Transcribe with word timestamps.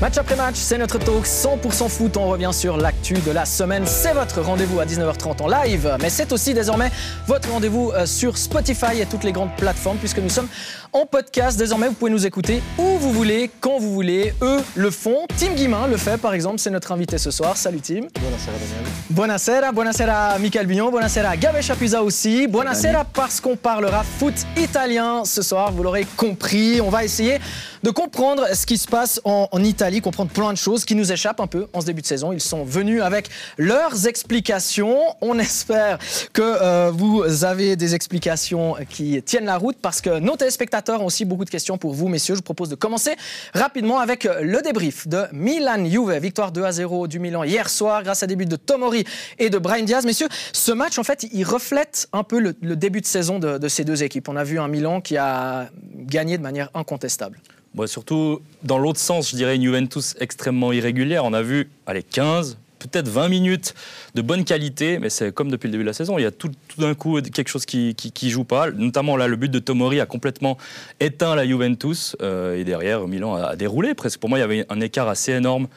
Match 0.00 0.16
après 0.16 0.36
match, 0.36 0.54
c'est 0.54 0.78
notre 0.78 0.96
talk 1.00 1.26
100% 1.26 1.88
foot. 1.88 2.16
On 2.18 2.28
revient 2.28 2.50
sur 2.52 2.76
l'actu 2.76 3.14
de 3.14 3.32
la 3.32 3.44
semaine. 3.44 3.84
C'est 3.84 4.12
votre 4.12 4.40
rendez-vous 4.40 4.78
à 4.78 4.84
19h30 4.86 5.42
en 5.42 5.48
live, 5.48 5.96
mais 6.00 6.08
c'est 6.08 6.30
aussi 6.30 6.54
désormais 6.54 6.92
votre 7.26 7.50
rendez-vous 7.50 7.90
euh, 7.90 8.06
sur 8.06 8.38
Spotify 8.38 9.00
et 9.00 9.06
toutes 9.06 9.24
les 9.24 9.32
grandes 9.32 9.56
plateformes 9.56 9.96
puisque 9.96 10.18
nous 10.18 10.28
sommes 10.28 10.46
en 10.92 11.06
podcast. 11.06 11.58
Désormais, 11.58 11.88
vous 11.88 11.94
pouvez 11.94 12.10
nous 12.10 12.26
écouter 12.26 12.62
où 12.78 12.98
vous 12.98 13.12
voulez, 13.12 13.50
quand 13.60 13.78
vous 13.78 13.92
voulez. 13.92 14.32
Eux 14.42 14.60
le 14.74 14.90
font. 14.90 15.26
Tim 15.36 15.52
Guimin 15.52 15.86
le 15.86 15.96
fait, 15.96 16.16
par 16.16 16.34
exemple. 16.34 16.58
C'est 16.58 16.70
notre 16.70 16.92
invité 16.92 17.18
ce 17.18 17.30
soir. 17.30 17.56
Salut 17.56 17.80
Tim. 17.80 18.00
Buonasera 18.20 18.52
Daniel. 18.52 18.92
Buonasera, 19.10 19.72
buonasera 19.72 20.38
Michael 20.38 20.66
Bignon, 20.66 20.90
buonasera 20.90 21.36
Gabe 21.36 21.60
Chapuisa 21.60 22.02
aussi. 22.02 22.46
Buonasera 22.46 23.04
parce 23.04 23.40
qu'on 23.40 23.56
parlera 23.56 24.02
foot 24.02 24.34
italien 24.56 25.24
ce 25.24 25.42
soir. 25.42 25.72
Vous 25.72 25.82
l'aurez 25.82 26.06
compris. 26.16 26.80
On 26.80 26.90
va 26.90 27.04
essayer 27.04 27.38
de 27.82 27.90
comprendre 27.90 28.46
ce 28.54 28.66
qui 28.66 28.78
se 28.78 28.88
passe 28.88 29.20
en, 29.24 29.48
en 29.52 29.62
Italie 29.62 30.00
comprendre 30.00 30.30
plein 30.30 30.52
de 30.52 30.58
choses 30.58 30.84
qui 30.84 30.94
nous 30.94 31.12
échappent 31.12 31.40
un 31.40 31.46
peu 31.46 31.68
en 31.72 31.80
ce 31.80 31.86
début 31.86 32.02
de 32.02 32.06
saison. 32.06 32.32
Ils 32.32 32.40
sont 32.40 32.64
venus 32.64 33.02
avec 33.02 33.28
leurs 33.56 34.06
explications. 34.06 34.98
On 35.20 35.38
espère 35.38 35.98
que 36.32 36.42
euh, 36.42 36.90
vous 36.92 37.44
avez 37.44 37.76
des 37.76 37.94
explications 37.94 38.76
qui 38.88 39.22
tiennent 39.22 39.44
la 39.44 39.58
route 39.58 39.76
parce 39.80 40.00
que 40.00 40.18
nos 40.18 40.36
téléspectateurs 40.36 40.77
ont 40.88 41.06
aussi 41.06 41.24
beaucoup 41.24 41.44
de 41.44 41.50
questions 41.50 41.78
pour 41.78 41.94
vous, 41.94 42.08
messieurs. 42.08 42.34
Je 42.34 42.40
vous 42.40 42.44
propose 42.44 42.68
de 42.68 42.74
commencer 42.74 43.14
rapidement 43.54 43.98
avec 43.98 44.24
le 44.24 44.60
débrief 44.62 45.06
de 45.08 45.24
Milan 45.32 45.84
Juve. 45.84 46.18
Victoire 46.20 46.52
2 46.52 46.64
à 46.64 46.72
0 46.72 47.08
du 47.08 47.18
Milan 47.18 47.44
hier 47.44 47.68
soir 47.68 48.02
grâce 48.02 48.22
à 48.22 48.26
des 48.26 48.36
buts 48.36 48.46
de 48.46 48.56
Tomori 48.56 49.04
et 49.38 49.50
de 49.50 49.58
Brian 49.58 49.84
Diaz. 49.84 50.04
Messieurs, 50.04 50.28
ce 50.52 50.72
match, 50.72 50.98
en 50.98 51.04
fait, 51.04 51.26
il 51.32 51.44
reflète 51.44 52.08
un 52.12 52.24
peu 52.24 52.40
le, 52.40 52.54
début 52.76 53.00
de 53.00 53.06
saison 53.06 53.38
de, 53.38 53.68
ces 53.68 53.84
deux 53.84 54.02
équipes. 54.02 54.28
On 54.28 54.36
a 54.36 54.44
vu 54.44 54.58
un 54.58 54.68
Milan 54.68 55.00
qui 55.00 55.16
a 55.16 55.68
gagné 55.94 56.38
de 56.38 56.42
manière 56.42 56.70
incontestable 56.74 57.40
surtout 57.86 58.40
dans 58.62 58.78
l'autre 58.78 58.98
sens, 58.98 59.30
je 59.30 59.36
dirais 59.36 59.56
une 59.56 59.62
Juventus 59.62 60.16
extrêmement 60.20 60.72
irrégulière. 60.72 61.24
On 61.24 61.32
a 61.32 61.42
vu 61.42 61.70
allez, 61.86 62.02
15, 62.02 62.58
peut-être 62.78 63.08
20 63.08 63.28
minutes 63.28 63.74
de 64.14 64.22
bonne 64.22 64.44
qualité, 64.44 64.98
mais 64.98 65.10
c'est 65.10 65.32
comme 65.32 65.50
depuis 65.50 65.66
le 65.66 65.72
début 65.72 65.84
de 65.84 65.88
la 65.88 65.92
saison. 65.92 66.18
Il 66.18 66.22
y 66.22 66.26
a 66.26 66.30
tout, 66.30 66.50
d'un 66.78 66.94
coup 66.94 67.20
quelque 67.20 67.48
chose 67.48 67.66
qui, 67.66 67.94
qui, 67.94 68.30
joue 68.30 68.44
pas. 68.44 68.70
Notamment 68.70 69.16
là, 69.16 69.26
le 69.26 69.36
but 69.36 69.50
de 69.50 69.58
Tomori 69.58 70.00
a 70.00 70.06
complètement 70.06 70.56
éteint 71.00 71.34
la 71.34 71.46
Juventus. 71.46 72.16
Euh, 72.22 72.56
et 72.56 72.64
derrière, 72.64 73.06
Milan 73.06 73.34
a, 73.34 73.56
déroulé 73.56 73.94
presque. 73.94 74.20
Pour 74.20 74.28
moi, 74.28 74.38
il 74.38 74.42
y 74.42 74.44
avait 74.44 74.66
un 74.68 74.80
écart 74.80 75.08
assez 75.08 75.32
énorme 75.32 75.68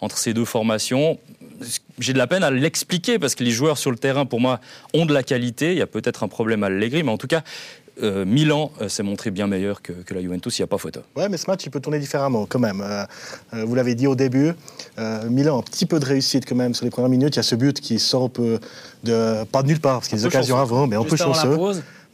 entre 0.00 0.18
ces 0.18 0.34
deux 0.34 0.44
formations. 0.44 1.18
J'ai 1.98 2.12
de 2.12 2.18
la 2.18 2.26
peine 2.26 2.42
à 2.42 2.50
l'expliquer 2.50 3.18
parce 3.18 3.34
que 3.34 3.44
les 3.44 3.50
joueurs 3.50 3.76
sur 3.76 3.90
le 3.90 3.98
terrain, 3.98 4.24
pour 4.24 4.40
moi, 4.40 4.60
ont 4.94 5.06
de 5.06 5.12
la 5.12 5.22
qualité. 5.22 5.72
Il 5.72 5.78
y 5.78 5.82
a 5.82 5.86
peut-être 5.86 6.22
un 6.22 6.28
problème 6.28 6.62
à 6.62 6.66
Allegri, 6.66 7.02
mais 7.02 7.10
en 7.10 7.18
tout 7.18 7.26
cas, 7.26 7.42
euh, 8.02 8.24
Milan 8.24 8.70
euh, 8.80 8.88
s'est 8.88 9.02
montré 9.02 9.30
bien 9.30 9.46
meilleur 9.46 9.82
que, 9.82 9.92
la 10.10 10.20
Juventus, 10.20 10.58
il 10.58 10.62
n'y 10.62 10.64
a 10.64 10.66
pas 10.66 10.78
photo. 10.78 11.00
Ouais, 11.16 11.28
mais 11.28 11.36
ce 11.36 11.48
match, 11.48 11.64
il 11.64 11.70
peut 11.70 11.80
tourner 11.80 11.98
différemment 11.98 12.46
quand 12.46 12.58
même. 12.58 12.82
Euh, 12.82 13.64
vous 13.64 13.74
l'avez 13.74 13.94
dit 13.94 14.06
au 14.06 14.14
début, 14.14 14.52
Milan 15.28 15.56
a 15.56 15.58
un 15.60 15.62
petit 15.62 15.86
peu 15.86 15.98
de 15.98 16.04
réussite 16.04 16.46
quand 16.46 16.54
même 16.54 16.74
sur 16.74 16.84
les 16.84 16.90
premières 16.90 17.10
minutes. 17.10 17.36
Il 17.36 17.38
y 17.38 17.40
a 17.40 17.44
ce 17.44 17.54
but 17.54 17.80
qui 17.80 17.98
sort 17.98 18.24
un 18.24 18.28
peu 18.28 18.58
de, 19.04 19.44
pas 19.44 19.62
de 19.62 19.68
nulle 19.68 19.80
part, 19.80 19.98
parce 19.98 20.08
qu'il 20.08 20.18
y 20.18 20.20
a 20.20 20.22
des 20.22 20.26
occasions 20.26 20.58
avant, 20.58 20.86
mais 20.86 20.96
un 20.96 21.04
peu 21.04 21.16
chanceux. 21.16 21.56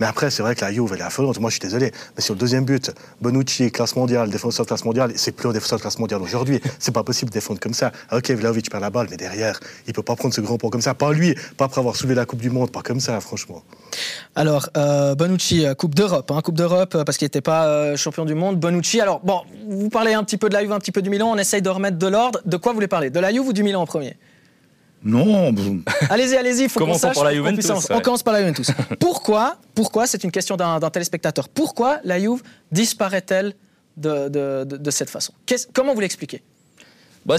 Mais 0.01 0.07
après, 0.07 0.31
c'est 0.31 0.43
vrai 0.43 0.55
que 0.55 0.65
la 0.65 0.73
Juve, 0.73 0.91
elle 0.93 1.01
est 1.01 1.05
affolante. 1.05 1.41
Moi, 1.41 1.51
je 1.51 1.55
suis 1.55 1.61
désolé. 1.61 1.93
Mais 2.17 2.23
sur 2.23 2.35
le 2.35 2.41
deuxième 2.41 2.65
but, 2.65 2.93
Bonucci, 3.21 3.71
classe 3.71 3.97
mondiale, 3.97 4.31
défenseur 4.31 4.67
de 4.67 4.69
classe 4.69 4.85
mondiale, 4.85 5.13
c'est 5.17 5.33
plus 5.33 5.49
un 5.49 5.53
défenseur 5.53 5.79
de 5.79 5.83
classe 5.83 5.99
mondiale 5.99 6.23
aujourd'hui. 6.23 6.61
c'est 6.79 6.93
pas 6.93 7.03
possible 7.03 7.31
de 7.31 7.35
défendre 7.35 7.61
comme 7.61 7.75
ça. 7.75 7.93
Ok, 8.13 8.31
Vlaovic 8.31 8.71
perd 8.71 8.83
la 8.83 8.91
balle, 8.91 9.09
mais 9.11 9.17
derrière, 9.17 9.59
il 9.87 9.93
peut 9.93 10.03
pas 10.03 10.17
prendre 10.17 10.35
ce 10.35 10.41
grand 10.41 10.59
point 10.59 10.71
comme 10.71 10.83
ça. 10.83 10.95
Pas 10.95 11.13
lui, 11.13 11.35
pas 11.57 11.67
après 11.67 11.81
avoir 11.81 11.97
soulevé 11.97 12.15
la 12.15 12.27
Coupe 12.27 12.41
du 12.41 12.51
Monde, 12.51 12.71
pas 12.71 12.83
comme 12.83 13.01
ça, 13.01 13.21
franchement. 13.21 13.63
Alors, 14.35 14.69
euh, 14.77 15.15
Bonucci, 15.15 15.65
euh, 15.65 15.75
Coupe 15.75 15.95
d'Europe, 15.95 16.31
hein, 16.31 16.41
Coupe 16.43 16.57
d'Europe, 16.57 16.95
euh, 16.95 17.05
parce 17.05 17.17
qu'il 17.17 17.27
n'était 17.27 17.41
pas 17.41 17.97
champion 17.97 18.25
du 18.25 18.35
monde. 18.35 18.59
Bonucci, 18.59 19.01
alors, 19.01 19.21
bon, 19.21 19.43
vous 19.69 19.89
parlez 19.89 20.15
un 20.15 20.25
petit 20.25 20.37
peu 20.37 20.49
de 20.49 20.55
la 20.55 20.63
Juve, 20.63 20.73
un 20.73 20.79
petit 20.79 20.93
peu 20.93 21.03
du 21.03 21.11
Milan, 21.11 21.31
on 21.33 21.39
essaye 21.39 21.63
de 21.63 21.71
remettre 21.71 21.99
de 21.99 22.07
l'ordre. 22.07 22.41
De 22.45 22.57
quoi 22.57 22.73
vous 22.73 22.77
voulez 22.77 22.89
parler? 22.89 23.11
De 23.11 23.21
la 23.21 23.33
Juve 23.33 23.49
ou 23.49 23.53
du 23.53 23.63
Milan 23.63 23.83
en 23.83 23.87
premier? 23.87 24.17
Non. 25.07 25.55
Allez-y, 26.11 26.37
allez-y, 26.37 26.65
il 26.65 26.69
faut 26.69 26.85
qu'on 26.85 26.95
sache. 26.95 27.15
Par 27.15 27.25
la 27.25 27.35
Juventus, 27.35 27.71
On 27.91 28.01
commence 28.01 28.23
par 28.23 28.35
la 28.35 28.41
Juventus. 28.41 28.71
pourquoi, 29.01 29.57
pourquoi 29.75 30.07
c'est 30.07 30.25
une 30.25 30.33
question 30.33 30.57
d'un 30.57 30.91
téléspectateur, 30.91 31.49
pourquoi 31.49 31.99
la 32.05 32.19
Juve 32.19 32.43
disparaît-elle 32.73 33.55
de, 33.97 34.29
de, 34.29 34.91
cette 34.91 35.11
façon? 35.11 35.33
Comment 35.73 35.95
vous 35.95 36.01
l'expliquez? 36.01 36.43
Bah 37.25 37.37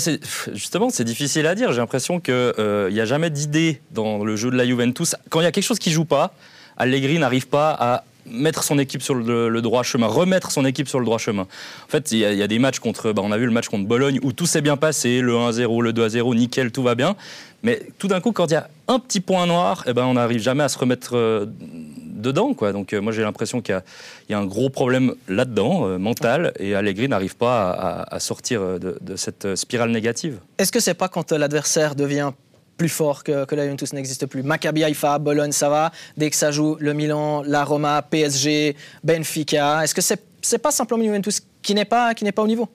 justement, 0.54 0.90
c'est 0.90 1.06
difficile 1.06 1.48
à 1.48 1.56
dire. 1.56 1.72
J'ai 1.72 1.80
l'impression 1.80 2.20
qu'il 2.20 2.34
n'y 2.34 2.60
euh, 2.60 3.02
a 3.02 3.06
jamais 3.06 3.30
d'idée 3.30 3.82
dans 3.92 4.24
le 4.24 4.36
jeu 4.36 4.52
de 4.52 4.58
la 4.58 4.66
Juventus. 4.66 5.16
Quand 5.30 5.40
il 5.40 5.44
y 5.44 5.48
a 5.48 5.52
quelque 5.52 5.64
chose 5.64 5.80
qui 5.80 5.92
joue 5.92 6.04
pas, 6.04 6.34
Allegri 6.76 7.20
n'arrive 7.20 7.48
pas 7.48 7.72
à 7.72 8.04
mettre 8.30 8.64
son 8.64 8.80
équipe 8.80 9.02
sur 9.02 9.16
le, 9.16 9.62
droit 9.62 9.84
chemin, 9.84 10.08
remettre 10.08 10.52
son 10.52 10.66
équipe 10.66 10.88
sur 10.88 11.00
le 11.00 11.06
droit 11.06 11.18
chemin. 11.18 11.44
En 11.44 11.90
fait, 11.90 12.12
il 12.12 12.20
y, 12.20 12.44
a 12.44 12.48
des 12.48 12.60
matchs 12.60 12.80
contre, 12.80 13.14
bah, 13.14 13.22
on 13.24 13.32
a 13.32 13.38
vu 13.38 13.46
le 13.46 13.52
match 13.52 13.68
contre 13.68 13.88
Bologne 13.88 14.20
où 14.24 14.32
tout 14.32 14.46
s'est 14.46 14.62
bien 14.62 14.78
passé, 14.78 15.22
le 15.22 15.34
1-0, 15.34 15.82
le 15.82 15.94
2-0, 15.94 16.36
nickel, 16.36 16.72
tout 16.72 16.84
va 16.84 16.96
bien. 16.96 17.16
Mais 17.64 17.82
tout 17.98 18.08
d'un 18.08 18.22
coup, 18.22 18.32
quand 18.32 18.46
il 18.48 18.54
y 18.54 18.58
a 18.58 18.70
un 18.88 19.00
petit 19.00 19.20
point 19.20 19.46
noir, 19.46 19.84
eh 19.88 19.94
ben, 19.94 20.06
on 20.06 20.14
n'arrive 20.14 20.40
jamais 20.40 20.64
à 20.64 20.70
se 20.70 20.78
remettre 20.78 21.16
euh, 21.16 21.46
dedans. 21.48 22.54
Quoi. 22.54 22.72
Donc 22.72 22.94
euh, 22.94 23.02
moi, 23.02 23.12
j'ai 23.12 23.24
l'impression 23.24 23.62
qu'il 23.62 23.82
y, 24.30 24.34
a 24.34 24.38
un 24.38 24.46
gros 24.46 24.70
problème 24.70 25.16
là-dedans, 25.28 25.88
euh, 25.88 25.98
mental, 25.98 26.54
et 26.60 26.76
Allegri 26.76 27.10
n'arrive 27.10 27.36
pas 27.36 27.72
à, 27.72 28.20
sortir 28.20 28.80
de, 28.80 29.16
cette 29.16 29.56
spirale 29.56 29.92
négative. 29.92 30.40
Est-ce 30.58 30.72
que 30.72 30.80
c'est 30.80 30.94
pas 30.94 31.10
quand 31.10 31.32
l'adversaire 31.32 31.96
devient 31.96 32.32
plus 32.78 32.90
fort 32.90 33.24
que, 33.24 33.56
la 33.56 33.64
Juventus 33.64 33.94
n'existe 33.94 34.28
plus? 34.28 34.44
Maccabi 34.44 34.84
Haïfa, 34.84 35.18
Bologne, 35.18 35.52
ça 35.52 35.70
va. 35.70 35.92
Dès 36.16 36.30
que 36.30 36.36
ça 36.36 36.52
joue, 36.52 36.78
le 36.80 36.94
Milan, 36.94 37.44
la 37.44 37.64
Roma, 37.64 38.02
PSG, 38.04 38.76
Benfica. 39.04 39.84
Est-ce 39.84 39.96
que 39.96 40.02
c'est 40.02 40.22
n'est 40.52 40.60
pas 40.60 40.72
simplement 40.72 41.04
Juventus 41.04 41.42
qui 41.62 41.74
n'est 41.74 41.86
pas, 41.86 42.14
pas 42.14 42.42
au 42.42 42.48
niveau? 42.48 42.70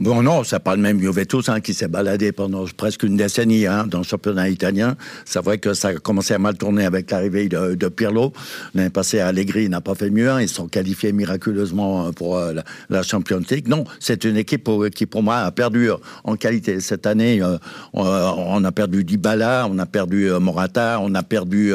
Bon, 0.00 0.22
non, 0.22 0.42
c'est 0.42 0.58
pas 0.58 0.74
le 0.74 0.82
même 0.82 1.00
Juventus 1.00 1.48
hein, 1.48 1.60
qui 1.60 1.72
s'est 1.72 1.86
baladé 1.86 2.32
pendant 2.32 2.64
presque 2.76 3.04
une 3.04 3.16
décennie 3.16 3.66
hein, 3.66 3.86
dans 3.86 3.98
le 3.98 4.04
championnat 4.04 4.48
italien. 4.48 4.96
C'est 5.24 5.38
vrai 5.38 5.58
que 5.58 5.72
ça 5.72 5.88
a 5.88 5.94
commencé 5.94 6.34
à 6.34 6.38
mal 6.40 6.56
tourner 6.56 6.84
avec 6.84 7.12
l'arrivée 7.12 7.48
de, 7.48 7.88
Pirlo. 7.88 8.32
L'année 8.74 8.90
passée, 8.90 9.20
Allegri 9.20 9.68
n'a 9.68 9.80
pas 9.80 9.94
fait 9.94 10.10
mieux. 10.10 10.28
Hein. 10.28 10.40
Ils 10.40 10.48
sont 10.48 10.66
qualifiés 10.66 11.12
miraculeusement 11.12 12.12
pour 12.12 12.36
euh, 12.36 12.54
la, 12.90 13.02
Champions 13.04 13.42
League. 13.48 13.68
Non, 13.68 13.84
c'est 14.00 14.24
une 14.24 14.36
équipe 14.36 14.68
qui, 14.96 15.06
pour 15.06 15.22
moi, 15.22 15.36
a 15.36 15.52
perdu 15.52 15.90
en 16.24 16.34
qualité. 16.34 16.80
Cette 16.80 17.06
année, 17.06 17.40
euh, 17.40 17.56
on, 17.92 18.64
a 18.64 18.72
perdu 18.72 19.04
Dybala, 19.04 19.68
on 19.70 19.78
a 19.78 19.86
perdu 19.86 20.28
euh, 20.28 20.40
Morata, 20.40 20.98
on 21.00 21.14
a 21.14 21.22
perdu 21.22 21.72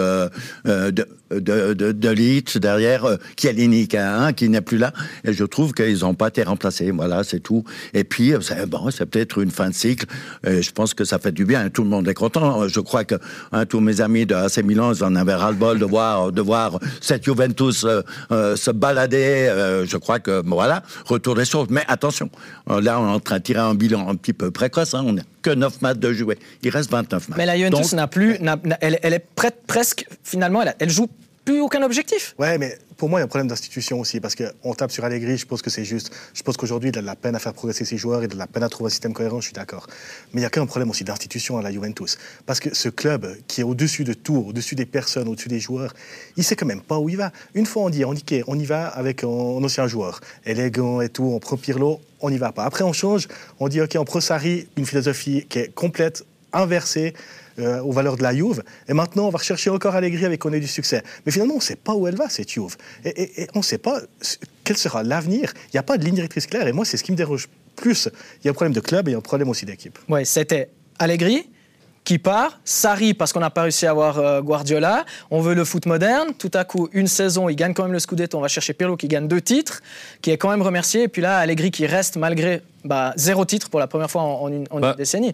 de, 1.31 1.73
de, 1.73 1.91
de 1.91 2.59
derrière, 2.59 3.06
euh, 3.06 3.17
hein, 3.94 4.34
qui 4.34 4.50
n'est 4.50 4.62
plus 4.62 4.78
là. 4.78 4.94
Et 5.23 5.34
je 5.34 5.44
trouve 5.44 5.73
qu'ils 5.73 6.00
n'ont 6.00 6.13
pas 6.13 6.28
été 6.28 6.44
remplacés. 6.44 6.91
Voilà, 6.91 7.23
c'est 7.23 7.40
tout. 7.40 7.63
Et 7.94 8.03
puis, 8.03 8.34
euh, 8.34 8.41
c'est 8.41 8.66
bon, 8.66 8.90
peut-être 9.09 9.39
une 9.39 9.51
fin 9.51 9.69
de 9.69 9.75
cycle. 9.75 10.06
Je 10.45 10.72
pense 10.72 10.94
que 10.94 11.06
ça 11.06 11.19
fait 11.19 11.31
du 11.31 11.45
bien. 11.45 11.69
Tout 11.69 11.84
le 11.84 11.89
monde 11.89 12.07
est 12.07 12.13
content. 12.13 12.68
Je 12.68 12.79
crois 12.79 13.03
que 13.03 13.16
hein, 13.51 13.66
tous 13.66 13.79
mes 13.79 14.01
amis 14.01 14.25
de 14.25 14.35
AC 14.35 14.63
Milan, 14.63 14.94
ils 14.94 15.03
en 15.03 15.16
avaient 15.16 15.35
ras-le-bol 15.35 15.79
de 15.79 15.85
voir, 15.85 16.31
de 16.31 16.41
voir 16.41 16.79
cette 17.01 17.23
Juventus 17.23 17.85
euh, 17.85 18.01
euh, 18.31 18.56
se 18.56 18.72
balader. 18.72 19.84
je 19.88 19.97
crois 19.97 20.19
que, 20.19 20.41
voilà, 20.45 20.84
retour 21.06 21.35
des 21.35 21.45
choses. 21.45 21.68
Mais 21.69 21.84
attention, 21.88 22.29
là, 22.68 23.00
on 23.00 23.07
est 23.07 23.12
en 23.12 23.19
train 23.19 23.38
de 23.38 23.44
tirer 23.44 23.59
un 23.59 23.75
bilan 23.75 24.09
un 24.09 24.16
petit 24.16 24.34
peu 24.34 24.51
précoce. 24.51 24.94
Hein. 24.94 25.03
On 25.06 25.16
que 25.41 25.50
9 25.50 25.81
matchs 25.81 25.97
de 25.97 26.13
jouer. 26.13 26.38
Il 26.63 26.69
reste 26.69 26.91
29 26.91 27.29
matchs. 27.29 27.38
Mais 27.38 27.45
la 27.45 27.57
Juventus 27.57 27.94
n'a 27.94 28.07
plus, 28.07 28.38
elle, 28.81 29.00
elle, 29.01 29.13
est 29.13 29.25
prête 29.35 29.61
presque, 29.67 30.05
finalement, 30.23 30.61
elle, 30.61 30.75
elle 30.79 30.89
joue 30.89 31.07
plus 31.45 31.61
aucun 31.61 31.81
objectif. 31.83 32.35
Ouais, 32.38 32.57
mais 32.57 32.77
pour 32.97 33.09
moi, 33.09 33.19
il 33.19 33.22
y 33.22 33.23
a 33.23 33.25
un 33.25 33.27
problème 33.27 33.47
d'institution 33.47 34.00
aussi, 34.00 34.19
parce 34.19 34.35
qu'on 34.35 34.73
tape 34.73 34.91
sur 34.91 35.05
Allegri, 35.05 35.38
je 35.38 35.45
pense 35.45 35.61
que 35.61 35.69
c'est 35.69 35.85
juste. 35.85 36.11
Je 36.33 36.44
pense 36.44 36.57
qu'aujourd'hui, 36.57 36.89
il 36.89 36.97
a 36.97 37.01
de 37.01 37.05
la 37.05 37.16
peine 37.16 37.35
à 37.35 37.39
faire 37.39 37.53
progresser 37.53 37.85
ses 37.85 37.97
joueurs, 37.97 38.22
il 38.22 38.25
a 38.25 38.27
de 38.27 38.38
la 38.38 38.47
peine 38.47 38.63
à 38.63 38.69
trouver 38.69 38.88
un 38.88 38.91
système 38.91 39.13
cohérent, 39.13 39.39
je 39.39 39.45
suis 39.45 39.53
d'accord. 39.53 39.88
Mais 40.33 40.41
il 40.41 40.44
y 40.44 40.47
a 40.47 40.50
qu'un 40.50 40.66
problème 40.66 40.89
aussi 40.89 41.03
d'institution 41.03 41.57
à 41.57 41.61
la 41.61 41.72
Juventus. 41.72 42.17
Parce 42.45 42.59
que 42.59 42.75
ce 42.75 42.89
club, 42.89 43.35
qui 43.47 43.61
est 43.61 43.63
au-dessus 43.63 44.03
de 44.03 44.13
tout, 44.13 44.45
au-dessus 44.47 44.75
des 44.75 44.85
personnes, 44.85 45.27
au-dessus 45.27 45.50
des 45.50 45.59
joueurs, 45.59 45.94
il 46.38 46.44
sait 46.44 46.55
quand 46.55 46.66
même 46.66 46.81
pas 46.81 47.00
où 47.00 47.09
il 47.09 47.17
va. 47.17 47.31
Une 47.53 47.66
fois, 47.66 47.83
on 47.83 47.89
dit, 47.89 48.06
on 48.06 48.13
dit 48.13 48.23
on 48.47 48.59
y 48.59 48.66
va 48.66 48.88
avec 48.88 49.23
un, 49.23 49.27
ancien 49.27 49.88
joueur, 49.88 50.21
élégant 50.45 51.01
et 51.01 51.09
tout, 51.09 51.23
on 51.23 51.39
prend 51.39 51.57
Pirlo, 51.57 52.00
on 52.21 52.29
n'y 52.29 52.38
va 52.38 52.51
pas. 52.51 52.66
Après, 52.66 52.83
on 52.83 52.94
change, 52.94 53.27
on 53.59 53.67
dit, 53.69 53.81
OK, 53.81 53.95
on 53.97 54.06
prend 54.06 54.19
Sarri, 54.19 54.67
une 54.77 54.85
philosophie 54.85 55.45
qui 55.47 55.59
est 55.59 55.74
complète, 55.74 56.25
inversée. 56.53 57.13
Euh, 57.59 57.81
aux 57.81 57.91
valeurs 57.91 58.15
de 58.15 58.23
la 58.23 58.33
Juve. 58.33 58.63
Et 58.88 58.94
maintenant, 58.94 59.27
on 59.27 59.29
va 59.29 59.38
rechercher 59.38 59.69
encore 59.69 59.94
Allegri 59.94 60.23
avec 60.23 60.39
qu'on 60.39 60.53
ait 60.53 60.59
du 60.61 60.67
succès. 60.67 61.03
Mais 61.25 61.31
finalement, 61.31 61.56
on 61.56 61.57
ne 61.57 61.63
sait 61.63 61.75
pas 61.75 61.94
où 61.94 62.07
elle 62.07 62.15
va, 62.15 62.29
cette 62.29 62.50
Juve. 62.50 62.77
Et, 63.03 63.47
on 63.53 63.59
ne 63.59 63.63
sait 63.63 63.77
pas 63.77 64.00
quel 64.63 64.77
sera 64.77 65.03
l'avenir. 65.03 65.51
Il 65.65 65.71
n'y 65.73 65.79
a 65.79 65.83
pas 65.83 65.97
de 65.97 66.06
ligne 66.06 66.15
directrice 66.15 66.47
claire. 66.47 66.67
Et 66.67 66.71
moi, 66.71 66.85
c'est 66.85 66.95
ce 66.95 67.03
qui 67.03 67.11
me 67.11 67.17
dérange 67.17 67.50
plus. 67.75 68.07
Il 68.41 68.45
y 68.45 68.47
a 68.47 68.51
un 68.51 68.53
problème 68.53 68.73
de 68.73 68.79
club 68.79 69.07
et 69.07 69.11
il 69.11 69.13
y 69.13 69.15
a 69.15 69.17
un 69.17 69.21
problème 69.21 69.50
aussi 69.50 69.65
d'équipe. 69.65 69.97
Oui, 70.07 70.25
c'était 70.25 70.69
Allegri, 71.00 71.50
qui 72.09 72.17
part, 72.17 72.59
Sarri 72.65 73.13
parce 73.13 73.33
qu'on 73.33 73.39
n'a 73.39 73.51
pas 73.51 73.61
réussi 73.61 73.85
à 73.85 73.91
avoir 73.91 74.17
euh, 74.17 74.41
Guardiola, 74.41 75.06
on 75.29 75.41
veut 75.41 75.53
le 75.53 75.63
foot 75.63 75.85
moderne, 75.85 76.29
tout 76.35 76.50
à 76.56 76.63
coup 76.63 76.89
une 76.91 77.06
saison, 77.06 77.50
il 77.50 77.56
gagne 77.56 77.75
quand 77.75 77.83
même 77.83 77.91
le 77.91 78.00
Scudetto, 78.00 78.35
on 78.35 78.41
va 78.41 78.47
chercher 78.47 78.73
Pirlo 78.73 78.97
qui 78.97 79.07
gagne 79.07 79.27
deux 79.27 79.41
titres, 79.41 79.83
qui 80.23 80.31
est 80.31 80.38
quand 80.38 80.50
même 80.50 80.63
remercié, 80.63 81.03
et 81.03 81.07
puis 81.07 81.21
là 81.21 81.38
Allegri 81.38 81.69
qui 81.69 81.85
reste 81.85 82.17
malgré 82.17 82.63
bah, 82.83 83.13
zéro 83.15 83.45
titre 83.45 83.69
pour 83.69 83.79
la 83.79 83.88
première 83.88 84.09
fois 84.09 84.21
en, 84.21 84.47
une, 84.47 84.65
bah, 84.71 84.95
décennie. 84.97 85.33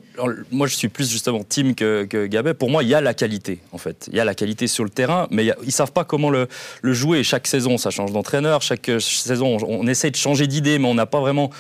moi, 0.52 0.68
je 0.68 0.76
suis 0.76 0.88
plus 0.88 1.10
justement 1.10 1.44
team 1.44 1.76
que, 1.76 2.06
que 2.06 2.26
Gabet. 2.26 2.54
Pour 2.54 2.70
moi, 2.70 2.82
il 2.84 2.90
y 2.90 2.96
a 2.96 3.02
la 3.02 3.14
qualité, 3.14 3.60
en 3.72 3.78
fait. 3.78 4.08
Il 4.12 4.18
y 4.18 4.20
a 4.20 4.26
la 4.26 4.34
qualité 4.34 4.68
sur 4.68 4.84
le 4.84 4.90
terrain, 4.90 5.28
mais 5.30 5.46
ils 5.46 5.68
ne 5.68 5.72
savent 5.72 5.92
pas 5.92 6.04
comment 6.04 6.30
le, 6.30 6.48
le, 6.82 6.94
jouer. 6.94 7.24
Chaque 7.24 7.46
saison, 7.46 7.78
ça 7.78 7.92
change 7.92 8.12
d'entraîneur. 8.12 8.62
Chaque 8.62 8.90
euh, 8.90 9.00
saison, 9.00 9.58
on, 9.62 9.82
on 9.82 9.88
essaie 9.88 10.10
de 10.10 10.16
changer 10.16 10.48
d'idée, 10.48 10.80
mais 10.80 10.88
on 10.88 10.96
n'a 10.96 11.06
pas 11.06 11.20
vraiment 11.20 11.52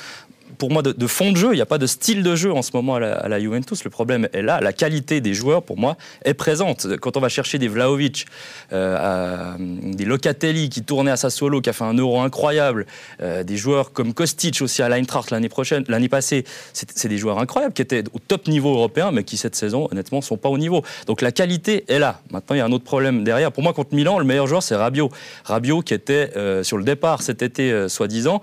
pour 0.57 0.71
moi 0.71 0.81
de, 0.81 1.07
fond 1.07 1.31
de 1.31 1.37
jeu. 1.37 1.53
Il 1.53 1.55
n'y 1.55 1.61
a 1.61 1.65
pas 1.65 1.77
de 1.77 1.87
style 1.87 2.23
de 2.23 2.35
jeu 2.35 2.51
en 2.51 2.61
ce 2.61 2.71
moment 2.73 2.95
à 2.95 3.27
la, 3.27 3.39
Juventus. 3.39 3.83
Le 3.83 3.89
problème 3.89 4.27
est 4.33 4.41
là. 4.41 4.59
La 4.61 4.73
qualité 4.73 5.21
des 5.21 5.33
joueurs, 5.33 5.63
pour 5.63 5.77
moi, 5.77 5.97
est 6.23 6.33
présente. 6.33 6.87
Quand 6.97 7.17
on 7.17 7.19
va 7.19 7.29
chercher 7.29 7.57
des 7.57 7.67
Vlaovic, 7.67 8.25
euh, 8.73 9.55
des 9.59 10.05
Locatelli 10.05 10.69
qui 10.69 10.83
tournaient 10.83 11.11
à 11.11 11.17
Sassuolo, 11.17 11.61
qui 11.61 11.69
a 11.69 11.73
fait 11.73 11.83
un 11.83 11.93
euro 11.93 12.21
incroyable, 12.21 12.85
euh, 13.21 13.43
des 13.43 13.57
joueurs 13.57 13.91
comme 13.91 14.13
Kostic 14.13 14.61
aussi 14.61 14.81
à 14.81 14.89
l'Eintracht 14.89 15.31
l'année 15.31 15.49
prochaine, 15.49 15.83
l'année 15.87 16.09
passée, 16.09 16.45
c'est 16.73 17.07
des 17.07 17.17
joueurs 17.17 17.39
incroyables 17.39 17.73
qui 17.73 17.81
étaient 17.81 18.03
au 18.13 18.19
top 18.19 18.47
niveau 18.47 18.73
européen, 18.73 19.11
mais 19.11 19.23
qui 19.23 19.37
cette 19.37 19.55
saison, 19.55 19.87
honnêtement, 19.91 20.21
sont 20.21 20.37
pas 20.37 20.49
au 20.49 20.57
niveau. 20.57 20.83
Donc 21.07 21.21
la 21.21 21.31
qualité 21.31 21.85
est 21.87 21.99
là. 21.99 22.21
Maintenant, 22.31 22.55
il 22.55 22.59
y 22.59 22.61
a 22.61 22.65
un 22.65 22.71
autre 22.71 22.83
problème 22.85 23.23
derrière. 23.23 23.51
Pour 23.51 23.63
moi, 23.63 23.73
contre 23.73 23.93
Milan, 23.93 24.19
le 24.19 24.25
meilleur 24.25 24.47
joueur, 24.47 24.63
c'est 24.63 24.75
Rabiot. 24.75 25.11
Rabiot 25.43 25.81
qui 25.81 25.93
était 25.93 26.31
euh, 26.35 26.63
sur 26.63 26.77
le 26.77 26.83
départ 26.83 27.21
cet 27.21 27.41
été, 27.41 27.87
soi-disant, 27.89 28.41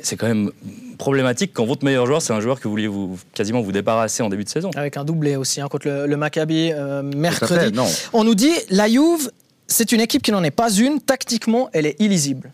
c'est 0.00 0.16
quand 0.16 0.26
même 0.26 0.50
problématique 0.98 1.52
quand 1.52 1.64
votre 1.64 1.84
meilleur 1.84 2.06
joueur, 2.06 2.22
c'est 2.22 2.32
un 2.32 2.40
joueur 2.40 2.58
que 2.58 2.64
vous 2.64 2.70
vouliez 2.70 2.86
vous, 2.86 3.18
quasiment 3.34 3.60
vous 3.60 3.72
débarrasser 3.72 4.22
en 4.22 4.28
début 4.28 4.44
de 4.44 4.48
saison. 4.48 4.70
Avec 4.74 4.96
un 4.96 5.04
doublé 5.04 5.36
aussi 5.36 5.60
hein, 5.60 5.68
contre 5.68 5.88
le, 5.88 6.16
Maccabi 6.16 6.70
euh, 6.72 7.02
mercredi. 7.02 7.78
On 8.12 8.24
nous 8.24 8.34
dit 8.34 8.52
la 8.70 8.88
Juve, 8.88 9.30
c'est 9.66 9.92
une 9.92 10.00
équipe 10.00 10.22
qui 10.22 10.32
n'en 10.32 10.44
est 10.44 10.50
pas 10.50 10.72
une. 10.72 11.00
Tactiquement, 11.00 11.70
elle 11.72 11.86
est 11.86 11.96
illisible. 12.00 12.52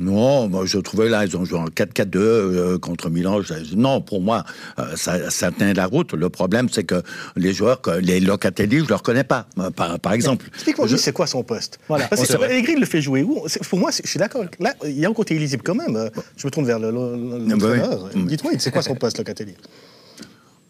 Non, 0.00 0.48
moi 0.48 0.64
je 0.64 0.78
trouvais 0.78 1.08
là, 1.08 1.26
ils 1.26 1.36
ont 1.36 1.44
joué 1.44 1.58
en 1.58 1.66
4-4-2 1.66 2.16
euh, 2.16 2.78
contre 2.78 3.10
Milan. 3.10 3.40
Non, 3.76 4.00
pour 4.00 4.22
moi, 4.22 4.44
euh, 4.78 4.96
ça, 4.96 5.30
ça 5.30 5.50
tenait 5.50 5.74
la 5.74 5.86
route. 5.86 6.14
Le 6.14 6.30
problème, 6.30 6.68
c'est 6.70 6.84
que 6.84 7.02
les 7.36 7.52
joueurs, 7.52 7.80
les 8.00 8.18
Locatelli, 8.18 8.78
je 8.78 8.84
ne 8.84 8.88
les 8.88 8.94
reconnais 8.94 9.24
pas, 9.24 9.46
euh, 9.58 9.70
par, 9.70 10.12
exemple. 10.12 10.46
Explique-moi 10.54 10.86
juste, 10.86 11.04
c'est 11.04 11.12
quoi 11.12 11.26
son 11.26 11.42
poste 11.42 11.78
voilà. 11.86 12.08
Parce 12.08 12.26
que 12.26 12.42
Allegri 12.42 12.76
le 12.76 12.86
fait 12.86 13.02
jouer 13.02 13.22
où? 13.22 13.46
Pour 13.68 13.78
moi, 13.78 13.90
je 13.90 14.08
suis 14.08 14.18
d'accord. 14.18 14.44
Là, 14.58 14.74
il 14.84 14.98
y 14.98 15.04
a 15.04 15.08
un 15.08 15.12
côté 15.12 15.36
illisible 15.36 15.62
quand 15.62 15.74
même. 15.74 16.10
Je 16.36 16.46
me 16.46 16.50
tourne 16.50 16.66
vers 16.66 16.78
l'entraîneur. 16.78 18.08
Dites-moi, 18.14 18.52
c'est 18.58 18.70
quoi 18.70 18.82
son 18.82 18.94
poste, 18.94 19.18
Locatelli? 19.18 19.54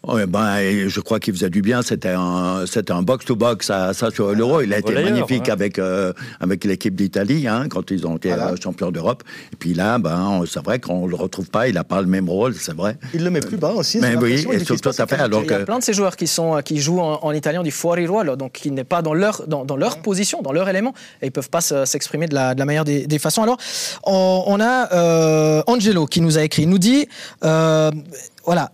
Ouais, 0.07 0.25
ben, 0.25 0.87
je 0.87 0.99
crois 0.99 1.19
qu'il 1.19 1.33
faisait 1.33 1.51
du 1.51 1.61
bien. 1.61 1.83
C'était 1.83 2.15
un, 2.17 2.65
c'était 2.65 2.91
un 2.91 3.03
box-to-box 3.03 3.67
ça, 3.67 3.93
sur 4.11 4.33
l'Euro. 4.33 4.61
Il 4.61 4.73
a 4.73 4.79
été 4.79 4.93
magnifique 4.93 5.47
avec, 5.47 5.77
euh, 5.77 6.11
avec 6.39 6.63
l'équipe 6.63 6.95
d'Italie 6.95 7.47
hein, 7.47 7.67
quand 7.69 7.91
ils 7.91 8.07
ont 8.07 8.17
été 8.17 8.33
euh, 8.33 8.55
champions 8.61 8.89
d'Europe. 8.89 9.23
Et 9.53 9.55
puis 9.55 9.75
là, 9.75 9.99
ben, 9.99 10.41
c'est 10.49 10.63
vrai 10.63 10.79
qu'on 10.79 11.05
le 11.05 11.15
retrouve 11.15 11.51
pas. 11.51 11.67
Il 11.67 11.75
n'a 11.75 11.83
pas 11.83 12.01
le 12.01 12.07
même 12.07 12.27
rôle, 12.27 12.55
c'est 12.55 12.75
vrai. 12.75 12.97
Il 13.13 13.23
le 13.23 13.29
met 13.29 13.41
plus 13.41 13.57
bas 13.57 13.73
aussi. 13.73 13.99
Mais 13.99 14.15
oui, 14.15 14.43
et 14.51 14.65
surtout 14.65 14.91
ça 14.91 15.05
fait. 15.05 15.17
Alors 15.17 15.43
il 15.43 15.51
y 15.51 15.53
a 15.53 15.59
plein 15.59 15.77
de 15.77 15.83
ces 15.83 15.93
joueurs 15.93 16.15
qui 16.15 16.25
sont 16.25 16.59
qui 16.65 16.79
jouent 16.79 16.99
en, 16.99 17.31
italien 17.31 17.61
du 17.61 17.71
fuori 17.71 18.07
ruolo, 18.07 18.35
donc 18.35 18.53
qui 18.53 18.71
n'est 18.71 18.83
pas 18.83 19.03
dans 19.03 19.13
leur 19.13 19.47
dans, 19.47 19.65
dans 19.65 19.77
leur 19.77 20.01
position, 20.01 20.41
dans 20.41 20.51
leur 20.51 20.67
élément, 20.67 20.95
et 21.21 21.27
ils 21.27 21.31
peuvent 21.31 21.49
pas 21.49 21.61
s'exprimer 21.61 22.27
de 22.27 22.33
la, 22.33 22.55
de 22.55 22.59
la 22.59 22.65
meilleure 22.65 22.85
des, 22.85 23.05
des 23.05 23.19
façons. 23.19 23.43
Alors, 23.43 23.57
on, 24.03 24.59
a 24.59 24.93
euh, 24.93 25.63
Angelo 25.67 26.07
qui 26.07 26.21
nous 26.21 26.39
a 26.39 26.43
écrit, 26.43 26.63
il 26.63 26.69
nous 26.69 26.79
dit, 26.79 27.07
voilà 27.41 28.71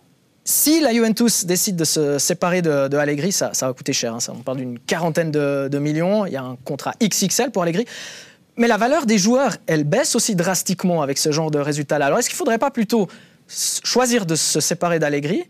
si 0.47 0.79
la 0.79 0.93
Juventus 0.93 1.45
décide 1.45 1.75
de 1.75 1.83
se 1.83 2.17
séparer 2.19 2.61
de, 2.61 2.95
Allegri, 2.95 3.33
ça, 3.33 3.51
va 3.59 3.73
coûter 3.73 3.91
cher. 3.91 4.13
Hein. 4.13 4.19
on 4.29 4.43
parle 4.43 4.59
d'une 4.59 4.79
quarantaine 4.79 5.29
de, 5.29 5.77
millions. 5.77 6.25
Il 6.25 6.31
y 6.31 6.37
a 6.37 6.41
un 6.41 6.55
contrat 6.63 6.93
XXL 7.03 7.51
pour 7.51 7.63
Allegri. 7.63 7.85
Mais 8.55 8.67
la 8.67 8.77
valeur 8.77 9.05
des 9.05 9.17
joueurs, 9.17 9.57
elle 9.67 9.83
baisse 9.83 10.15
aussi 10.15 10.37
drastiquement 10.37 11.01
avec 11.01 11.17
ce 11.17 11.33
genre 11.33 11.51
de 11.51 11.59
résultats-là. 11.59 12.05
Alors 12.05 12.19
est-ce 12.19 12.29
qu'il 12.29 12.35
ne 12.35 12.39
faudrait 12.39 12.59
pas 12.59 12.71
plutôt 12.71 13.09
choisir 13.49 14.25
de 14.25 14.35
se 14.35 14.61
séparer 14.61 14.99
d'Allegri 14.99 15.43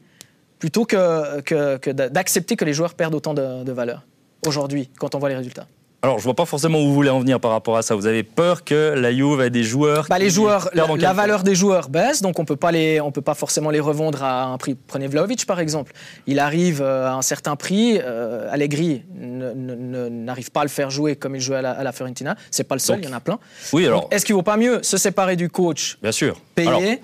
plutôt 0.58 0.86
que, 0.86 1.92
d'accepter 1.92 2.56
que 2.56 2.66
les 2.66 2.74
joueurs 2.74 2.96
perdent 2.96 3.14
autant 3.14 3.36
de 3.36 3.72
valeur 3.72 4.04
aujourd'hui 4.48 4.90
quand 4.98 5.14
on 5.14 5.20
voit 5.20 5.30
les 5.30 5.36
résultats? 5.36 5.68
Alors, 6.04 6.20
je 6.20 6.24
vois 6.24 6.36
pas 6.36 6.46
forcément 6.46 6.80
où 6.80 6.86
vous 6.86 6.94
voulez 6.94 7.10
en 7.10 7.20
venir 7.20 7.40
par 7.40 7.50
rapport 7.50 7.76
à 7.76 7.82
ça. 7.82 7.96
Vous 7.96 8.06
avez 8.06 8.22
peur 8.22 8.64
que 8.64 8.94
la 8.96 9.12
Juve 9.12 9.42
ait 9.42 9.50
des 9.50 9.64
joueurs. 9.64 10.06
Bah, 10.08 10.20
les 10.20 10.30
joueurs, 10.30 10.70
la, 10.74 11.14
valeur 11.14 11.42
des 11.42 11.56
joueurs 11.56 11.90
baisse, 11.90 12.22
donc 12.22 12.38
on 12.38 12.46
peut 12.46 12.56
pas 12.56 12.72
les, 12.72 13.02
on 13.02 13.12
peut 13.12 13.22
pas 13.22 13.34
forcément 13.34 13.72
les 13.72 13.80
revendre 13.80 14.24
à 14.24 14.44
un 14.44 14.58
prix. 14.60 14.76
Prenez 14.76 15.08
Vlaovic 15.08 15.48
par 15.48 15.60
exemple. 15.60 15.94
Il 16.28 16.38
arrive 16.38 16.84
euh, 16.84 17.08
à 17.08 17.14
un 17.14 17.24
certain 17.24 17.56
prix. 17.56 18.00
Euh, 18.00 18.48
Allegri 18.52 19.04
n'arrive 19.18 20.52
pas 20.52 20.62
à 20.62 20.64
le 20.64 20.70
faire 20.70 20.92
jouer 20.92 21.16
comme 21.16 21.36
il 21.36 21.42
jouait 21.42 21.58
à 21.58 21.62
la, 21.64 21.72
à 21.72 21.84
la 21.84 21.92
Fiorentina. 21.92 22.36
C'est 22.52 22.66
pas 22.66 22.76
le 22.76 22.80
seul, 22.80 23.00
il 23.00 23.06
y 23.06 23.12
en 23.12 23.14
a 23.14 23.20
plein. 23.20 23.40
Oui, 23.74 23.88
alors. 23.88 24.08
Est-ce 24.12 24.24
qu'il 24.24 24.36
vaut 24.36 24.44
pas 24.44 24.58
mieux 24.58 24.84
se 24.84 24.98
séparer 24.98 25.36
du 25.36 25.50
coach 25.50 25.98
Bien 26.04 26.12
sûr. 26.12 26.40
Payer. 26.54 27.02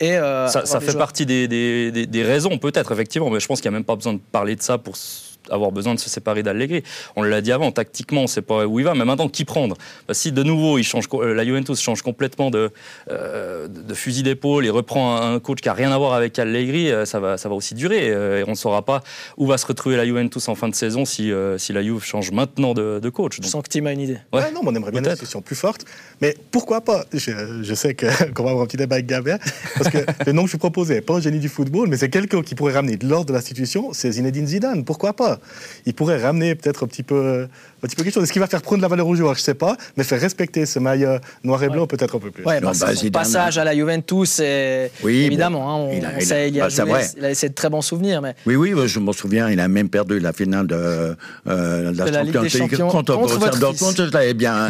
et 0.00 0.18
euh, 0.18 0.48
ça, 0.48 0.66
ça 0.66 0.80
fait 0.80 0.98
partie 0.98 1.24
des, 1.24 1.48
des, 1.48 2.06
des 2.06 2.22
raisons, 2.22 2.58
peut-être, 2.58 2.92
effectivement, 2.92 3.30
mais 3.30 3.40
je 3.40 3.46
pense 3.46 3.62
qu'il 3.62 3.70
n'y 3.70 3.76
a 3.76 3.78
même 3.78 3.86
pas 3.86 3.96
besoin 3.96 4.12
de 4.12 4.20
parler 4.30 4.54
de 4.54 4.62
ça 4.62 4.76
pour 4.76 4.96
avoir 5.50 5.72
besoin 5.72 5.94
de 5.94 6.00
se 6.00 6.08
séparer 6.08 6.42
d'Allegri. 6.42 6.82
On 7.16 7.22
l'a 7.22 7.40
dit 7.40 7.52
avant, 7.52 7.72
tactiquement, 7.72 8.20
on 8.20 8.24
ne 8.24 8.28
sait 8.28 8.42
pas 8.42 8.66
où 8.66 8.78
il 8.78 8.84
va, 8.84 8.94
mais 8.94 9.04
maintenant, 9.04 9.28
qui 9.28 9.44
prendre 9.44 9.76
bah, 10.06 10.14
Si 10.14 10.32
de 10.32 10.42
nouveau, 10.42 10.78
il 10.78 10.84
change, 10.84 11.06
euh, 11.14 11.34
la 11.34 11.44
Juventus 11.44 11.80
change 11.80 12.02
complètement 12.02 12.50
de, 12.50 12.70
euh, 13.10 13.68
de 13.68 13.94
fusil 13.94 14.22
d'épaule 14.22 14.66
et 14.66 14.70
reprend 14.70 15.20
un 15.20 15.40
coach 15.40 15.60
qui 15.60 15.68
n'a 15.68 15.74
rien 15.74 15.92
à 15.92 15.98
voir 15.98 16.14
avec 16.14 16.38
Allegri, 16.38 16.90
euh, 16.90 17.04
ça 17.04 17.20
va, 17.20 17.36
ça 17.38 17.48
va 17.48 17.54
aussi 17.54 17.74
durer. 17.74 18.08
et 18.08 18.44
on 18.46 18.50
ne 18.50 18.56
saura 18.56 18.84
pas 18.84 19.02
où 19.36 19.46
va 19.46 19.58
se 19.58 19.66
retrouver 19.66 19.96
la 19.96 20.04
Juventus 20.04 20.48
en 20.48 20.54
fin 20.54 20.68
de 20.68 20.74
saison 20.74 21.04
si, 21.04 21.32
si 21.58 21.72
la 21.72 21.82
Juve 21.82 22.02
change 22.04 22.30
maintenant 22.30 22.74
de, 22.74 23.08
coach. 23.08 23.38
Je 23.40 23.48
sens 23.48 23.62
que 23.62 23.68
Tim 23.68 23.86
a 23.86 23.92
une 23.92 24.00
idée. 24.00 24.18
Ouais. 24.32 24.50
non, 24.52 24.60
on 24.64 24.74
aimerait 24.74 24.90
bien 24.90 25.02
une 25.02 25.10
situation 25.10 25.40
plus 25.40 25.56
forte. 25.56 25.84
Mais 26.20 26.36
pourquoi 26.50 26.80
pas? 26.82 27.04
Je, 27.12 27.62
je, 27.62 27.74
sais 27.74 27.94
qu'on 28.34 28.44
va 28.44 28.50
avoir 28.50 28.64
un 28.64 28.66
petit 28.66 28.76
débat 28.76 28.96
avec 28.96 29.06
Gabert, 29.06 29.38
parce 29.76 29.88
que 29.88 29.98
le 30.26 30.32
nom 30.32 30.44
que 30.44 30.50
je 30.50 30.56
proposais, 30.56 31.00
pas 31.00 31.14
un 31.14 31.20
génie 31.20 31.38
du 31.38 31.48
football, 31.48 31.88
mais 31.88 31.96
c'est 31.96 32.10
quelqu'un 32.10 32.42
qui 32.42 32.54
pourrait 32.54 32.74
ramener 32.74 32.96
de 32.96 33.06
l'ordre 33.06 33.26
de 33.26 33.32
l'institution, 33.32 33.92
c'est 33.92 34.12
Zinedine 34.12 34.46
Zidane. 34.46 34.84
Pourquoi 34.84 35.12
pas? 35.12 35.37
Il 35.86 35.94
pourrait 35.94 36.20
ramener 36.20 36.54
peut-être 36.54 36.84
un 36.84 36.86
petit 36.86 37.02
peu, 37.02 37.48
un 37.82 37.86
petit 37.86 37.96
peu 37.96 38.02
quelque 38.02 38.14
chose. 38.14 38.24
Est-ce 38.24 38.32
qu'il 38.32 38.40
va 38.40 38.46
faire 38.46 38.62
prendre 38.62 38.82
la 38.82 38.88
valeur 38.88 39.06
aux 39.06 39.14
joueurs 39.14 39.34
Je 39.34 39.40
ne 39.40 39.44
sais 39.44 39.54
pas, 39.54 39.76
mais 39.96 40.04
faire 40.04 40.20
respecter 40.20 40.66
ce 40.66 40.78
maillot 40.78 41.18
noir 41.44 41.62
et 41.62 41.68
blanc 41.68 41.86
peut-être 41.86 42.16
un 42.16 42.18
peu 42.18 42.30
plus. 42.30 42.44
Ouais, 42.44 42.60
bah, 42.60 42.72
son 42.74 43.10
passage 43.10 43.58
à 43.58 43.64
la 43.64 43.74
Juventus, 43.74 44.40
oui, 45.02 45.24
évidemment, 45.24 45.70
hein, 45.70 45.88
on, 45.88 45.92
il, 45.96 46.04
a, 46.04 46.20
sait, 46.20 46.48
il, 46.48 46.60
a, 46.60 46.68
bah, 46.68 47.00
il 47.16 47.24
a 47.24 47.28
laissé 47.28 47.48
de 47.48 47.54
très 47.54 47.70
bons 47.70 47.82
souvenirs. 47.82 48.20
Mais... 48.20 48.34
Oui, 48.46 48.56
oui, 48.56 48.72
je 48.86 48.98
m'en 48.98 49.12
souviens, 49.12 49.48
il 49.48 49.60
a 49.60 49.68
même 49.68 49.88
perdu 49.88 50.18
la 50.18 50.32
finale 50.32 50.66
de, 50.66 50.74
euh, 51.46 51.92
la, 51.92 52.04
de 52.04 52.10
la 52.10 52.22
Ligue 52.24 52.40
des 52.40 52.48
Champions 52.48 52.88
contre, 52.88 53.14
contre 53.14 53.58
Dortmund, 53.58 53.96
je 53.96 54.12
l'avais 54.12 54.34
bien. 54.34 54.68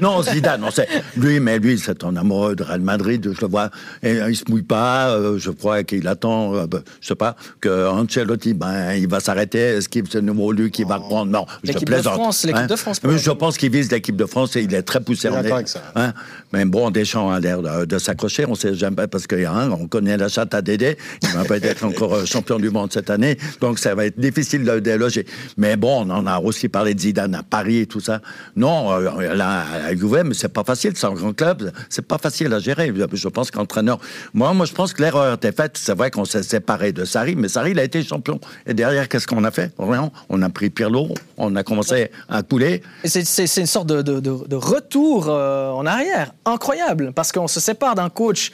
non, 0.00 0.22
Zidane, 0.22 0.60
non, 0.60 0.68
lui, 1.16 1.40
mais 1.40 1.58
lui, 1.58 1.78
c'est 1.78 2.04
un 2.04 2.16
amoureux 2.16 2.54
de 2.54 2.62
Real 2.62 2.80
Madrid, 2.80 3.30
je 3.32 3.40
le 3.40 3.48
vois, 3.48 3.70
et, 4.02 4.12
il 4.12 4.24
ne 4.24 4.32
se 4.34 4.44
mouille 4.48 4.62
pas, 4.62 5.08
euh, 5.10 5.38
je 5.38 5.50
crois 5.50 5.82
qu'il 5.84 6.06
attend, 6.08 6.54
euh, 6.54 6.66
bah, 6.66 6.80
je 7.00 7.06
ne 7.06 7.08
sais 7.08 7.14
pas, 7.14 7.36
que 7.60 7.88
Ancelotti, 7.88 8.54
ben, 8.54 8.92
il 8.94 9.08
va 9.08 9.20
s'arrêter. 9.20 9.58
Est-ce 9.58 9.88
qu'il 9.88 10.04
c'est 10.10 10.22
nouveau 10.22 10.52
lui 10.52 10.70
qui 10.70 10.84
va 10.84 10.96
reprendre? 10.96 11.30
Non, 11.30 11.45
je 11.62 11.72
plaisante. 11.72 12.14
De 12.14 12.20
France, 12.20 12.44
l'équipe 12.44 12.62
hein? 12.62 12.66
de 12.66 12.76
France. 12.76 13.00
je 13.02 13.30
pense 13.30 13.56
qu'il 13.56 13.70
vise 13.70 13.90
l'équipe 13.90 14.16
de 14.16 14.26
France 14.26 14.56
et 14.56 14.62
il 14.62 14.74
est 14.74 14.82
très 14.82 15.00
poussé 15.00 15.28
en 15.28 15.40
l'air. 15.40 15.62
Hein? 15.94 16.12
Mais 16.52 16.64
bon, 16.64 16.90
Deschamps 16.90 17.30
a 17.30 17.40
l'air 17.40 17.60
de, 17.86 17.98
s'accrocher. 17.98 18.44
On 18.46 18.54
sait 18.54 18.74
jamais 18.74 19.06
parce 19.06 19.26
qu'on 19.26 19.72
on 19.72 19.86
connaît 19.86 20.16
la 20.16 20.28
chatte 20.28 20.54
à 20.54 20.62
Dédé. 20.62 20.96
Il 21.22 21.28
va 21.30 21.44
peut 21.44 21.60
être 21.62 21.84
encore 21.84 22.14
euh, 22.14 22.24
champion 22.24 22.58
du 22.58 22.70
monde 22.70 22.92
cette 22.92 23.10
année. 23.10 23.36
Donc 23.60 23.78
ça 23.78 23.94
va 23.94 24.06
être 24.06 24.18
difficile 24.18 24.64
de 24.64 24.72
le 24.72 24.80
déloger. 24.80 25.26
Mais 25.56 25.76
bon, 25.76 26.06
on 26.06 26.10
en 26.10 26.26
a 26.26 26.38
aussi 26.40 26.68
parlé 26.68 26.94
de 26.94 27.00
Zidane 27.00 27.34
à 27.34 27.42
Paris 27.42 27.78
et 27.78 27.86
tout 27.86 28.00
ça. 28.00 28.20
Non, 28.56 28.92
euh, 28.92 29.34
là, 29.34 29.64
à 29.86 29.94
Juve, 29.94 30.22
mais 30.24 30.34
c'est 30.34 30.52
pas 30.52 30.64
facile. 30.64 30.92
C'est 30.96 31.06
un 31.06 31.14
grand 31.14 31.32
club. 31.32 31.70
C'est 31.88 32.06
pas 32.06 32.18
facile 32.18 32.52
à 32.52 32.58
gérer. 32.58 32.92
Je 33.12 33.28
pense 33.28 33.50
qu'entraîneur. 33.50 33.98
Moi, 34.34 34.52
moi, 34.54 34.66
je 34.66 34.72
pense 34.72 34.92
que 34.92 35.02
l'erreur 35.02 35.34
était 35.34 35.52
faite. 35.52 35.78
C'est 35.78 35.96
vrai 35.96 36.10
qu'on 36.10 36.24
s'est 36.24 36.42
séparé 36.42 36.92
de 36.92 37.04
Sarri, 37.04 37.36
mais 37.36 37.48
Sarri, 37.48 37.72
il 37.72 37.78
a 37.78 37.84
été 37.84 38.02
champion. 38.02 38.40
Et 38.66 38.74
derrière, 38.74 39.08
qu'est-ce 39.08 39.26
qu'on 39.26 39.36
on 39.36 39.44
a 39.44 39.50
fait? 39.50 39.70
Rien. 39.78 40.10
On 40.30 40.40
a 40.40 40.48
pris 40.48 40.70
Pirlo, 40.70 41.08
on 41.36 41.54
a 41.56 41.62
commencé 41.62 42.10
à 42.28 42.42
couler. 42.42 42.82
C'est 43.04 43.56
une 43.56 43.66
sorte 43.66 43.86
de, 43.88 44.56
retour 44.56 45.28
euh, 45.28 45.70
en 45.70 45.86
arrière, 45.86 46.32
incroyable, 46.44 47.12
parce 47.12 47.32
qu'on 47.32 47.48
se 47.48 47.60
sépare 47.60 47.94
d'un 47.94 48.08
coach 48.08 48.52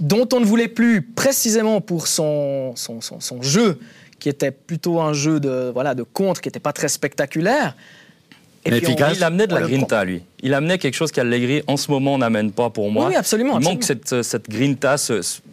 dont 0.00 0.28
on 0.32 0.40
ne 0.40 0.44
voulait 0.44 0.68
plus 0.68 1.02
précisément 1.02 1.80
pour 1.80 2.06
son, 2.06 2.74
son, 2.76 3.00
son, 3.00 3.42
jeu, 3.42 3.78
qui 4.18 4.28
était 4.28 4.50
plutôt 4.50 5.00
un 5.00 5.12
jeu 5.12 5.40
de, 5.40 5.70
voilà, 5.72 5.94
de 5.94 6.02
contre, 6.02 6.40
qui 6.40 6.48
n'était 6.48 6.60
pas 6.60 6.72
très 6.72 6.88
spectaculaire. 6.88 7.74
Et 8.66 8.80
puis 8.80 8.94
il 8.94 9.24
amenait 9.24 9.46
de 9.46 9.54
la 9.54 9.62
grinta, 9.62 10.04
lui. 10.04 10.22
Il 10.42 10.52
amenait 10.52 10.76
quelque 10.76 10.94
chose 10.94 11.10
qu'Allegri, 11.10 11.62
en 11.66 11.76
ce 11.76 11.90
moment, 11.90 12.18
n'amène 12.18 12.52
pas 12.52 12.68
pour 12.68 12.90
moi. 12.90 13.08
Oui, 13.08 13.14
absolument. 13.14 13.58
Il 13.58 13.64
manque 13.64 13.82
cette, 13.82 14.22
cette 14.22 14.48
grinta. 14.48 14.96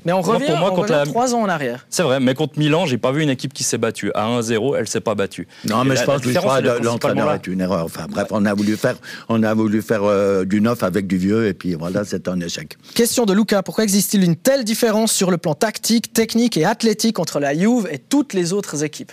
mais 0.05 0.11
on 0.11 0.21
revient, 0.21 0.45
pour 0.45 0.57
moi, 0.57 0.71
on 0.73 0.81
revient 0.81 1.03
trois 1.05 1.33
ans 1.33 1.41
en 1.41 1.49
arrière. 1.49 1.85
C'est 1.89 2.03
vrai, 2.03 2.19
mais 2.19 2.33
contre 2.33 2.59
Milan, 2.59 2.85
j'ai 2.85 2.97
pas 2.97 3.11
vu 3.11 3.23
une 3.23 3.29
équipe 3.29 3.53
qui 3.53 3.63
s'est 3.63 3.77
battue. 3.77 4.11
À 4.15 4.27
1-0, 4.27 4.75
elle 4.77 4.87
s'est 4.87 4.99
pas 4.99 5.15
battue. 5.15 5.47
Non, 5.65 5.83
mais 5.85 5.95
je 5.95 6.03
pense 6.03 6.21
que 6.21 6.83
l'entraîneur 6.83 7.33
est 7.33 7.47
une 7.47 7.61
erreur. 7.61 7.85
Enfin, 7.85 8.07
bref, 8.09 8.27
on 8.31 8.45
a 8.45 8.53
voulu 8.53 8.75
faire, 8.75 8.95
on 9.29 9.43
a 9.43 9.53
voulu 9.53 9.81
faire 9.81 10.03
euh, 10.03 10.43
du 10.45 10.61
neuf 10.61 10.83
avec 10.83 11.07
du 11.07 11.17
vieux, 11.17 11.47
et 11.47 11.53
puis 11.53 11.73
voilà, 11.75 12.03
c'est 12.03 12.27
un 12.27 12.39
échec. 12.39 12.77
Question 12.93 13.25
de 13.25 13.33
Luca. 13.33 13.63
Pourquoi 13.63 13.83
existe-t-il 13.83 14.23
une 14.23 14.35
telle 14.35 14.63
différence 14.63 15.11
sur 15.11 15.31
le 15.31 15.37
plan 15.37 15.53
tactique, 15.53 16.13
technique 16.13 16.57
et 16.57 16.65
athlétique 16.65 17.19
entre 17.19 17.39
la 17.39 17.53
Juve 17.53 17.87
et 17.91 17.97
toutes 17.97 18.33
les 18.33 18.53
autres 18.53 18.83
équipes? 18.83 19.11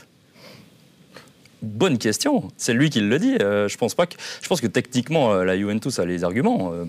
Bonne 1.63 1.99
question. 1.99 2.49
C'est 2.57 2.73
lui 2.73 2.91
qui 2.91 3.01
le 3.01 3.19
dit. 3.19 3.37
Euh, 3.41 3.69
je 3.69 3.77
pense 3.77 3.95
pas 3.95 4.07
que. 4.07 4.15
Je 4.43 4.49
pense 4.49 4.61
que 4.61 4.67
techniquement, 4.67 5.33
euh, 5.33 5.45
la 5.45 5.57
Juventus 5.57 5.99
a 5.99 6.05
les 6.05 6.25
arguments. 6.25 6.73
Euh, 6.73 6.85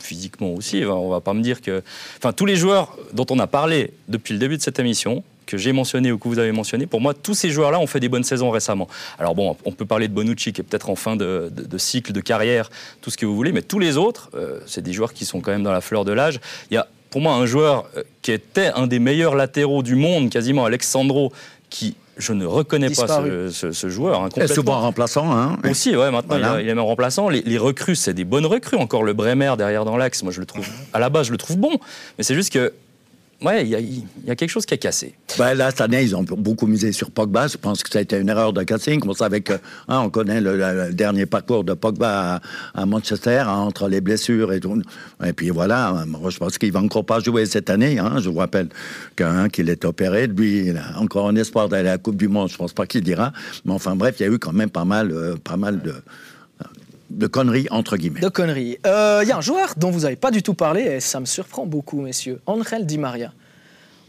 physiquement 0.00 0.54
aussi. 0.54 0.84
On 0.86 1.10
va 1.10 1.20
pas 1.20 1.34
me 1.34 1.42
dire 1.42 1.60
que. 1.60 1.82
Enfin, 2.16 2.32
tous 2.32 2.46
les 2.46 2.56
joueurs 2.56 2.96
dont 3.12 3.26
on 3.30 3.38
a 3.38 3.46
parlé 3.46 3.92
depuis 4.08 4.32
le 4.32 4.38
début 4.38 4.56
de 4.56 4.62
cette 4.62 4.78
émission, 4.78 5.22
que 5.44 5.58
j'ai 5.58 5.72
mentionné 5.72 6.12
ou 6.12 6.18
que 6.18 6.28
vous 6.28 6.38
avez 6.38 6.52
mentionné, 6.52 6.86
pour 6.86 7.00
moi, 7.00 7.12
tous 7.12 7.34
ces 7.34 7.50
joueurs-là 7.50 7.78
ont 7.78 7.86
fait 7.86 8.00
des 8.00 8.08
bonnes 8.08 8.24
saisons 8.24 8.50
récemment. 8.50 8.88
Alors 9.18 9.34
bon, 9.34 9.56
on 9.64 9.72
peut 9.72 9.86
parler 9.86 10.08
de 10.08 10.12
Bonucci 10.12 10.52
qui 10.52 10.60
est 10.60 10.64
peut-être 10.64 10.88
en 10.90 10.94
fin 10.94 11.16
de, 11.16 11.50
cycle, 11.78 12.12
de 12.12 12.20
carrière, 12.20 12.70
tout 13.00 13.10
ce 13.10 13.16
que 13.16 13.26
vous 13.26 13.34
voulez, 13.34 13.52
mais 13.52 13.62
tous 13.62 13.78
les 13.78 13.96
autres, 13.96 14.30
c'est 14.66 14.82
des 14.82 14.92
joueurs 14.92 15.14
qui 15.14 15.24
sont 15.24 15.40
quand 15.40 15.50
même 15.50 15.62
dans 15.62 15.72
la 15.72 15.80
fleur 15.80 16.04
de 16.04 16.12
l'âge. 16.12 16.38
Il 16.70 16.74
y 16.74 16.76
a 16.76 16.86
pour 17.10 17.20
moi 17.20 17.34
un 17.34 17.46
joueur 17.46 17.88
euh, 17.96 18.02
qui 18.22 18.32
était 18.32 18.70
un 18.74 18.86
des 18.86 18.98
meilleurs 18.98 19.34
latéraux 19.34 19.82
du 19.82 19.94
monde, 19.94 20.30
quasiment 20.30 20.64
Alexandro, 20.64 21.32
qui 21.70 21.96
je 22.18 22.32
ne 22.32 22.44
reconnais 22.44 22.90
pas 22.90 23.22
ce, 23.50 23.88
joueur. 23.88 24.22
Hein, 24.22 24.28
est 24.36 24.46
souvent 24.46 24.80
remplaçant. 24.80 25.36
Hein, 25.36 25.56
Aussi, 25.68 25.96
ouais, 25.96 26.10
maintenant 26.10 26.58
il, 26.58 26.68
est 26.68 26.74
même 26.74 26.80
remplaçant. 26.80 27.28
Les, 27.28 27.42
les 27.42 27.58
recrues, 27.58 27.96
c'est 27.96 28.14
des 28.14 28.24
bonnes 28.24 28.46
recrues. 28.46 28.76
Encore 28.76 29.02
le 29.02 29.12
Bremer 29.12 29.54
derrière 29.56 29.84
dans 29.84 29.96
l'axe, 29.96 30.22
moi 30.22 30.32
je 30.32 30.40
le 30.40 30.46
trouve, 30.46 30.66
à 30.92 30.98
la 30.98 31.08
base, 31.08 31.26
je 31.26 31.32
le 31.32 31.38
trouve 31.38 31.56
bon. 31.56 31.78
Mais 32.18 32.24
c'est 32.24 32.34
juste 32.34 32.52
que 32.52 32.72
Ouais, 33.40 33.64
il 33.64 33.68
y, 34.26 34.30
a 34.30 34.34
quelque 34.34 34.50
chose 34.50 34.66
qui 34.66 34.74
a 34.74 34.76
cassé. 34.76 35.14
Ben 35.38 35.54
là, 35.54 35.70
cette 35.70 35.80
année, 35.80 36.02
ils 36.02 36.16
ont 36.16 36.24
beaucoup 36.24 36.66
misé 36.66 36.90
sur 36.90 37.12
Pogba. 37.12 37.46
Je 37.46 37.56
pense 37.56 37.84
que 37.84 37.90
ça 37.90 38.00
a 38.00 38.02
été 38.02 38.18
une 38.18 38.28
erreur 38.28 38.52
de 38.52 38.64
casting. 38.64 39.00
On 39.06 39.12
savait 39.12 39.42
que, 39.42 39.52
hein, 39.86 40.00
on 40.00 40.10
connaît 40.10 40.40
le, 40.40 40.92
dernier 40.92 41.24
parcours 41.24 41.62
de 41.62 41.72
Pogba 41.74 42.40
à, 42.74 42.86
Manchester, 42.86 43.44
hein, 43.46 43.58
entre 43.58 43.88
les 43.88 44.00
blessures 44.00 44.52
et 44.52 44.58
tout. 44.58 44.82
Et 45.24 45.32
puis 45.32 45.50
voilà, 45.50 46.04
je 46.28 46.36
pense 46.36 46.58
qu'il 46.58 46.72
va 46.72 46.80
encore 46.80 47.04
pas 47.04 47.20
jouer 47.20 47.46
cette 47.46 47.70
année. 47.70 48.00
Hein. 48.00 48.16
Je 48.18 48.28
vous 48.28 48.38
rappelle 48.38 48.70
qu'il 49.52 49.68
est 49.68 49.84
opéré. 49.84 50.26
Lui, 50.26 50.66
il 50.66 50.76
a 50.76 50.98
encore 50.98 51.28
un 51.28 51.36
espoir 51.36 51.68
d'aller 51.68 51.90
à 51.90 51.92
la 51.92 51.98
Coupe 51.98 52.16
du 52.16 52.26
Monde. 52.26 52.48
Je 52.48 52.56
pense 52.56 52.72
pas 52.72 52.86
qu'il 52.86 53.02
dira. 53.02 53.32
Mais 53.64 53.72
enfin, 53.72 53.94
bref, 53.94 54.16
il 54.18 54.24
y 54.24 54.26
a 54.26 54.32
eu 54.32 54.40
quand 54.40 54.52
même 54.52 54.70
pas 54.70 54.84
mal, 54.84 55.12
euh, 55.12 55.36
pas 55.36 55.56
mal 55.56 55.80
de 55.80 55.94
de 57.10 57.26
conneries, 57.26 57.68
entre 57.70 57.96
guillemets. 57.96 58.20
De 58.20 58.28
conneries. 58.28 58.78
Il 58.84 58.90
euh, 58.90 59.24
y 59.24 59.32
a 59.32 59.36
un 59.36 59.40
joueur 59.40 59.74
dont 59.76 59.90
vous 59.90 60.00
n'avez 60.00 60.16
pas 60.16 60.30
du 60.30 60.42
tout 60.42 60.54
parlé, 60.54 60.82
et 60.82 61.00
ça 61.00 61.20
me 61.20 61.26
surprend 61.26 61.66
beaucoup, 61.66 62.00
messieurs. 62.00 62.40
Angel 62.46 62.86
Di 62.86 62.98
Maria. 62.98 63.32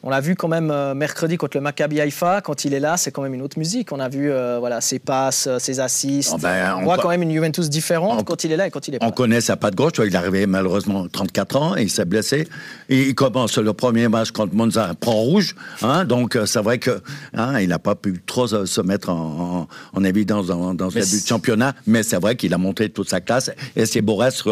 On 0.02 0.10
l'a 0.10 0.22
vu 0.22 0.36
quand 0.36 0.48
même 0.48 0.72
euh, 0.72 0.94
mercredi 0.94 1.36
contre 1.36 1.58
le 1.58 1.62
Maccabi 1.62 2.00
Haïfa. 2.00 2.40
Quand 2.42 2.64
il 2.64 2.74
est 2.74 2.80
là, 2.80 2.96
c'est 2.96 3.12
quand 3.12 3.22
même 3.22 3.34
une 3.34 3.42
autre 3.42 3.60
musique. 3.60 3.92
On 3.92 4.00
a 4.00 4.08
vu 4.08 4.32
euh, 4.32 4.58
voilà, 4.60 4.80
ses 4.80 5.00
passes, 5.00 5.48
euh, 5.48 5.60
ses 5.60 5.82
assists. 5.82 6.32
Oh, 6.34 6.38
ben, 6.38 6.78
on, 6.80 6.84
voit 6.84 6.98
quand 6.98 7.10
même 7.10 7.22
une 7.22 7.32
Juventus 7.32 7.70
différente 7.70 8.26
quand 8.26 8.44
il 8.46 8.52
est 8.54 8.58
là 8.58 8.68
et 8.68 8.72
quand 8.72 8.88
il 8.88 8.96
est 8.96 9.00
pas 9.00 9.06
On 9.06 9.12
connaît 9.12 9.42
sa 9.42 9.58
patte 9.58 9.76
gauche. 9.76 9.94
Il 10.00 10.14
est 10.14 10.16
arrivé 10.16 10.48
malheureusement 10.48 11.08
34 11.10 11.56
ans 11.58 11.76
et 11.76 11.84
il 11.84 11.90
s'est 11.90 12.06
blessé. 12.06 12.48
Et 12.88 13.10
il 13.10 13.16
commence 13.16 13.58
le 13.58 13.74
premier 13.74 14.08
match 14.08 14.32
contre 14.32 14.56
Monza, 14.56 14.94
prend 15.00 15.14
rouge. 15.14 15.56
Hein, 15.82 16.06
donc 16.06 16.38
c'est 16.46 16.62
vrai 16.62 16.78
que 16.78 17.02
hein, 17.34 17.66
n'a 17.66 17.80
pas 17.80 17.96
pu 17.96 18.22
trop 18.26 18.48
se 18.48 18.82
mettre 18.82 19.10
en, 19.10 19.68
évidence 20.06 20.48
dans, 20.48 20.74
dans 20.74 20.90
ce 20.90 21.00
début 21.00 21.22
de 21.22 21.28
championnat. 21.28 21.76
Mais 21.88 22.04
c'est 22.04 22.20
vrai 22.20 22.38
qu'il 22.38 22.54
a 22.54 22.58
montré 22.58 22.90
toute 22.90 23.10
sa 23.10 23.20
classe. 23.20 23.52
Et 23.76 23.86
c'est 23.86 24.02
Borès 24.02 24.44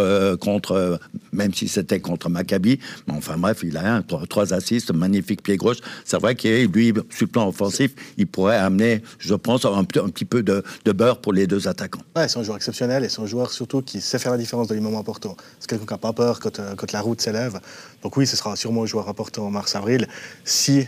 contre, 0.42 1.00
même 1.32 1.54
si 1.54 1.70
c'était 1.70 2.02
contre 2.02 2.30
Maccabi. 2.30 2.80
Mais 3.08 3.14
enfin 3.14 3.38
bref, 3.38 3.60
il 3.64 3.78
a 3.78 3.94
un, 3.96 4.02
trois, 4.02 4.26
trois 4.28 4.54
assists 4.54 4.94
magnifiques 4.94 5.37
pied 5.42 5.58
gauche. 5.58 5.78
C'est 6.06 6.20
vrai 6.20 6.36
qu'il 6.36 6.68
lui, 6.68 6.94
sur 7.10 7.26
le 7.26 7.28
plan 7.28 7.48
offensif, 7.48 7.92
il 8.18 8.28
pourrait 8.28 8.58
amener, 8.58 9.02
je 9.20 9.34
pense, 9.36 9.66
un, 9.66 9.84
petit 9.84 10.26
peu 10.26 10.44
de, 10.44 10.64
beurre 10.92 11.20
pour 11.20 11.34
les 11.34 11.48
deux 11.48 11.68
attaquants. 11.68 12.02
Ouais, 12.16 12.28
c'est 12.28 12.40
un 12.40 12.44
joueur 12.44 12.58
exceptionnel 12.58 13.04
et 13.04 13.10
c'est 13.10 13.22
un 13.22 13.26
joueur 13.26 13.52
surtout 13.52 13.82
qui 13.82 14.02
sait 14.02 14.20
faire 14.20 14.32
la 14.32 14.38
différence 14.38 14.68
dans 14.68 14.76
les 14.76 14.82
moments 14.82 15.00
importants. 15.00 15.38
C'est 15.60 15.70
quelqu'un 15.70 15.86
qui 15.86 15.94
n'a 15.94 15.98
pas 15.98 16.14
peur 16.14 16.40
quand, 16.40 16.60
euh, 16.60 16.76
quand 16.76 16.92
la 16.92 17.02
route 17.02 17.22
s'élève. 17.22 17.60
Donc 18.04 18.18
oui, 18.18 18.28
ce 18.28 18.36
sera 18.36 18.56
sûrement 18.56 18.84
un 18.84 18.86
joueur 18.86 19.10
important 19.10 19.46
en 19.46 19.52
mars-avril 19.52 20.08
si 20.44 20.88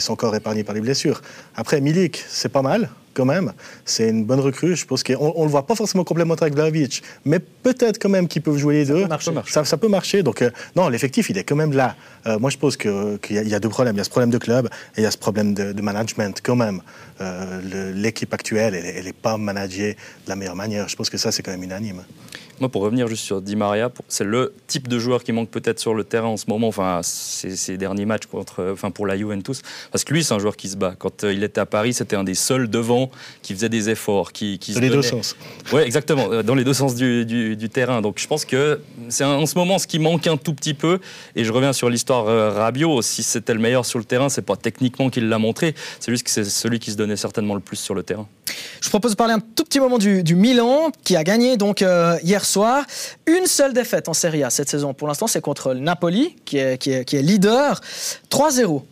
son 0.00 0.16
corps 0.16 0.34
épargné 0.34 0.64
par 0.64 0.74
les 0.74 0.80
blessures. 0.80 1.20
Après, 1.56 1.80
Milik, 1.80 2.22
c'est 2.28 2.48
pas 2.48 2.62
mal 2.62 2.90
quand 3.14 3.24
même. 3.24 3.52
C'est 3.84 4.08
une 4.08 4.24
bonne 4.24 4.40
recrue. 4.40 4.76
Je 4.76 4.84
pense 4.84 5.02
qu'on 5.02 5.38
ne 5.38 5.44
le 5.44 5.50
voit 5.50 5.66
pas 5.66 5.74
forcément 5.74 6.04
complémentaire 6.04 6.44
avec 6.44 6.54
Vlaovic, 6.54 7.02
mais 7.24 7.38
peut-être 7.38 7.98
quand 8.00 8.08
même 8.08 8.28
qu'ils 8.28 8.42
peuvent 8.42 8.58
jouer 8.58 8.74
les 8.74 8.86
deux. 8.86 9.06
Ça, 9.46 9.64
ça, 9.64 9.76
peut 9.76 9.88
marcher. 9.88 10.22
Donc, 10.22 10.42
euh, 10.42 10.50
non, 10.76 10.88
l'effectif, 10.88 11.30
il 11.30 11.38
est 11.38 11.44
quand 11.44 11.56
même 11.56 11.72
là. 11.72 11.96
Euh, 12.26 12.38
moi, 12.38 12.50
je 12.50 12.58
pense 12.58 12.76
qu'il 12.76 13.18
y, 13.30 13.54
a 13.54 13.60
deux 13.60 13.68
problèmes. 13.68 13.94
Il 13.94 13.98
y 13.98 14.00
a 14.00 14.04
ce 14.04 14.10
problème 14.10 14.30
de 14.30 14.38
club 14.38 14.66
et 14.96 15.00
il 15.00 15.04
y 15.04 15.06
a 15.06 15.10
ce 15.10 15.18
problème 15.18 15.54
de, 15.54 15.80
management 15.80 16.40
quand 16.42 16.56
même. 16.56 16.80
Euh, 17.20 17.92
l'équipe 17.94 18.32
actuelle, 18.32 18.74
elle 18.74 19.04
n'est 19.04 19.12
pas 19.12 19.36
managée 19.36 19.94
de 20.24 20.28
la 20.28 20.36
meilleure 20.36 20.56
manière. 20.56 20.88
Je 20.88 20.96
pense 20.96 21.10
que 21.10 21.18
ça, 21.18 21.30
c'est 21.30 21.42
quand 21.42 21.52
même 21.52 21.62
unanime. 21.62 22.02
Moi, 22.60 22.68
pour 22.68 22.82
revenir 22.82 23.08
juste 23.08 23.24
sur 23.24 23.42
Di 23.42 23.56
Maria, 23.56 23.90
c'est 24.08 24.24
le 24.24 24.54
type 24.66 24.88
de 24.88 24.98
joueur 24.98 25.24
qui 25.24 25.32
manque 25.32 25.50
peut-être 25.50 25.80
sur 25.80 25.94
le 25.94 26.04
terrain 26.04 26.28
en 26.28 26.36
ce 26.36 26.44
moment, 26.48 26.68
enfin, 26.68 27.00
ces, 27.02 27.76
derniers 27.76 28.06
matchs 28.06 28.26
contre, 28.26 28.70
enfin, 28.72 28.90
pour 28.90 29.06
la 29.06 29.16
Juventus. 29.16 29.62
Parce 29.90 30.04
que 30.04 30.14
lui, 30.14 30.22
c'est 30.22 30.34
un 30.34 30.38
joueur 30.38 30.56
qui 30.56 30.68
se 30.68 30.76
bat. 30.76 30.94
Quand 30.98 31.24
euh, 31.24 31.32
il 31.32 31.42
était 31.42 31.60
à 31.60 31.66
Paris, 31.66 31.94
c'était 31.94 32.16
un 32.16 32.24
des 32.24 32.34
seuls 32.34 32.68
devant 32.68 33.10
qui 33.42 33.54
faisait 33.54 33.68
des 33.68 33.90
efforts. 33.90 34.32
Qui, 34.32 34.58
qui 34.58 34.72
dans 34.74 34.80
les 34.80 34.90
deux 34.90 35.02
sens. 35.02 35.36
Oui, 35.72 35.82
exactement, 35.82 36.30
euh, 36.30 36.42
dans 36.42 36.54
les 36.54 36.64
deux 36.64 36.74
sens 36.74 36.94
du, 36.94 37.24
du, 37.26 37.68
terrain. 37.68 38.00
Donc 38.02 38.18
je 38.18 38.26
pense 38.26 38.44
que 38.44 38.80
c'est 39.08 39.24
en 39.24 39.46
ce 39.46 39.56
moment 39.56 39.78
ce 39.78 39.86
qui 39.86 39.98
manque 39.98 40.26
un 40.26 40.36
tout 40.36 40.54
petit 40.54 40.74
peu. 40.74 41.00
Et 41.34 41.44
je 41.44 41.52
reviens 41.52 41.72
sur 41.72 41.90
l'histoire 41.90 42.28
euh, 42.28 42.50
Rabiot. 42.50 43.02
Si 43.02 43.22
c'était 43.22 43.54
le 43.54 43.60
meilleur 43.60 43.84
sur 43.84 43.98
le 43.98 44.04
terrain, 44.04 44.28
c'est 44.28 44.42
pas 44.42 44.56
techniquement 44.56 45.10
qu'il 45.10 45.28
l'a 45.28 45.38
montré, 45.38 45.74
c'est 46.00 46.12
juste 46.12 46.24
que 46.24 46.30
c'est 46.30 46.44
celui 46.44 46.78
qui 46.78 46.90
se 46.90 46.96
donnait 46.96 47.16
certainement 47.16 47.54
le 47.54 47.60
plus 47.60 47.76
sur 47.76 47.94
le 47.94 48.02
terrain. 48.02 48.26
Je 48.80 48.88
propose 48.88 49.12
de 49.12 49.16
parler 49.16 49.34
un 49.34 49.40
tout 49.40 49.64
petit 49.64 49.80
moment 49.80 49.98
du, 49.98 50.34
Milan, 50.34 50.90
qui 51.02 51.16
a 51.16 51.24
gagné 51.24 51.56
donc 51.56 51.82
hier 52.22 52.43
soir. 52.44 52.84
Une 53.26 53.46
seule 53.46 53.72
défaite 53.72 54.08
en 54.08 54.14
Serie 54.14 54.44
A 54.44 54.50
cette 54.50 54.68
saison 54.68 54.94
pour 54.94 55.08
l'instant, 55.08 55.26
c'est 55.26 55.40
contre 55.40 55.74
le 55.74 55.80
Napoli, 55.80 56.36
qui 56.44 56.58
est, 56.58 56.78
qui 56.78 56.90
est, 56.92 57.22
leader. 57.22 57.80
3-0 58.30 58.82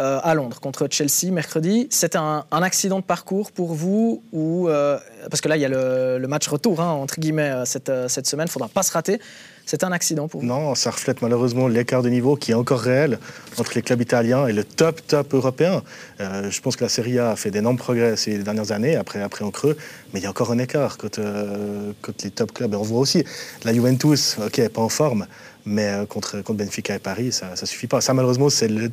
euh, 0.00 0.20
à 0.22 0.34
Londres 0.34 0.60
contre 0.60 0.86
Chelsea 0.90 1.32
mercredi. 1.32 1.88
C'était 1.90 2.18
un, 2.18 2.44
accident 2.50 3.00
de 3.00 3.04
parcours 3.04 3.50
pour 3.50 3.74
vous 3.74 4.22
ou 4.32 4.68
euh, 4.68 4.98
Parce 5.30 5.40
que 5.40 5.48
là, 5.48 5.56
il 5.56 5.60
y 5.60 5.64
a 5.64 5.68
le, 5.68 6.26
match 6.28 6.46
retour, 6.48 6.80
hein, 6.80 6.90
entre 6.90 7.18
guillemets, 7.18 7.50
euh, 7.50 7.64
cette, 7.64 7.90
cette 8.08 8.26
semaine. 8.26 8.48
Faudra 8.48 8.68
pas 8.68 8.82
se 8.82 8.92
rater. 8.92 9.20
C'est 9.68 9.84
un 9.84 9.92
accident 9.92 10.28
pour 10.28 10.40
vous 10.40 10.46
Non, 10.46 10.74
ça 10.74 10.90
reflète 10.90 11.20
malheureusement 11.20 11.68
l'écart 11.68 12.02
de 12.02 12.08
niveau 12.08 12.36
qui 12.36 12.52
est 12.52 12.54
encore 12.54 12.80
réel 12.80 13.18
entre 13.58 13.72
les 13.74 13.82
clubs 13.82 14.00
italiens 14.00 14.46
et 14.46 14.54
le 14.54 14.64
top, 14.64 15.06
top 15.06 15.34
européen. 15.34 15.82
Euh, 16.20 16.50
je 16.50 16.58
pense 16.62 16.74
que 16.74 16.84
la 16.84 16.88
Serie 16.88 17.18
A 17.18 17.32
a 17.32 17.36
fait 17.36 17.50
d'énormes 17.50 17.76
progrès 17.76 18.16
ces 18.16 18.38
dernières 18.38 18.72
années, 18.72 18.96
après, 18.96 19.20
après 19.20 19.44
en 19.44 19.50
creux, 19.50 19.76
mais 20.14 20.20
il 20.20 20.22
y 20.22 20.26
a 20.26 20.30
encore 20.30 20.52
un 20.52 20.58
écart 20.58 20.96
quand, 20.96 21.18
euh, 21.18 21.92
les 22.24 22.30
top 22.30 22.54
clubs. 22.54 22.72
Et 22.72 22.76
on 22.78 22.82
voit 22.82 23.00
aussi 23.00 23.24
la 23.64 23.74
Juventus, 23.74 24.38
ok, 24.42 24.70
pas 24.70 24.80
en 24.80 24.88
forme, 24.88 25.26
mais 25.66 25.88
euh, 25.88 26.06
contre, 26.06 26.40
contre 26.40 26.64
Benfica 26.64 26.94
et 26.94 26.98
Paris, 26.98 27.30
ça 27.30 27.50
ne 27.50 27.66
suffit 27.66 27.88
pas. 27.88 28.00
Ça, 28.00 28.14
malheureusement, 28.14 28.48
c'est 28.48 28.68
le, 28.68 28.90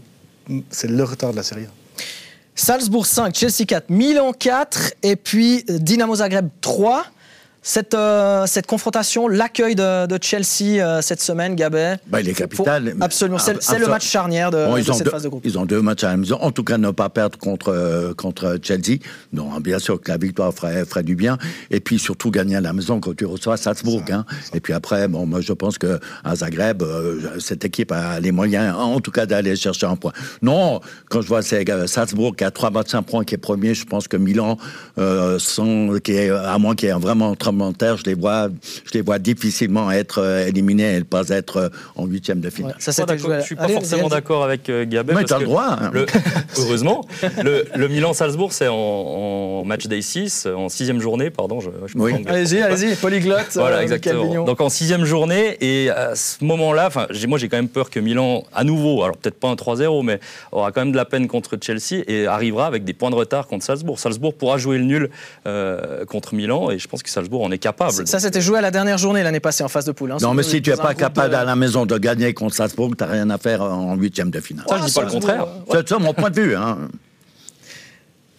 le 0.49 1.03
retard 1.05 1.31
de 1.31 1.37
la 1.37 1.43
Série 1.43 1.63
A. 1.63 1.99
Salzbourg 2.53 3.05
5, 3.05 3.33
Chelsea 3.33 3.65
4, 3.65 3.89
Milan 3.89 4.33
4 4.33 4.95
et 5.03 5.15
puis 5.15 5.63
Dynamo 5.69 6.15
Zagreb 6.15 6.49
3. 6.59 7.05
Cette, 7.67 7.95
euh, 7.95 8.45
cette 8.45 8.67
confrontation, 8.67 9.27
l'accueil 9.27 9.73
de, 9.73 10.19
Chelsea 10.21 10.79
euh, 10.79 11.01
cette 11.01 11.19
semaine, 11.19 11.55
Gabet 11.55 11.97
bah, 12.05 12.21
Il 12.21 12.29
est 12.29 12.35
capital. 12.35 12.93
absolument, 13.01 13.39
c'est 13.39 13.79
le 13.79 13.87
match 13.87 14.05
charnière 14.05 14.51
de, 14.51 14.67
cette 14.93 15.09
phase 15.09 15.23
de 15.23 15.29
groupe. 15.29 15.41
Ils 15.43 15.57
ont 15.57 15.65
deux 15.65 15.81
matchs 15.81 16.03
à 16.03 16.09
la 16.09 16.17
maison. 16.17 16.37
En 16.41 16.51
tout 16.51 16.63
cas, 16.63 16.77
ne 16.77 16.91
pas 16.91 17.09
perdre 17.09 17.39
contre, 17.39 17.69
euh, 17.69 18.13
contre 18.13 18.59
Chelsea. 18.61 18.99
Non, 19.33 19.49
bien 19.61 19.79
sûr 19.79 19.99
que 19.99 20.11
la 20.11 20.17
victoire 20.17 20.53
ferait, 20.53 20.85
ferait, 20.85 21.01
du 21.01 21.15
bien. 21.15 21.39
Et 21.71 21.79
puis 21.79 21.97
surtout 21.97 22.29
gagner 22.29 22.55
à 22.55 22.61
la 22.61 22.71
maison 22.71 22.99
quand 22.99 23.15
tu 23.15 23.25
reçois 23.25 23.57
Salzbourg. 23.57 24.03
Hein. 24.11 24.25
Et 24.53 24.59
puis 24.59 24.73
après, 24.73 25.07
bon, 25.07 25.25
moi 25.25 25.41
je 25.41 25.53
pense 25.53 25.79
qu'à 25.79 25.97
Zagreb, 26.35 26.83
cette 27.39 27.65
équipe 27.65 27.91
a 27.91 28.19
les 28.19 28.31
moyens, 28.31 28.75
en 28.77 28.99
tout 28.99 29.11
cas, 29.11 29.25
d'aller 29.25 29.55
chercher 29.55 29.87
un 29.87 29.95
point. 29.95 30.13
Non, 30.43 30.81
quand 31.09 31.21
je 31.21 31.27
vois 31.27 31.41
Salzbourg 31.41 32.35
qui 32.35 32.43
a 32.43 32.51
trois 32.51 32.69
matchs, 32.69 32.93
un 32.93 33.01
point, 33.01 33.23
qui 33.23 33.33
est 33.33 33.39
premier, 33.39 33.73
je 33.73 33.85
pense 33.85 34.07
que 34.07 34.17
Milan, 34.17 34.59
sont, 35.39 35.99
qui 36.03 36.11
est, 36.11 36.29
à 36.29 36.59
moins 36.59 36.75
qu'il 36.75 36.89
y 36.89 36.91
ait 36.91 36.93
vraiment 36.93 37.33
je 37.97 38.03
les 38.05 38.13
vois, 38.13 38.49
je 38.85 38.91
les 38.93 39.01
vois 39.01 39.19
difficilement 39.19 39.91
être 39.91 40.19
euh, 40.21 40.47
éliminés 40.47 40.95
et 40.95 40.99
ne 40.99 41.03
pas 41.03 41.29
être 41.29 41.57
euh, 41.57 41.69
en 41.95 42.05
huitième 42.05 42.39
de 42.39 42.49
finale. 42.49 42.75
ça, 42.79 42.91
je 42.91 43.27
ne 43.27 43.41
suis 43.41 43.55
pas 43.55 43.67
forcément 43.67 44.07
d'accord 44.07 44.43
avec 44.43 44.69
euh, 44.69 44.85
Gabet. 44.85 45.13
Mais 45.13 45.23
tu 45.23 45.33
as 45.33 45.39
le 45.39 45.45
droit. 45.45 45.77
Hein. 45.81 45.91
heureusement. 46.57 47.05
le, 47.43 47.87
Milan-Salzbourg, 47.87 48.51
c'est 48.51 48.67
en, 48.67 49.63
match 49.65 49.87
day 49.87 50.01
6, 50.01 50.47
en 50.47 50.69
sixième 50.69 50.99
journée, 50.99 51.29
pardon. 51.29 51.59
Je, 51.59 51.69
Allez-y, 52.27 52.61
allez-y, 52.61 52.95
polyglotte. 52.95 53.51
Voilà, 53.55 53.83
exactement. 53.83 54.45
Donc 54.45 54.61
en 54.61 54.69
sixième 54.69 55.05
journée, 55.05 55.57
et 55.61 55.89
à 55.89 56.15
ce 56.15 56.43
moment-là, 56.43 56.89
moi 57.27 57.37
j'ai 57.37 57.49
quand 57.49 57.57
même 57.57 57.69
peur 57.69 57.89
que 57.89 57.99
Milan, 57.99 58.43
à 58.53 58.63
nouveau, 58.63 59.03
alors 59.03 59.17
peut-être 59.17 59.39
pas 59.39 59.49
un 59.49 59.55
3-0, 59.55 60.03
mais 60.03 60.19
aura 60.51 60.71
quand 60.71 60.81
même 60.81 60.91
de 60.91 60.97
la 60.97 61.05
peine 61.05 61.27
contre 61.27 61.57
Chelsea 61.61 62.03
et 62.07 62.27
arrivera 62.27 62.67
avec 62.67 62.83
des 62.83 62.93
points 62.93 63.09
de 63.09 63.15
retard 63.15 63.47
contre 63.47 63.65
Salzbourg. 63.65 63.99
Salzbourg 63.99 64.33
pourra 64.33 64.57
jouer 64.57 64.77
le 64.77 64.83
nul 64.83 65.09
contre 66.07 66.35
Milan 66.35 66.71
et 66.71 66.79
je 66.79 66.87
pense 66.87 67.03
que 67.03 67.09
Salzbourg 67.09 67.44
on 67.45 67.51
est 67.51 67.57
capable. 67.57 68.07
Ça, 68.07 68.19
c'était 68.19 68.41
joué 68.41 68.57
à 68.57 68.61
la 68.61 68.71
dernière 68.71 68.97
journée 68.97 69.23
l'année 69.23 69.39
passée 69.39 69.63
en 69.63 69.67
phase 69.67 69.85
de 69.85 69.91
poule. 69.91 70.11
Hein, 70.11 70.17
non, 70.21 70.33
mais 70.33 70.43
si 70.43 70.61
tu 70.61 70.69
n'es 70.69 70.75
pas 70.75 70.93
capable 70.93 71.35
à 71.35 71.43
la 71.43 71.55
maison 71.55 71.85
de 71.85 71.97
gagner 71.97 72.33
contre 72.33 72.55
Salzbourg, 72.55 72.95
tu 72.97 73.03
n'as 73.03 73.09
rien 73.09 73.29
à 73.29 73.37
faire 73.37 73.61
en 73.61 73.95
huitième 73.95 74.31
de 74.31 74.39
finale. 74.39 74.65
Ça, 74.67 74.77
je 74.79 74.85
dis 74.85 74.93
pas 74.93 75.03
le 75.03 75.11
contraire. 75.11 75.47
C'est 75.71 75.89
ça 75.89 75.99
mon 75.99 76.13
point 76.13 76.29
de 76.29 76.41
vue. 76.41 76.55
Hein. 76.55 76.77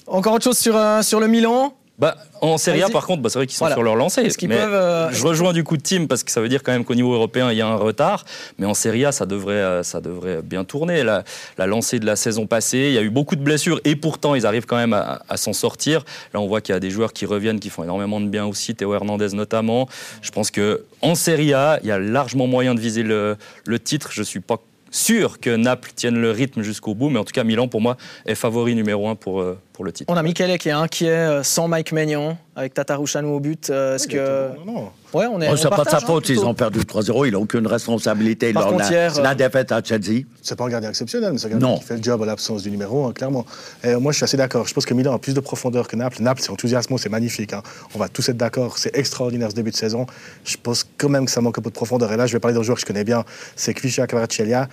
Encore 0.07 0.35
autre 0.35 0.45
chose 0.45 0.59
sur, 0.59 0.77
euh, 0.77 1.03
sur 1.03 1.21
le 1.21 1.27
Milan 1.27 1.75
bah, 1.99 2.17
en 2.43 2.59
Serie 2.59 2.83
A, 2.83 2.91
par 2.91 3.07
contre, 3.07 3.23
bah, 3.23 3.31
c'est 3.31 3.39
vrai 3.39 3.47
qu'ils 3.47 3.57
sont 3.57 3.69
sur 3.69 3.83
leur 3.83 3.97
lancée. 3.97 4.29
Euh, 4.43 5.11
je 5.11 5.27
rejoins 5.27 5.55
du 5.55 5.65
coup 5.65 5.79
de 5.79 5.83
team 5.83 6.09
parce 6.09 6.25
que 6.25 6.31
ça 6.31 6.43
veut 6.43 6.49
dire 6.49 6.63
quand 6.63 6.73
même 6.73 6.85
qu'au 6.85 6.95
niveau 6.95 7.15
européen, 7.15 7.51
il 7.51 7.57
y 7.57 7.63
a 7.63 7.67
un 7.67 7.77
retard. 7.77 8.27
Mais 8.59 8.67
en 8.67 8.75
Serie 8.75 9.07
A, 9.07 9.13
ça 9.13 9.25
devrait, 9.25 9.55
euh, 9.55 9.83
ça 9.83 10.03
devrait 10.03 10.43
bien 10.43 10.65
tourner. 10.65 11.03
La, 11.03 11.25
la 11.57 11.67
lancée 11.67 11.99
de 11.99 12.05
la 12.05 12.17
saison 12.17 12.47
passée, 12.47 12.89
il 12.89 12.93
y 12.93 12.99
a 12.99 13.03
eu 13.03 13.09
beaucoup 13.09 13.35
de 13.35 13.41
blessures 13.41 13.81
et 13.85 13.97
pourtant, 13.97 14.35
ils 14.35 14.45
arrivent 14.45 14.67
quand 14.67 14.77
même 14.77 14.93
à, 14.93 15.37
s'en 15.37 15.55
sortir. 15.55 16.05
Là, 16.35 16.41
on 16.41 16.47
voit 16.47 16.61
qu'il 16.61 16.75
y 16.75 16.77
a 16.77 16.81
des 16.81 16.91
joueurs 16.91 17.15
qui 17.15 17.25
reviennent, 17.25 17.61
qui 17.61 17.71
font 17.71 17.83
énormément 17.83 18.21
de 18.21 18.27
bien 18.27 18.45
aussi, 18.45 18.75
Théo 18.75 18.95
Hernandez 18.95 19.29
notamment. 19.33 19.89
Je 20.21 20.31
pense 20.31 20.51
qu'en 20.51 21.15
Serie 21.15 21.55
A, 21.55 21.79
il 21.83 21.89
y 21.89 21.93
a 21.93 21.99
largement 21.99 22.47
moyen 22.47 22.75
de 22.75 22.81
viser 22.81 23.05
le, 23.05 23.37
le 23.65 23.79
titre. 23.79 24.11
Je 24.13 24.23
suis 24.23 24.41
pas 24.41 24.59
sûr 24.91 25.41
que 25.41 25.55
Naples 25.55 25.91
tienne 25.95 26.17
le 26.17 26.31
rythme 26.31 26.63
jusqu'au 26.63 26.95
bout, 26.95 27.11
mais 27.11 27.19
en 27.19 27.25
tout 27.25 27.33
cas, 27.33 27.45
Milan, 27.45 27.69
pour 27.69 27.81
moi, 27.81 27.97
est 28.25 28.35
favori 28.35 28.75
numéro 28.75 29.09
un 29.09 29.15
pour, 29.15 29.41
euh, 29.41 29.59
pour 29.77 29.85
le 29.85 29.93
titre. 29.93 30.11
On 30.13 30.17
a 30.17 30.23
Michele 30.23 30.57
qui 30.59 30.71
est 30.71 30.73
inquiet 30.73 31.11
euh, 31.11 31.43
sans 31.43 31.69
Mike 31.69 31.93
Maignan, 31.93 32.39
avec 32.57 32.73
Tatarouchanou 32.73 33.29
au 33.35 33.41
but. 33.41 33.69
euh, 33.69 33.97
Est-ce 33.97 34.09
que. 34.09 34.49
Non, 34.65 34.73
non. 34.73 34.89
Ouais, 35.13 35.27
on 35.31 35.41
est. 35.41 35.49
Oh, 35.51 35.57
c'est 35.57 35.69
pas 35.69 35.85
de 35.85 35.89
sa 35.91 35.99
hein, 35.99 36.01
faute, 36.01 36.29
ils 36.31 36.45
ont 36.45 36.55
perdu 36.55 36.81
3-0, 36.81 37.27
il 37.27 37.33
n'a 37.33 37.39
aucune 37.39 37.67
responsabilité 37.67 38.53
Par 38.55 38.63
lors 38.63 38.73
de 38.73 38.77
contre, 38.79 38.91
la, 38.91 38.97
hier, 38.97 39.19
euh, 39.19 39.23
la 39.23 39.35
défaite 39.35 39.71
à 39.73 39.83
Chelsea. 39.83 40.23
C'est 40.43 40.57
pas 40.57 40.65
un 40.65 40.69
gardien 40.71 40.89
exceptionnel, 40.91 41.33
mais 41.33 41.39
c'est 41.39 41.47
un 41.47 41.51
gardien 41.51 41.69
Non. 41.69 41.79
qui 41.79 41.85
fait 41.85 41.97
le 41.99 42.03
job 42.03 42.23
à 42.23 42.27
l'absence 42.27 42.63
du 42.63 42.71
numéro 42.71 43.05
1, 43.07 43.13
clairement. 43.13 43.45
Et 43.85 43.95
moi, 43.97 44.13
je 44.13 44.17
suis 44.17 44.25
assez 44.25 44.37
d'accord. 44.39 44.67
Je 44.67 44.73
pense 44.73 44.87
que 44.87 44.95
Milan 44.95 45.13
a 45.15 45.19
plus 45.19 45.35
de 45.35 45.41
profondeur 45.41 45.87
que 45.89 45.97
Naples. 45.97 46.23
Naples, 46.23 46.41
c'est 46.43 46.51
enthousiasmant, 46.51 46.97
c'est 46.97 47.11
magnifique. 47.11 47.53
hein. 47.53 47.63
On 47.95 47.99
va 47.99 48.09
tous 48.09 48.27
être 48.31 48.37
d'accord. 48.39 48.79
C'est 48.79 48.97
extraordinaire 48.97 49.51
ce 49.51 49.55
début 49.57 49.71
de 49.73 49.77
saison. 49.77 50.07
Je 50.45 50.57
pense 50.63 50.87
quand 50.97 51.11
même 51.11 51.27
que 51.27 51.31
ça 51.31 51.41
manque 51.43 51.59
un 51.59 51.63
peu 51.63 51.71
de 51.71 51.75
profondeur. 51.75 52.11
Et 52.13 52.17
là, 52.17 52.27
je 52.27 52.33
vais 52.33 52.41
parler 52.41 52.57
d'un 52.57 52.63
joueur 52.63 52.77
que 52.77 52.81
je 52.81 52.87
connais 52.87 53.05
bien. 53.05 53.25
C'est 53.57 53.75
Kvisha 53.75 54.07
Kvaratskhelia. 54.07 54.69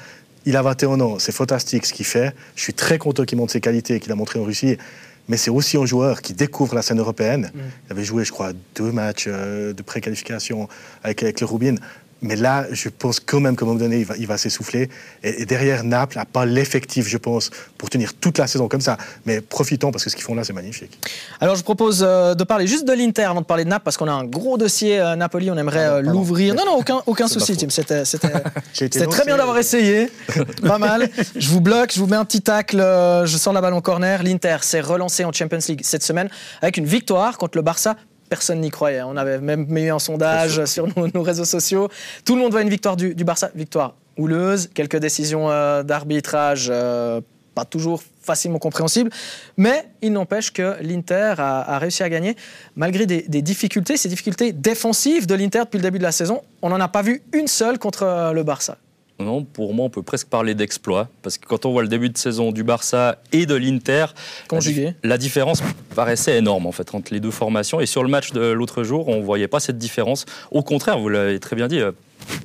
Il 0.46 0.58
a 0.58 0.62
21 0.62 1.00
ans. 1.02 1.20
C'est 1.20 1.32
fantastique 1.32 1.86
ce 1.86 1.94
qu'il 1.94 2.06
fait. 2.06 2.36
Je 2.56 2.62
suis 2.62 2.74
très 2.74 2.98
content 2.98 3.24
qu'il 3.24 3.38
montre 3.38 3.52
ses 3.52 3.62
qualités 3.62 3.96
et 3.96 4.00
qu'il 4.00 4.12
a 4.12 4.16
montré 4.16 4.40
en 4.40 4.44
Russie. 4.44 4.78
Mais 5.30 5.38
c'est 5.38 5.52
aussi 5.52 5.78
un 5.78 5.86
joueur 5.86 6.22
qui 6.22 6.34
découvre 6.34 6.76
la 6.76 6.82
scène 6.82 7.00
européenne. 7.00 7.52
Il 7.56 7.94
avait 7.94 8.04
joué, 8.04 8.26
je 8.26 8.32
crois, 8.32 8.52
deux 8.76 8.92
matchs 8.92 9.26
euh, 9.28 9.72
de 9.72 9.82
préqualification 9.82 10.68
avec, 11.02 11.24
avec 11.24 11.40
le 11.40 11.48
Rubin. 11.48 11.76
Mais 12.24 12.38
là, 12.38 12.66
je 12.72 12.90
pense 12.90 13.20
quand 13.20 13.42
même 13.42 13.56
qu'à 13.56 13.66
un 13.66 13.68
moment 13.68 13.80
donné, 13.80 14.00
il 14.00 14.06
va, 14.06 14.16
il 14.18 14.28
va 14.28 14.38
s'essouffler. 14.38 14.90
Et, 15.24 15.42
et 15.42 15.46
derrière, 15.46 15.84
Naples 15.84 16.18
n'a 16.18 16.26
pas 16.26 16.46
l'effectif, 16.46 17.08
je 17.08 17.18
pense, 17.18 17.52
pour 17.78 17.90
tenir 17.90 18.14
toute 18.14 18.38
la 18.38 18.48
saison 18.48 18.70
comme 18.70 18.82
ça. 18.82 18.98
Mais 19.26 19.42
profitons, 19.42 19.92
parce 19.92 20.06
que 20.06 20.10
ce 20.10 20.16
qu'ils 20.16 20.24
font 20.24 20.34
là, 20.34 20.44
c'est 20.46 20.54
magnifique. 20.54 20.98
Alors, 21.42 21.56
je 21.56 21.64
propose 21.64 22.02
euh, 22.02 22.34
de 22.34 22.44
parler 22.46 22.66
juste 22.66 22.86
de 22.88 22.94
l'Inter 22.94 23.24
avant 23.24 23.42
de 23.42 23.46
parler 23.46 23.66
de 23.66 23.70
Naples, 23.70 23.84
parce 23.84 23.98
qu'on 23.98 24.08
a 24.08 24.14
un 24.14 24.24
gros 24.24 24.58
dossier 24.58 25.00
euh, 25.00 25.16
Napoli. 25.18 25.52
On 25.52 25.58
aimerait 25.58 25.90
Pardon, 25.90 26.10
euh, 26.10 26.14
l'ouvrir. 26.14 26.56
Non, 26.56 26.64
non, 26.66 27.04
aucun, 27.06 27.28
souci, 27.28 27.58
Tim. 27.58 27.70
C'était 27.70 28.04
très 29.08 29.26
bien 29.26 29.38
d'avoir 29.38 29.58
essayé. 29.58 30.10
Pas 30.66 30.78
mal. 30.78 31.10
Je 31.36 31.50
vous 31.50 31.60
bloque, 31.62 31.92
je 31.94 32.00
vous 32.00 32.08
mets 32.08 32.16
un 32.16 32.26
petit 32.26 32.42
tacle. 32.42 32.78
Je 32.78 33.38
sors 33.38 33.52
la 33.52 33.60
balle 33.60 33.74
en 33.74 33.82
corner. 33.82 34.24
L'Inter 34.24 34.58
s'est 34.62 34.82
relancé 34.82 35.26
en 35.26 35.34
Champions 35.34 35.60
League 35.68 35.82
cette 35.84 36.04
semaine 36.04 36.30
avec 36.62 36.78
une 36.78 36.86
victoire 36.86 37.38
contre 37.38 37.58
le 37.58 37.64
Barça. 37.64 37.96
Personne 38.34 38.62
n'y 38.62 38.72
croyait. 38.72 39.04
On 39.04 39.16
avait 39.16 39.40
même 39.40 39.68
mis 39.68 39.90
un 39.90 40.00
sondage 40.00 40.66
sur 40.66 40.88
nos, 40.88 41.08
nos 41.14 41.22
réseaux 41.22 41.46
sociaux. 41.46 41.88
Tout 42.26 42.36
le 42.36 42.42
monde 42.42 42.52
voit 42.52 42.64
une 42.64 42.70
victoire 42.78 42.96
du, 42.96 43.14
du 43.14 43.24
Barça. 43.24 43.52
Victoire 43.54 43.94
houleuse. 44.18 44.72
Quelques 44.74 44.98
décisions 44.98 45.52
euh, 45.52 45.84
d'arbitrage 45.84 46.68
euh, 46.72 47.22
pas 47.54 47.66
toujours 47.66 48.02
facilement 48.24 48.58
compréhensibles. 48.58 49.12
Mais 49.56 49.88
il 50.02 50.14
n'empêche 50.14 50.52
que 50.52 50.78
l'Inter 50.82 51.36
a, 51.38 51.76
a 51.76 51.78
réussi 51.78 52.02
à 52.02 52.10
gagner 52.10 52.36
malgré 52.76 53.06
des, 53.06 53.22
des 53.22 53.44
difficultés. 53.44 53.98
Ces 53.98 54.10
difficultés 54.10 54.52
défensives 54.52 55.28
de 55.28 55.36
l'Inter 55.36 55.60
depuis 55.60 55.78
le 55.78 55.84
début 55.84 56.00
de 56.00 56.04
la 56.04 56.12
saison, 56.12 56.42
on 56.64 56.70
n'en 56.70 56.80
a 56.80 56.88
pas 56.88 57.04
vu 57.04 57.22
une 57.34 57.48
seule 57.48 57.78
contre 57.78 58.04
euh, 58.04 58.32
le 58.34 58.42
Barça. 58.42 58.78
Non, 59.20 59.44
pour 59.44 59.74
moi, 59.74 59.86
on 59.86 59.90
peut 59.90 60.02
presque 60.02 60.28
parler 60.28 60.56
d'exploit. 60.56 61.08
Parce 61.22 61.38
que 61.38 61.46
quand 61.46 61.66
on 61.66 61.72
voit 61.72 61.84
le 61.84 61.88
début 61.88 62.10
de 62.10 62.18
saison 62.18 62.52
du 62.52 62.64
Barça 62.64 63.20
et 63.32 63.46
de 63.46 63.54
l'Inter, 63.56 64.08
Conjugué. 64.48 64.84
la, 64.84 64.90
dif- 64.92 64.96
la 65.04 65.18
différence 65.18 65.64
paraissait 65.96 66.38
énorme 66.38 66.66
en 66.66 66.72
fait 66.72 66.94
entre 66.96 67.14
les 67.14 67.20
deux 67.20 67.32
formations. 67.32 67.80
Et 67.80 67.86
sur 67.86 68.04
le 68.04 68.10
match 68.10 68.32
de 68.32 68.42
l'autre 68.52 68.84
jour, 68.84 69.08
on 69.08 69.18
ne 69.18 69.24
voyait 69.24 69.48
pas 69.48 69.60
cette 69.60 69.78
différence. 69.78 70.26
Au 70.52 70.64
contraire, 70.64 70.98
vous 71.00 71.10
l'avez 71.10 71.40
très 71.40 71.56
bien 71.56 71.68
dit, 71.68 71.80
euh, 71.80 71.92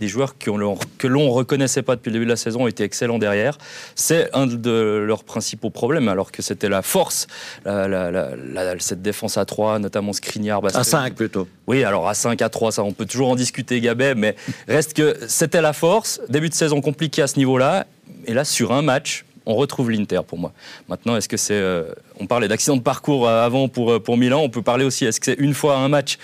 des 0.01 0.09
joueurs 0.09 0.37
que 0.39 0.51
l'on 0.51 1.25
ne 1.25 1.31
reconnaissait 1.31 1.83
pas 1.83 1.97
depuis 1.97 2.11
le 2.11 2.15
début 2.15 2.25
de 2.25 2.31
la 2.31 2.37
saison 2.37 2.65
ont 2.65 2.67
été 2.69 2.85
excellents 2.85 3.19
derrière. 3.19 3.59
C'est 3.95 4.29
un 4.35 4.47
de 4.47 5.05
leurs 5.07 5.25
principaux 5.25 5.71
problèmes, 5.71 6.09
alors 6.09 6.31
que 6.33 6.43
c'était 6.43 6.69
la 6.69 6.83
force, 6.83 7.27
la- 7.65 7.89
la- 7.89 8.11
la- 8.11 8.37
la- 8.37 8.75
cette 8.79 9.03
défense 9.03 9.37
à 9.39 9.45
3, 9.45 9.79
notamment 9.79 10.13
Skriniar. 10.13 10.59
À 10.59 10.61
Bastoni. 10.63 10.85
5 10.85 11.15
plutôt. 11.15 11.49
Oui, 11.67 11.85
alors 11.85 12.09
à 12.09 12.15
5, 12.15 12.41
à 12.43 12.49
3, 12.49 12.73
ça, 12.73 12.83
on 12.85 12.93
peut 12.93 13.07
toujours 13.07 13.29
en 13.31 13.37
discuter, 13.37 13.81
Gabet, 13.81 14.15
mais 14.15 14.37
reste 14.69 14.95
que 14.95 15.17
c'était 15.29 15.61
la 15.63 15.73
force. 15.73 16.21
Début 16.29 16.49
de 16.49 16.55
saison 16.55 16.81
compliqué 16.81 17.23
à 17.23 17.27
ce 17.27 17.37
niveau-là. 17.37 17.87
Et 18.27 18.35
là, 18.35 18.45
sur 18.45 18.73
un 18.73 18.83
match, 18.83 19.25
on 19.49 19.55
retrouve 19.55 19.91
l'Inter 19.91 20.21
pour 20.27 20.39
moi. 20.39 20.53
Maintenant, 20.89 21.17
est-ce 21.17 21.29
que 21.29 21.39
c'est. 21.39 21.55
euh, 21.55 21.91
on 22.21 22.27
parlait 22.27 22.49
d'accident 22.49 22.77
de 22.77 22.83
parcours 22.83 23.27
euh, 23.27 23.45
avant 23.45 23.69
pour, 23.69 23.93
euh, 23.93 23.99
pour 23.99 24.19
Milan. 24.19 24.41
On 24.43 24.51
peut 24.51 24.63
parler 24.63 24.85
aussi, 24.85 25.07
est-ce 25.07 25.19
que 25.19 25.27
c'est 25.27 25.39
une 25.39 25.55
fois 25.55 25.79
un 25.79 25.89
match 25.89 26.19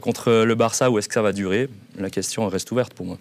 contre 0.00 0.42
le 0.44 0.54
Barça 0.54 0.90
ou 0.90 0.98
est-ce 0.98 1.08
que 1.08 1.14
ça 1.14 1.22
va 1.22 1.32
durer? 1.32 1.68
La 1.98 2.10
question 2.10 2.46
reste 2.48 2.70
ouverte 2.72 2.92
pour 2.92 3.06
moi. 3.06 3.18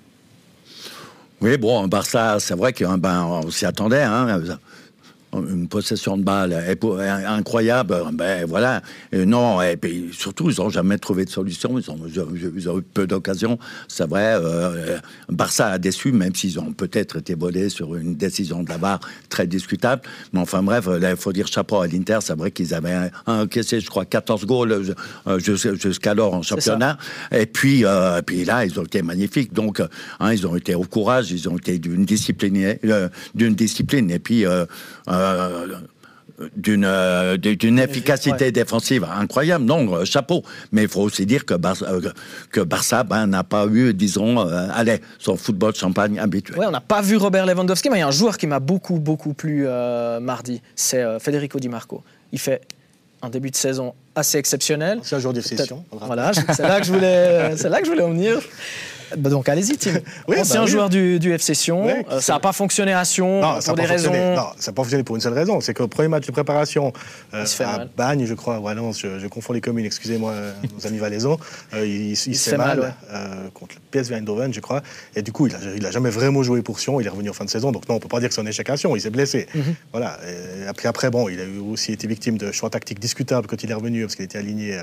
Oui, 1.41 1.57
bon, 1.57 1.87
Barça, 1.87 2.39
c'est 2.39 2.55
vrai 2.55 2.73
qu'on 2.73 2.97
ben, 2.97 3.41
s'y 3.51 3.65
attendait. 3.65 4.01
Hein, 4.01 4.39
une 5.33 5.67
possession 5.67 6.17
de 6.17 6.23
balle 6.23 6.53
incroyable, 7.27 7.95
ben 8.13 8.45
voilà. 8.45 8.81
Et 9.11 9.25
non, 9.25 9.61
et 9.61 9.77
puis 9.77 10.09
surtout, 10.11 10.49
ils 10.49 10.59
n'ont 10.59 10.69
jamais 10.69 10.97
trouvé 10.97 11.25
de 11.25 11.29
solution. 11.29 11.77
Ils 11.79 11.89
ont, 11.89 11.99
ils 12.07 12.67
eu 12.67 12.81
peu 12.81 13.07
d'occasions. 13.07 13.57
C'est 13.87 14.07
vrai, 14.07 14.35
euh, 14.39 14.97
Barça 15.29 15.67
a 15.67 15.77
déçu, 15.77 16.11
même 16.11 16.35
s'ils 16.35 16.59
ont 16.59 16.71
peut-être 16.73 17.17
été 17.17 17.35
volés 17.35 17.69
sur 17.69 17.95
une 17.95 18.15
décision 18.15 18.63
de 18.63 18.69
la 18.69 18.77
barre 18.77 18.99
très 19.29 19.47
discutable. 19.47 20.01
Mais 20.33 20.39
enfin 20.39 20.61
bref, 20.63 20.87
il 20.89 21.15
faut 21.17 21.33
dire 21.33 21.47
chapeau 21.47 21.81
à 21.81 21.87
l'Inter. 21.87 22.19
C'est 22.21 22.35
vrai 22.37 22.51
qu'ils 22.51 22.73
avaient 22.73 23.09
encaissé, 23.25 23.79
je 23.79 23.89
crois, 23.89 24.05
14 24.05 24.45
goals 24.45 24.93
euh, 25.27 25.39
jus- 25.39 25.79
jusqu'alors 25.81 26.33
en 26.33 26.41
championnat. 26.41 26.97
Et 27.31 27.45
puis, 27.45 27.85
euh, 27.85 28.21
puis 28.21 28.45
là, 28.45 28.65
ils 28.65 28.79
ont 28.79 28.83
été 28.83 29.01
magnifiques. 29.01 29.53
Donc, 29.53 29.79
hein, 30.19 30.33
ils 30.33 30.45
ont 30.47 30.55
été 30.55 30.75
au 30.75 30.83
courage, 30.83 31.31
ils 31.31 31.47
ont 31.49 31.57
été 31.57 31.79
d'une 31.79 32.05
discipline, 32.05 32.75
euh, 32.85 33.09
d'une 33.35 33.55
discipline, 33.55 34.09
et 34.11 34.19
puis 34.19 34.45
euh, 34.45 34.65
d'une 36.57 36.83
euh, 36.85 37.37
d'une 37.37 37.77
efficacité 37.79 38.45
Ouais. 38.45 38.51
défensive 38.51 39.03
incroyable. 39.05 39.65
Non, 39.65 39.93
euh, 39.93 40.03
chapeau. 40.05 40.43
Mais 40.71 40.81
il 40.83 40.87
faut 40.89 41.01
aussi 41.01 41.25
dire 41.27 41.45
que 41.45 41.53
Barça, 41.53 41.85
euh, 41.91 42.01
que 42.51 42.59
Barça 42.61 43.03
ben, 43.03 43.27
n'a 43.27 43.43
pas 43.43 43.67
eu, 43.67 43.93
disons, 43.93 44.39
euh, 44.39 44.67
allez, 44.73 44.99
son 45.19 45.37
football 45.37 45.75
champagne 45.75 46.17
habituel. 46.19 46.57
Ouais, 46.57 46.65
on 46.65 46.71
n'a 46.71 46.81
pas 46.81 47.01
vu 47.01 47.17
Robert 47.17 47.45
Lewandowski, 47.45 47.89
mais 47.89 47.97
il 47.97 47.99
y 47.99 48.03
a 48.03 48.07
un 48.07 48.11
joueur 48.11 48.37
qui 48.37 48.47
m'a 48.47 48.59
beaucoup, 48.59 48.97
beaucoup 48.99 49.33
plu 49.33 49.65
euh, 49.67 50.19
mardi. 50.19 50.61
C'est 50.75 51.03
euh, 51.03 51.19
Federico 51.19 51.59
Di 51.59 51.69
Marco. 51.69 52.03
Il 52.31 52.39
fait 52.39 52.61
un 53.21 53.29
début 53.29 53.51
de 53.51 53.55
saison 53.55 53.93
assez 54.15 54.37
exceptionnel. 54.39 54.99
C'est 55.03 55.15
un 55.15 55.19
joueur 55.19 55.33
de 55.33 55.41
session. 55.41 55.85
Voilà, 55.91 56.31
c'est 56.33 56.63
là 56.63 56.79
que 56.79 56.85
je 56.87 56.91
voulais, 56.91 57.55
c'est 57.57 57.69
là 57.69 57.79
que 57.79 57.85
je 57.85 57.91
voulais 57.91 58.03
en 58.03 58.09
venir. 58.09 58.39
Bah 59.17 59.29
donc 59.29 59.49
allez-y, 59.49 59.77
Tim. 59.77 59.91
Oui, 60.27 60.37
Ancien 60.39 60.55
bah 60.61 60.65
oui. 60.65 60.71
joueur 60.71 60.89
du, 60.89 61.19
du 61.19 61.31
FC 61.33 61.53
Sion. 61.53 61.85
Ouais, 61.85 62.05
Euh, 62.11 62.19
ça 62.19 62.33
n'a 62.33 62.39
pas 62.39 62.53
fonctionné 62.53 62.93
à 62.93 63.03
Sion 63.05 63.41
Non, 63.41 63.53
pour 63.53 63.61
ça 63.63 63.71
n'a 63.73 63.75
des 63.75 63.81
pas 63.83 63.87
fonctionné. 63.93 64.17
raisons. 64.19 64.35
Non, 64.35 64.47
ça 64.57 64.71
n'a 64.71 64.75
pas 64.75 64.81
fonctionné 64.83 65.03
pour 65.03 65.15
une 65.15 65.21
seule 65.21 65.33
raison. 65.33 65.61
C'est 65.61 65.73
qu'au 65.73 65.87
premier 65.87 66.07
match 66.07 66.25
de 66.25 66.31
préparation 66.31 66.93
euh, 67.33 67.41
Il 67.41 67.47
se 67.47 67.55
fait 67.55 67.63
à 67.63 67.77
mal. 67.77 67.89
Bagne, 67.97 68.25
je 68.25 68.33
crois, 68.33 68.59
ou 68.59 68.67
à 68.67 68.73
Lens, 68.73 68.99
je, 68.99 69.19
je 69.19 69.27
confonds 69.27 69.53
les 69.53 69.61
communes, 69.61 69.85
excusez-moi, 69.85 70.31
euh, 70.31 70.53
nos 70.79 70.87
amis 70.87 70.97
valaisans, 70.97 71.37
euh, 71.73 71.85
il, 71.85 72.11
il 72.11 72.15
se 72.15 72.49
fait 72.49 72.57
mal, 72.57 72.79
ouais. 72.79 72.87
euh, 73.11 73.47
contre 73.53 73.75
le 73.75 73.81
PSV 73.91 74.15
Eindhoven, 74.15 74.53
je 74.53 74.59
crois. 74.59 74.81
Et 75.15 75.21
du 75.21 75.31
coup, 75.31 75.47
il 75.47 75.53
n'a 75.53 75.59
il 75.77 75.85
a 75.85 75.91
jamais 75.91 76.09
vraiment 76.09 76.43
joué 76.43 76.61
pour 76.61 76.79
Sion. 76.79 76.99
Il 76.99 77.05
est 77.07 77.09
revenu 77.09 77.29
en 77.29 77.33
fin 77.33 77.45
de 77.45 77.49
saison. 77.49 77.71
Donc 77.71 77.87
non, 77.89 77.95
on 77.95 77.97
ne 77.97 78.01
peut 78.01 78.07
pas 78.09 78.19
dire 78.19 78.29
que 78.29 78.35
c'est 78.35 78.41
un 78.41 78.45
échec 78.45 78.69
à 78.69 78.77
Sion. 78.77 78.95
Il 78.95 79.01
s'est 79.01 79.09
blessé. 79.09 79.47
Mhm. 79.53 79.75
Voilà. 79.91 80.17
Et 80.27 80.67
après, 80.67 80.87
après, 80.87 81.09
bon, 81.09 81.29
il 81.29 81.39
a 81.39 81.43
aussi 81.71 81.91
été 81.91 82.07
victime 82.07 82.37
de 82.37 82.51
choix 82.51 82.69
tactiques 82.69 82.99
discutables 82.99 83.47
quand 83.47 83.63
il 83.63 83.69
est 83.71 83.73
revenu, 83.75 84.01
parce 84.03 84.15
qu'il 84.15 84.25
était 84.25 84.37
aligné 84.37 84.79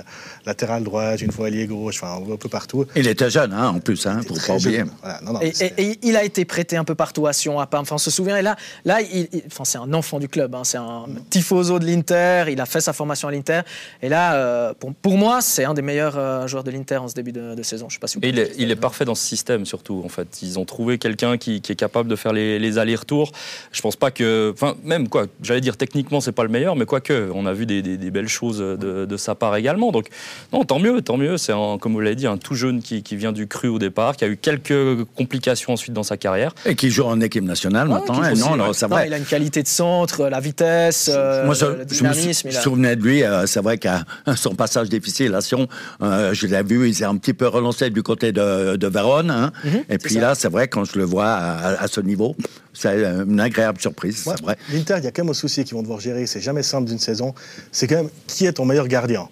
latéral 0.46 0.82
droit, 0.84 1.16
une 1.16 1.32
fois 1.32 1.46
allié 1.46 1.66
gauche, 1.66 2.00
enfin, 2.02 2.20
un 2.32 2.36
peu 2.36 2.48
partout. 2.48 2.86
Il 2.96 3.06
était 3.06 3.30
jeune, 3.30 3.52
hein, 3.52 3.68
en 3.68 3.80
plus, 3.80 4.06
hein, 4.06 4.19
Il 4.22 4.26
était 4.26 4.34
pour 4.40 4.46
pas 4.46 4.54
oublier. 4.56 4.78
jeune. 4.78 4.90
Voilà. 5.02 5.20
Non, 5.22 5.32
non, 5.34 5.40
Et, 5.40 5.52
c'est- 5.52 5.74
et- 5.78 5.90
et 5.92 5.98
il 6.02 6.16
a 6.16 6.24
été 6.24 6.44
prêté 6.44 6.76
un 6.76 6.84
peu 6.84 6.94
partout 6.94 7.26
à 7.26 7.32
Sion, 7.32 7.58
à 7.60 7.66
Parme. 7.66 7.82
Enfin, 7.82 7.96
on 7.96 7.98
se 7.98 8.10
souvient. 8.10 8.36
Et 8.36 8.42
là, 8.42 8.56
là 8.84 9.00
il, 9.00 9.28
il- 9.32 9.42
enfin, 9.46 9.64
c'est 9.64 9.78
un 9.78 9.92
enfant 9.94 10.18
du 10.18 10.28
club. 10.28 10.54
hein. 10.54 10.62
C'est 10.64 10.78
un 10.78 11.04
tifoso 11.30 11.78
de 11.78 11.86
l'Inter. 11.86 12.44
Il 12.50 12.60
a 12.60 12.66
fait 12.66 12.80
sa 12.80 12.92
formation 12.92 13.28
à 13.28 13.32
l'Inter. 13.32 13.60
Et 14.02 14.08
là, 14.08 14.34
euh, 14.34 14.74
pour, 14.78 14.92
pour 14.94 15.16
moi, 15.18 15.40
c'est 15.42 15.64
un 15.64 15.74
des 15.74 15.82
meilleurs 15.82 16.16
euh, 16.18 16.46
joueurs 16.46 16.64
de 16.64 16.70
l'Inter 16.70 16.96
en 16.98 17.08
ce 17.08 17.14
début 17.14 17.32
de, 17.32 17.54
de 17.54 17.62
saison. 17.62 17.88
Je 17.88 17.94
sais 17.94 18.00
pas 18.00 18.06
si 18.06 18.18
vous 18.18 18.24
Et 18.24 18.28
il 18.28 18.38
est, 18.38 18.52
il 18.58 18.70
est 18.70 18.76
parfait 18.76 19.04
dans 19.04 19.14
ce 19.14 19.24
système 19.24 19.64
surtout. 19.66 20.02
En 20.04 20.08
fait, 20.08 20.42
ils 20.42 20.58
ont 20.58 20.64
trouvé 20.64 20.98
quelqu'un 20.98 21.38
qui, 21.38 21.60
qui 21.60 21.72
est 21.72 21.76
capable 21.76 22.08
de 22.08 22.16
faire 22.16 22.32
les, 22.32 22.58
les 22.58 22.78
allers-retours. 22.78 23.32
Je 23.72 23.80
pense 23.80 23.96
pas 23.96 24.10
que, 24.10 24.52
enfin, 24.54 24.76
même 24.84 25.08
quoi, 25.08 25.26
j'allais 25.42 25.60
dire 25.60 25.76
techniquement 25.76 26.20
c'est 26.20 26.32
pas 26.32 26.42
le 26.44 26.48
meilleur, 26.48 26.76
mais 26.76 26.86
quoique, 26.86 27.30
on 27.34 27.46
a 27.46 27.52
vu 27.52 27.66
des, 27.66 27.82
des- 27.82 27.96
des 27.96 28.10
belles 28.10 28.28
choses 28.28 28.58
de, 28.58 29.04
de 29.06 29.16
sa 29.16 29.34
part 29.34 29.56
également. 29.56 29.90
Donc, 29.92 30.08
non, 30.52 30.64
tant 30.64 30.78
mieux, 30.78 31.02
tant 31.02 31.16
mieux. 31.16 31.36
C'est 31.38 31.52
un- 31.52 31.78
comme 31.78 31.92
vous 31.92 32.00
l'avez 32.00 32.16
dit, 32.16 32.26
un 32.26 32.36
tout 32.38 32.54
jeune 32.54 32.82
qui, 32.82 33.02
qui 33.02 33.16
vient 33.16 33.32
du 33.32 33.46
cru 33.46 33.68
au 33.68 33.78
départ, 33.78 34.09
qui 34.16 34.24
a 34.24 34.28
eu 34.28 34.36
quelques 34.36 35.04
complications 35.16 35.72
ensuite 35.72 35.92
dans 35.92 36.02
sa 36.02 36.16
carrière. 36.16 36.54
Et 36.66 36.74
qui 36.74 36.90
joue 36.90 37.04
en 37.04 37.20
équipe 37.20 37.44
nationale 37.44 37.88
maintenant. 37.88 38.22
hein, 38.22 38.32
non, 38.34 38.56
non, 38.56 38.66
ouais. 38.68 38.74
c'est 38.74 38.88
Non, 38.88 38.98
il 39.06 39.12
a 39.14 39.18
une 39.18 39.24
qualité 39.24 39.62
de 39.62 39.68
centre, 39.68 40.28
la 40.28 40.40
vitesse, 40.40 41.10
euh, 41.12 41.44
Moi, 41.44 41.54
je, 41.54 41.64
le 41.66 41.72
je 41.76 41.78
me 41.80 41.84
dynamisme. 41.84 42.32
sou- 42.32 42.48
il 42.48 42.56
a- 42.56 42.60
souvenais 42.60 42.96
de 42.96 43.02
lui. 43.02 43.22
euh, 43.22 43.46
c'est 43.46 43.60
vrai 43.60 43.78
qu'à 43.78 44.04
son 44.36 44.54
passage 44.54 44.88
difficile 44.88 45.34
à 45.34 45.40
Sion, 45.40 45.68
euh, 46.02 46.32
je 46.34 46.46
l'ai 46.46 46.62
vu, 46.62 46.88
il 46.88 46.94
s'est 46.94 47.04
un 47.04 47.16
petit 47.16 47.34
peu 47.34 47.46
relancé 47.48 47.90
du 47.90 48.02
côté 48.02 48.32
de, 48.32 48.76
de 48.76 48.86
Vérone. 48.86 49.30
hein. 49.30 49.52
Et 49.88 49.98
puis 49.98 50.14
ça. 50.14 50.20
là, 50.20 50.34
c'est 50.34 50.48
vrai, 50.48 50.68
quand 50.68 50.84
je 50.84 50.98
le 50.98 51.04
vois 51.04 51.28
à, 51.28 51.82
à 51.82 51.88
ce 51.88 52.00
niveau, 52.00 52.36
c'est 52.72 53.02
une 53.26 53.40
agréable 53.40 53.80
surprise. 53.80 54.24
Ouais, 54.26 54.34
C'est 54.36 54.42
vrai. 54.44 54.56
L'Inter, 54.72 54.94
il 54.98 55.04
y 55.04 55.06
a 55.06 55.10
quand 55.10 55.22
même 55.22 55.30
un 55.30 55.34
souci 55.34 55.64
qu'ils 55.64 55.74
vont 55.74 55.82
devoir 55.82 56.00
gérer. 56.00 56.26
C'est 56.26 56.40
jamais 56.40 56.62
simple 56.62 56.88
d'une 56.88 56.98
saison. 56.98 57.34
C'est 57.72 57.86
quand 57.86 57.96
même 57.96 58.08
qui 58.26 58.46
est 58.46 58.52
ton 58.54 58.64
meilleur 58.64 58.88
gardien? 58.88 59.28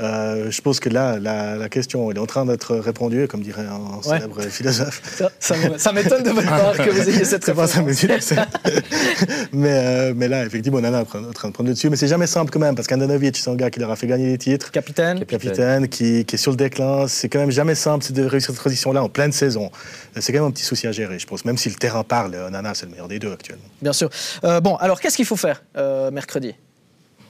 Euh, 0.00 0.50
je 0.50 0.60
pense 0.62 0.80
que 0.80 0.88
là, 0.88 1.18
la, 1.18 1.56
la 1.56 1.68
question 1.68 2.10
elle 2.10 2.16
est 2.16 2.20
en 2.20 2.26
train 2.26 2.46
d'être 2.46 2.74
répondue, 2.76 3.28
comme 3.28 3.42
dirait 3.42 3.66
un 3.66 3.96
Ouais. 4.08 4.16
célèbre 4.18 4.40
philosophe. 4.42 5.00
Ça, 5.18 5.30
ça 5.38 5.56
me- 5.56 5.78
ça 5.78 5.92
m'étonne 5.92 6.22
de 6.22 6.30
votre 6.30 6.48
part 6.48 6.72
que 6.76 6.90
vous 6.90 7.08
ayez 7.08 7.24
cette 7.24 7.52
pas 7.52 7.66
ça, 7.66 7.80
réponse. 7.82 8.04
mais, 9.52 9.68
euh, 9.70 10.12
mais 10.16 10.28
là, 10.28 10.44
effectivement, 10.44 10.80
Nana 10.80 10.98
est 10.98 11.02
en 11.02 11.04
train 11.32 11.48
de 11.48 11.52
prendre 11.52 11.68
le 11.68 11.74
dessus. 11.74 11.90
Mais 11.90 11.96
c'est 11.96 12.08
jamais 12.08 12.26
simple 12.26 12.50
quand 12.50 12.58
même, 12.60 12.74
parce 12.74 12.88
qu'Andanovic, 12.88 13.36
c'est 13.36 13.50
un 13.50 13.54
gars 13.56 13.70
qui 13.70 13.80
leur 13.80 13.90
a 13.90 13.96
fait 13.96 14.06
gagner 14.06 14.30
des 14.30 14.38
titres. 14.38 14.70
Capitaine. 14.70 15.24
Capitaine, 15.24 15.88
qui, 15.88 16.24
qui 16.24 16.34
est 16.36 16.38
sur 16.38 16.50
le 16.52 16.56
déclin. 16.56 17.06
C'est 17.08 17.28
quand 17.28 17.38
même 17.38 17.50
jamais 17.50 17.74
simple 17.74 18.10
de 18.12 18.22
réussir 18.24 18.50
cette 18.50 18.60
transition-là 18.60 19.02
en 19.02 19.08
pleine 19.08 19.32
saison. 19.32 19.70
C'est 20.18 20.32
quand 20.32 20.38
même 20.40 20.48
un 20.48 20.52
petit 20.52 20.64
souci 20.64 20.86
à 20.86 20.92
gérer, 20.92 21.18
je 21.18 21.26
pense. 21.26 21.44
Même 21.44 21.58
si 21.58 21.68
le 21.68 21.74
terrain 21.76 22.04
parle, 22.04 22.36
Nana, 22.50 22.72
c'est 22.74 22.86
le 22.86 22.92
meilleur 22.92 23.08
des 23.08 23.18
deux 23.18 23.32
actuellement. 23.32 23.64
Bien 23.80 23.92
sûr. 23.92 24.08
Euh, 24.44 24.60
bon, 24.60 24.76
alors 24.76 25.00
qu'est-ce 25.00 25.16
qu'il 25.16 25.26
faut 25.26 25.36
faire 25.36 25.62
euh, 25.76 26.10
mercredi? 26.10 26.54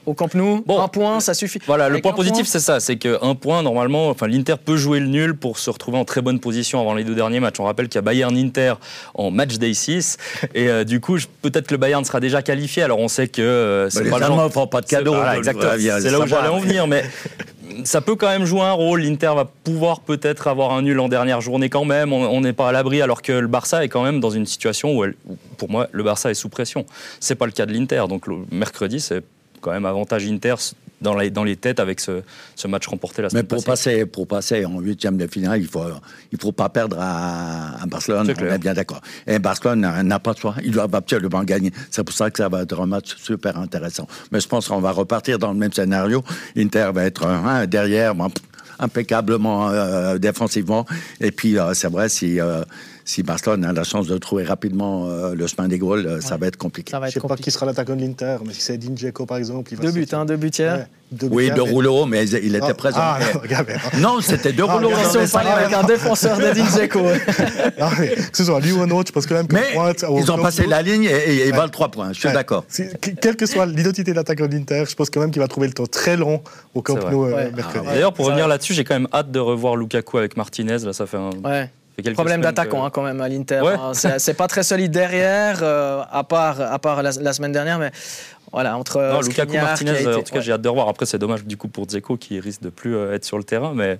Au 0.05 0.13
Camp 0.13 0.33
Nou. 0.33 0.63
Bon, 0.65 0.81
un 0.81 0.87
point, 0.87 1.19
ça 1.19 1.33
suffit. 1.33 1.59
Voilà, 1.65 1.89
le 1.89 1.99
point 2.01 2.13
positif, 2.13 2.47
c'est 2.47 2.59
ça, 2.59 2.79
c'est 2.79 2.97
qu'un 2.97 3.35
point, 3.35 3.61
normalement, 3.63 4.09
enfin, 4.09 4.27
l'Inter 4.27 4.55
peut 4.63 4.77
jouer 4.77 4.99
le 4.99 5.07
nul 5.07 5.35
pour 5.35 5.59
se 5.59 5.69
retrouver 5.69 5.97
en 5.97 6.05
très 6.05 6.21
bonne 6.21 6.39
position 6.39 6.79
avant 6.81 6.93
les 6.93 7.03
deux 7.03 7.15
derniers 7.15 7.39
matchs. 7.39 7.59
On 7.59 7.63
rappelle 7.65 7.87
qu'il 7.89 7.95
y 7.95 7.99
a 7.99 8.01
Bayern-Inter 8.01 8.73
en 9.13 9.31
match 9.31 9.57
day 9.57 9.73
6, 9.73 10.17
et 10.53 10.67
euh, 10.69 10.83
du 10.83 10.99
coup, 10.99 11.17
peut-être 11.41 11.67
que 11.67 11.73
le 11.73 11.77
Bayern 11.77 12.03
sera 12.05 12.19
déjà 12.19 12.41
qualifié, 12.41 12.83
alors 12.83 12.99
on 12.99 13.07
sait 13.07 13.27
que 13.27 13.41
euh, 13.41 13.89
c'est 13.89 14.03
les 14.03 14.09
pas 14.09 14.17
le 14.19 14.23
Allemands 14.25 14.37
genre- 14.37 14.45
ne 14.47 14.51
font 14.51 14.67
pas 14.67 14.81
de 14.81 14.87
c'est- 14.87 14.95
cadeaux. 14.97 15.13
voilà, 15.15 15.31
donc, 15.31 15.39
exactement, 15.39 15.71
c'est 16.01 16.09
là 16.11 16.19
où 16.19 16.27
j'allais 16.27 16.47
en 16.49 16.59
venir, 16.59 16.87
mais 16.87 17.03
ça 17.85 18.01
peut 18.01 18.15
quand 18.15 18.27
même 18.29 18.45
jouer 18.45 18.61
un 18.61 18.71
rôle. 18.73 19.01
L'Inter 19.01 19.31
va 19.35 19.45
pouvoir 19.63 20.01
peut-être 20.01 20.47
avoir 20.47 20.71
un 20.73 20.81
nul 20.81 20.99
en 20.99 21.07
dernière 21.09 21.41
journée 21.41 21.69
quand 21.69 21.85
même. 21.85 22.11
On 22.13 22.23
on 22.33 22.41
n'est 22.41 22.53
pas 22.53 22.69
à 22.69 22.71
l'abri, 22.71 23.01
alors 23.01 23.21
que 23.21 23.31
le 23.31 23.47
Barça 23.47 23.83
est 23.83 23.89
quand 23.89 24.03
même 24.03 24.19
dans 24.19 24.29
une 24.29 24.45
situation 24.45 24.95
où, 24.97 25.03
elle- 25.03 25.15
où, 25.29 25.35
pour 25.57 25.69
moi, 25.69 25.87
le 25.91 26.03
Barça 26.03 26.29
est 26.31 26.33
sous 26.35 26.49
pression. 26.49 26.85
C'est 27.19 27.35
pas 27.35 27.45
le 27.45 27.51
cas 27.51 27.65
de 27.65 27.73
l'Inter, 27.73 28.03
donc 28.09 28.27
le 28.27 28.37
mercredi, 28.51 28.99
c'est 28.99 29.23
quand 29.63 29.71
même 29.71 29.85
avantage 29.85 30.25
Inter 30.27 30.55
dans 31.01 31.17
les, 31.17 31.29
dans 31.31 31.43
les 31.43 31.57
têtes 31.57 31.79
avec 31.81 31.99
ce, 31.99 32.21
ce 32.55 32.67
match 32.67 32.87
remporté 32.87 33.21
la 33.21 33.25
Mais 33.27 33.29
semaine 33.31 33.45
pour 33.47 33.57
passée. 33.63 33.91
passer, 33.91 34.05
pour 34.05 34.25
passer 34.27 34.65
en 34.65 34.79
huitième 34.79 35.17
de 35.17 35.27
finale, 35.27 35.59
il 35.59 35.67
faut, 35.67 35.83
il 36.31 36.39
faut 36.39 36.53
pas 36.53 36.69
perdre 36.69 36.97
à, 36.99 37.81
à 37.81 37.85
Barcelone. 37.87 38.25
C'est 38.27 38.41
On 38.41 38.45
est 38.53 38.57
bien 38.57 38.73
d'accord. 38.73 39.01
Et 39.27 39.37
Barcelone 39.39 39.81
n'a- 39.81 40.19
pas 40.19 40.33
de 40.33 40.39
choix. 40.39 40.55
Ils 40.63 40.71
doivent 40.71 40.95
absolument 40.95 41.43
gagner. 41.43 41.71
C'est 41.91 42.03
pour 42.05 42.15
ça 42.15 42.31
que 42.31 42.37
ça 42.37 42.47
va 42.47 42.61
être 42.61 42.79
un 42.79 42.85
match 42.85 43.15
super 43.17 43.57
intéressant. 43.57 44.07
Mais 44.31 44.39
je 44.39 44.47
pense 44.47 44.69
qu'on 44.69 44.79
va 44.79 44.91
repartir 44.91 45.39
dans 45.39 45.51
le 45.51 45.57
même 45.59 45.73
scénario. 45.73 46.23
Inter 46.55 46.91
va 46.93 47.03
être 47.03 47.65
derrière, 47.67 48.15
bon, 48.15 48.29
impeccablement 48.79 49.69
euh, 49.71 50.17
défensivement. 50.17 50.85
Et 51.19 51.31
puis, 51.31 51.57
euh, 51.57 51.73
c'est 51.73 51.89
vrai, 51.89 52.07
si, 52.09 52.39
euh, 52.39 52.63
si 53.05 53.23
Barcelone 53.23 53.65
a 53.65 53.73
la 53.73 53.83
chance 53.83 54.07
de 54.07 54.17
trouver 54.17 54.43
rapidement 54.43 55.07
euh, 55.09 55.33
le 55.35 55.47
chemin 55.47 55.67
des 55.67 55.77
goals, 55.77 56.05
euh, 56.05 56.21
ça 56.21 56.37
va 56.37 56.47
être 56.47 56.57
compliqué. 56.57 56.91
Ça 56.91 56.99
va 56.99 57.07
Je 57.07 57.17
être 57.17 57.21
sais 57.21 57.27
pas 57.27 57.35
qui 57.35 57.51
sera 57.51 57.65
l'attaquant 57.65 57.95
de 57.95 58.01
l'Inter, 58.01 58.37
mais 58.45 58.53
si 58.53 58.61
c'est 58.61 58.77
Dinjeko 58.77 59.25
par 59.25 59.37
exemple, 59.37 59.71
il 59.71 59.77
va 59.77 59.83
Deux 59.83 59.91
buts, 59.91 60.07
hein, 60.11 60.25
deux 60.25 60.37
buts 60.37 60.51
hier. 60.57 60.77
Ouais, 60.77 60.87
deux 61.11 61.27
Oui, 61.29 61.43
hier, 61.45 61.55
de 61.55 61.61
mais- 61.61 61.69
rouleau, 61.69 62.05
mais 62.05 62.27
il 62.27 62.55
était 62.55 62.65
Ah, 62.69 62.73
présent. 62.73 62.97
Ah, 62.99 63.19
non, 63.33 63.39
regardez, 63.43 63.73
non, 63.99 64.21
c'était 64.21 64.53
deux 64.53 64.65
Ah, 64.67 64.73
rouleaux. 64.73 64.89
regarde, 64.89 65.11
Si 65.11 65.17
on 65.17 65.27
parlait 65.27 65.49
avec 65.49 65.73
un 65.73 65.83
défenseur 65.83 66.37
de 66.37 66.53
Dzeko. 66.53 66.99
Que 68.31 68.37
ce 68.37 68.45
soit 68.45 68.59
lui 68.59 68.71
ou 68.71 68.81
un 68.81 68.89
autre, 68.89 69.07
je 69.09 69.11
pense 69.13 69.27
quand 69.27 69.35
même 69.35 69.47
que 69.47 69.55
Mais 69.55 69.73
pointe 69.73 70.03
ils 70.17 70.31
ont 70.31 70.41
passé 70.41 70.65
la 70.65 70.81
ligne 70.81 71.03
et, 71.03 71.47
ils 71.47 71.53
valent 71.53 71.69
trois 71.69 71.89
points. 71.89 72.13
Je 72.13 72.19
suis 72.19 72.31
d'accord. 72.31 72.65
Quelle 73.21 73.35
que 73.35 73.45
soit 73.45 73.65
l'identité 73.65 74.11
de 74.11 74.15
l'attaquant 74.15 74.47
de 74.47 74.53
l'Inter, 74.53 74.85
je 74.89 74.95
pense 74.95 75.09
quand 75.09 75.19
même 75.19 75.31
qu'il 75.31 75.41
va 75.41 75.47
trouver 75.47 75.67
le 75.67 75.73
temps 75.73 75.85
très 75.85 76.17
long 76.17 76.41
au 76.73 76.81
Camp. 76.81 76.95
Nou 77.11 77.25
euh, 77.25 77.51
mercredi. 77.55 77.85
Ah, 77.87 77.93
D'ailleurs, 77.93 78.13
pour 78.13 78.25
revenir 78.25 78.47
là-dessus, 78.47 78.73
j'ai 78.73 78.83
quand 78.83 78.95
même 78.95 79.07
hâte 79.13 79.31
de 79.31 79.39
revoir 79.39 79.75
Lukaku 79.75 80.17
avec 80.17 80.37
Martinez. 80.37 80.79
Là, 80.79 80.93
ça 80.93 81.05
fait 81.05 81.17
un. 81.17 81.31
Ouais. 81.43 81.69
Problème 82.13 82.41
d'attaquant 82.41 82.81
que- 82.81 82.85
hein, 82.87 82.89
quand 82.91 83.03
même 83.03 83.21
à 83.21 83.29
l'Inter. 83.29 83.61
Ouais. 83.61 83.73
hein. 83.73 83.91
C'est 83.93 84.33
pas 84.33 84.47
très 84.47 84.63
solide 84.63 84.91
derrière, 84.91 85.59
euh, 85.61 86.01
à 86.11 86.23
part, 86.23 86.59
à 86.61 86.79
part 86.79 87.03
la, 87.03 87.11
la 87.21 87.33
semaine 87.33 87.51
dernière, 87.51 87.77
mais 87.79 87.91
voilà, 88.51 88.77
entre 88.77 89.01
Non, 89.01 89.21
Lukaku 89.21 89.53
Martinez, 89.53 89.91
été- 90.01 90.07
en 90.07 90.17
tout 90.19 90.23
cas, 90.23 90.35
ouais. 90.37 90.41
j'ai 90.41 90.51
hâte 90.53 90.61
de 90.61 90.69
revoir. 90.69 90.89
Après, 90.89 91.05
c'est 91.05 91.17
dommage 91.19 91.43
du 91.45 91.57
coup 91.57 91.67
pour 91.67 91.85
Dzeko 91.85 92.17
qui 92.17 92.39
risque 92.39 92.61
de 92.61 92.69
plus 92.69 92.95
euh, 92.95 93.13
être 93.13 93.25
sur 93.25 93.37
le 93.37 93.43
terrain, 93.43 93.73
mais 93.75 93.99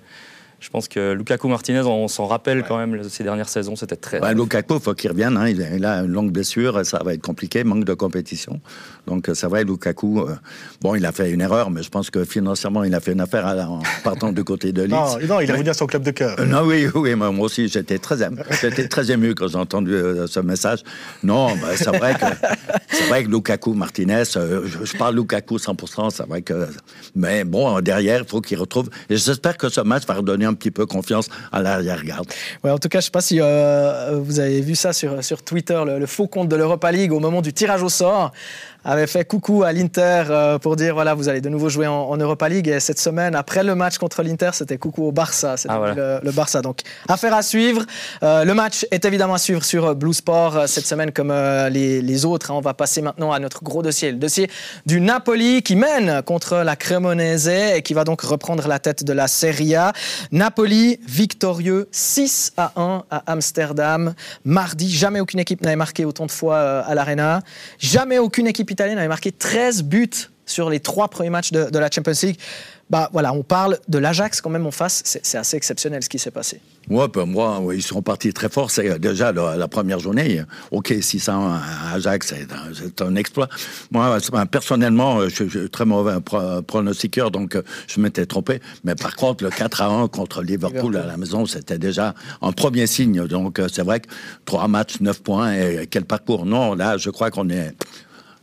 je 0.64 0.70
pense 0.70 0.88
que 0.88 1.12
Lukaku 1.12 1.46
Martinez, 1.48 1.82
on 1.82 2.08
s'en 2.08 2.24
rappelle 2.26 2.64
quand 2.66 2.78
même 2.78 3.06
ces 3.10 3.22
dernières 3.22 3.50
saisons, 3.50 3.76
c'était 3.76 3.96
très. 3.96 4.18
Ouais, 4.22 4.32
Lukaku, 4.34 4.76
il 4.76 4.80
faut 4.80 4.94
qu'il 4.94 5.10
revienne. 5.10 5.36
hein. 5.36 5.46
Il 5.46 5.84
a- 5.84 5.98
une 6.00 6.06
longue 6.10 6.32
blessure, 6.32 6.86
ça 6.86 7.00
va 7.04 7.12
être 7.12 7.20
compliqué, 7.20 7.64
manque 7.64 7.84
de 7.84 7.92
compétition. 7.92 8.60
Donc, 9.06 9.28
euh, 9.28 9.34
c'est 9.34 9.46
vrai, 9.46 9.64
Lukaku, 9.64 10.20
euh, 10.22 10.34
bon, 10.80 10.94
il 10.94 11.04
a 11.04 11.12
fait 11.12 11.30
une 11.30 11.42
erreur, 11.42 11.70
mais 11.70 11.82
je 11.82 11.90
pense 11.90 12.08
que 12.08 12.24
financièrement, 12.24 12.82
il 12.82 12.94
a 12.94 13.00
fait 13.00 13.12
une 13.12 13.20
affaire 13.20 13.54
la- 13.54 13.68
en 13.68 13.80
partant 14.04 14.32
du 14.32 14.42
côté 14.42 14.72
de 14.72 14.82
Leeds. 14.84 14.90
Non, 14.94 15.18
non, 15.28 15.40
il 15.40 15.50
est 15.50 15.52
revenu 15.52 15.68
à 15.68 15.74
son 15.74 15.84
club 15.86 16.02
de 16.02 16.10
cœur. 16.12 16.34
Euh, 16.40 16.46
Non, 16.46 16.62
oui, 16.62 16.86
oui, 16.94 17.14
moi 17.14 17.30
moi 17.30 17.44
aussi, 17.44 17.68
j'étais 17.68 17.98
très, 17.98 18.22
ému, 18.22 18.38
j'étais 18.62 18.88
très 18.88 19.10
ému 19.12 19.34
quand 19.34 19.48
j'ai 19.48 19.58
entendu 19.58 19.92
euh, 19.92 20.26
ce 20.26 20.40
message. 20.40 20.78
Non, 21.22 21.48
bah, 21.56 21.76
c'est 21.76 21.94
vrai 21.94 22.14
que 22.14 22.24
c'est 22.90 23.06
vrai 23.08 23.22
que 23.24 23.28
Lukaku, 23.28 23.74
Martinez, 23.74 24.22
euh, 24.36 24.62
je, 24.64 24.84
je 24.86 24.96
parle 24.96 25.14
Lukaku 25.16 25.58
100%, 25.58 26.08
c'est 26.10 26.26
vrai 26.26 26.40
que. 26.40 26.66
Mais 27.14 27.44
bon, 27.44 27.80
derrière, 27.82 28.20
il 28.22 28.26
faut 28.26 28.40
qu'il 28.40 28.58
retrouve. 28.58 28.88
Et 29.10 29.16
j'espère 29.18 29.58
que 29.58 29.68
ce 29.68 29.82
match 29.82 30.06
va 30.06 30.14
redonner 30.14 30.46
un 30.46 30.53
petit 30.54 30.70
peu 30.70 30.86
confiance 30.86 31.28
à 31.52 31.62
l'arrière-garde. 31.62 32.26
En 32.64 32.78
tout 32.78 32.88
cas, 32.88 32.98
je 32.98 33.04
ne 33.04 33.06
sais 33.06 33.10
pas 33.10 33.20
si 33.20 33.40
euh, 33.40 34.18
vous 34.22 34.40
avez 34.40 34.60
vu 34.60 34.74
ça 34.74 34.92
sur, 34.92 35.22
sur 35.22 35.42
Twitter, 35.42 35.80
le 35.86 36.06
faux 36.06 36.26
compte 36.26 36.48
de 36.48 36.56
l'Europa 36.56 36.90
League 36.92 37.12
au 37.12 37.20
moment 37.20 37.42
du 37.42 37.52
tirage 37.52 37.82
au 37.82 37.88
sort 37.88 38.32
avait 38.84 39.06
fait 39.06 39.24
coucou 39.24 39.62
à 39.62 39.72
l'Inter 39.72 40.24
euh, 40.30 40.58
pour 40.58 40.76
dire 40.76 40.94
voilà, 40.94 41.14
vous 41.14 41.28
allez 41.28 41.40
de 41.40 41.48
nouveau 41.48 41.68
jouer 41.68 41.86
en, 41.86 41.92
en 42.10 42.16
Europa 42.16 42.48
League. 42.48 42.68
Et 42.68 42.80
cette 42.80 42.98
semaine, 42.98 43.34
après 43.34 43.62
le 43.64 43.74
match 43.74 43.98
contre 43.98 44.22
l'Inter, 44.22 44.50
c'était 44.52 44.78
coucou 44.78 45.04
au 45.06 45.12
Barça. 45.12 45.56
C'était 45.56 45.72
Ah, 45.74 45.78
voilà. 45.78 45.94
le, 45.94 46.20
le 46.22 46.30
Barça. 46.32 46.62
Donc, 46.62 46.80
affaire 47.08 47.34
à 47.34 47.42
suivre. 47.42 47.82
Euh, 48.22 48.44
le 48.44 48.54
match 48.54 48.86
est 48.90 49.04
évidemment 49.04 49.34
à 49.34 49.38
suivre 49.38 49.64
sur 49.64 49.86
euh, 49.86 49.94
Blue 49.94 50.12
Sport 50.14 50.68
cette 50.68 50.86
semaine, 50.86 51.12
comme 51.12 51.30
euh, 51.30 51.68
les, 51.68 52.02
les 52.02 52.24
autres. 52.24 52.50
hein. 52.50 52.54
On 52.54 52.60
va 52.60 52.74
passer 52.74 53.02
maintenant 53.02 53.32
à 53.32 53.38
notre 53.38 53.62
gros 53.62 53.82
dossier, 53.82 54.12
le 54.12 54.18
dossier 54.18 54.50
du 54.86 55.00
Napoli 55.00 55.62
qui 55.62 55.76
mène 55.76 56.22
contre 56.22 56.56
la 56.58 56.76
Cremonese 56.76 57.48
et 57.48 57.82
qui 57.82 57.94
va 57.94 58.04
donc 58.04 58.20
reprendre 58.22 58.66
la 58.68 58.78
tête 58.78 59.04
de 59.04 59.12
la 59.12 59.28
Serie 59.28 59.74
A. 59.74 59.92
Napoli 60.32 60.98
victorieux 61.06 61.88
6 61.92 62.52
à 62.56 62.72
1 62.76 63.04
à 63.10 63.22
Amsterdam 63.26 64.14
mardi. 64.44 64.90
Jamais 64.90 65.20
aucune 65.20 65.40
équipe 65.40 65.62
n'avait 65.62 65.76
marqué 65.76 66.04
autant 66.04 66.26
de 66.26 66.30
fois 66.30 66.58
à 66.80 66.94
l'Arena. 66.94 67.40
Jamais 67.78 68.18
aucune 68.18 68.46
équipe 68.46 68.70
italienne 68.74 68.96
n'avait 68.96 69.08
marqué 69.08 69.32
13 69.32 69.82
buts 69.84 70.28
sur 70.46 70.70
les 70.70 70.80
trois 70.80 71.08
premiers 71.08 71.30
matchs 71.30 71.52
de, 71.52 71.78
la 71.78 71.90
Champions 71.90 72.12
League. 72.22 72.38
Bah 72.90 73.08
voilà, 73.14 73.32
on 73.32 73.42
parle 73.42 73.78
de 73.88 73.96
l'Ajax 73.96 74.42
quand 74.42 74.50
même 74.50 74.66
en 74.66 74.70
face. 74.70 75.02
C'est 75.04 75.38
assez 75.38 75.56
exceptionnel 75.56 76.02
ce 76.02 76.08
qui 76.10 76.18
s'est 76.18 76.30
passé. 76.30 76.60
Ouais, 76.90 77.08
ben, 77.08 77.24
moi, 77.24 77.62
ils 77.72 77.82
sont 77.82 78.02
partis 78.02 78.34
très 78.34 78.50
forts. 78.50 78.70
C'est 78.70 78.90
euh, 78.90 78.98
déjà 78.98 79.32
la, 79.32 79.68
première 79.68 80.00
journée. 80.00 80.42
Ok, 80.70 80.94
600 81.00 81.50
à 81.54 81.94
Ajax, 81.94 82.34
c'est 82.34 83.00
un, 83.02 83.16
exploit. 83.16 83.48
Moi, 83.90 84.18
personnellement, 84.50 85.20
euh, 85.20 85.30
je 85.30 85.48
suis 85.48 85.70
très 85.70 85.86
mauvais 85.86 86.20
pro- 86.20 86.60
pronostiqueur, 86.60 87.30
donc 87.30 87.56
euh, 87.56 87.62
je 87.86 88.00
m'étais 88.00 88.26
trompé. 88.26 88.60
Mais 88.84 88.94
par 88.94 89.16
contre, 89.16 89.44
le 89.44 89.50
4 89.50 89.80
à 89.80 89.86
1 89.86 90.08
contre 90.08 90.42
Liverpool, 90.42 90.98
à 90.98 91.06
la 91.06 91.16
maison, 91.16 91.46
c'était 91.46 91.78
déjà 91.78 92.14
un 92.42 92.52
premier 92.52 92.86
signe. 92.86 93.26
Donc, 93.26 93.60
euh, 93.60 93.68
c'est 93.72 93.82
vrai 93.82 94.00
que 94.00 94.08
trois 94.44 94.68
matchs, 94.68 95.00
9 95.00 95.22
points, 95.22 95.54
et 95.54 95.88
quel 95.90 96.04
parcours. 96.04 96.44
Non, 96.44 96.74
là, 96.74 96.98
je 96.98 97.08
crois 97.08 97.30
qu'on 97.30 97.48
est 97.48 97.74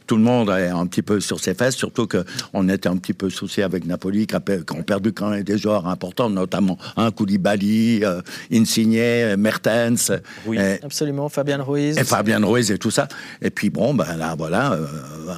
tout 0.08 0.18
le 0.18 0.24
monde 0.24 0.50
est 0.50 0.68
un 0.68 0.86
petit 0.88 1.02
peu 1.02 1.20
sur 1.20 1.40
ses 1.40 1.54
fesses, 1.54 1.76
surtout 1.76 2.08
qu'on 2.08 2.70
était 2.70 2.90
un 2.90 2.98
petit 2.98 3.14
peu 3.14 3.30
soucié 3.30 3.64
avec 3.64 3.86
Napoli, 3.86 4.28
ont 4.74 4.84
perdu 4.84 5.14
quand 5.14 5.30
même 5.30 5.44
des 5.44 5.58
joueurs 5.58 5.88
importants, 5.88 6.30
notamment 6.30 6.78
un 6.98 7.12
Koulibaly, 7.12 8.04
euh, 8.04 8.22
Insigne, 8.52 9.36
Mertens, 9.38 10.12
Oui. 10.46 10.58
et, 10.58 10.84
Absolument, 10.84 11.30
Fabien 11.30 11.62
Ruiz. 11.62 11.98
et 11.98 12.04
Fabien 12.04 12.44
Ruiz 12.46 12.72
et 12.72 12.78
tout 12.78 12.92
ça. 12.92 13.08
Et 13.42 13.50
puis 13.50 13.70
bon, 13.70 13.94
ben 13.94 14.16
là, 14.18 14.36
voilà, 14.38 14.74
euh, 14.74 14.86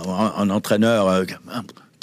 un, 0.07 0.33
un 0.43 0.49
entraîneur 0.49 1.07
euh, 1.07 1.23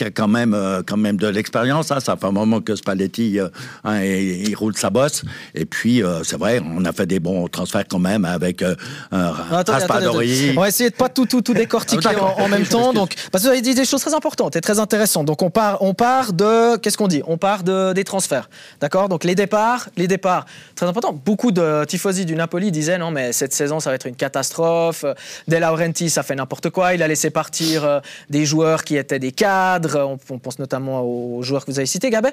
qui 0.01 0.05
a 0.07 0.11
quand 0.11 0.29
même, 0.29 0.55
euh, 0.55 0.81
quand 0.87 0.97
même 0.97 1.19
de 1.19 1.27
l'expérience. 1.29 1.91
hein. 1.91 2.01
Ça 2.01 2.17
fait 2.17 2.27
un 2.27 2.33
moment 2.33 2.63
que 2.63 2.75
Spalletti, 2.75 3.39
euh, 3.39 3.49
hein, 3.85 4.03
il, 4.03 4.49
il 4.49 4.55
roule 4.57 4.75
sa 4.75 4.89
bosse. 4.89 5.23
Et 5.55 5.67
puis, 5.67 6.03
euh, 6.03 6.25
c'est 6.25 6.39
vrai, 6.39 6.63
on 6.65 6.83
a 6.87 6.93
fait 6.93 7.05
des 7.05 7.21
bons 7.21 7.49
transferts 7.49 7.85
quand 7.87 7.99
même 7.99 8.25
avec 8.25 8.63
un 8.63 8.75
Attendez, 9.13 9.57
attendez, 9.57 9.73
Raspadori. 9.73 10.55
On 10.57 10.61
va 10.63 10.69
essayer 10.69 10.89
de 10.89 10.95
pas 10.95 11.11
tout, 11.11 11.27
tout, 11.27 11.43
tout 11.43 11.53
décortiquer 11.53 12.17
en, 12.17 12.45
en 12.45 12.49
même 12.49 12.65
temps. 12.65 12.95
Donc, 12.95 13.15
parce 13.31 13.45
que 13.45 13.49
vous 13.49 13.53
avez 13.53 13.61
dit 13.61 13.75
des 13.75 13.85
choses 13.85 14.01
très 14.01 14.15
importantes 14.15 14.57
et 14.57 14.63
très 14.63 14.79
intéressantes. 14.79 15.27
Donc, 15.27 15.43
on 15.43 15.51
part, 15.51 15.83
on 15.83 15.93
part 15.93 16.33
de, 16.33 16.79
qu'est-ce 16.79 16.97
qu'on 16.97 17.09
dit? 17.09 17.23
On 17.27 17.37
part 17.37 17.63
de, 17.63 17.93
des 17.93 18.05
transferts. 18.05 18.49
D'accord? 18.81 19.11
Donc, 19.11 19.25
les 19.25 19.35
départs, 19.35 19.91
les 19.99 20.09
départs, 20.09 20.47
très 20.77 20.87
important. 20.87 21.13
Beaucoup 21.13 21.53
de 21.53 21.85
tifosi 21.85 22.25
du 22.25 22.37
Napoli 22.37 22.73
disaient 22.73 22.97
non, 22.97 23.11
mais 23.11 23.33
cette 23.35 23.53
saison, 23.53 23.81
ça 23.81 23.91
va 23.91 23.97
être 23.97 24.07
une 24.07 24.17
catastrophe. 24.17 25.05
De 25.47 25.57
Laurenti, 25.59 26.09
ça 26.09 26.23
fait 26.23 26.37
n'importe 26.37 26.71
quoi. 26.71 26.95
Il 26.95 27.03
a 27.03 27.09
laissé 27.09 27.29
partir 27.29 28.01
des 28.31 28.47
joueurs 28.47 28.83
qui 28.85 28.97
étaient 28.97 29.19
des 29.19 29.33
cadres. 29.33 29.90
On, 29.97 30.19
on 30.31 30.39
pense 30.39 30.59
notamment 30.59 31.03
aux 31.03 31.43
joueurs 31.43 31.65
que 31.65 31.71
vous 31.71 31.79
avez 31.79 31.87
cités, 31.87 32.11
Gabet. 32.11 32.33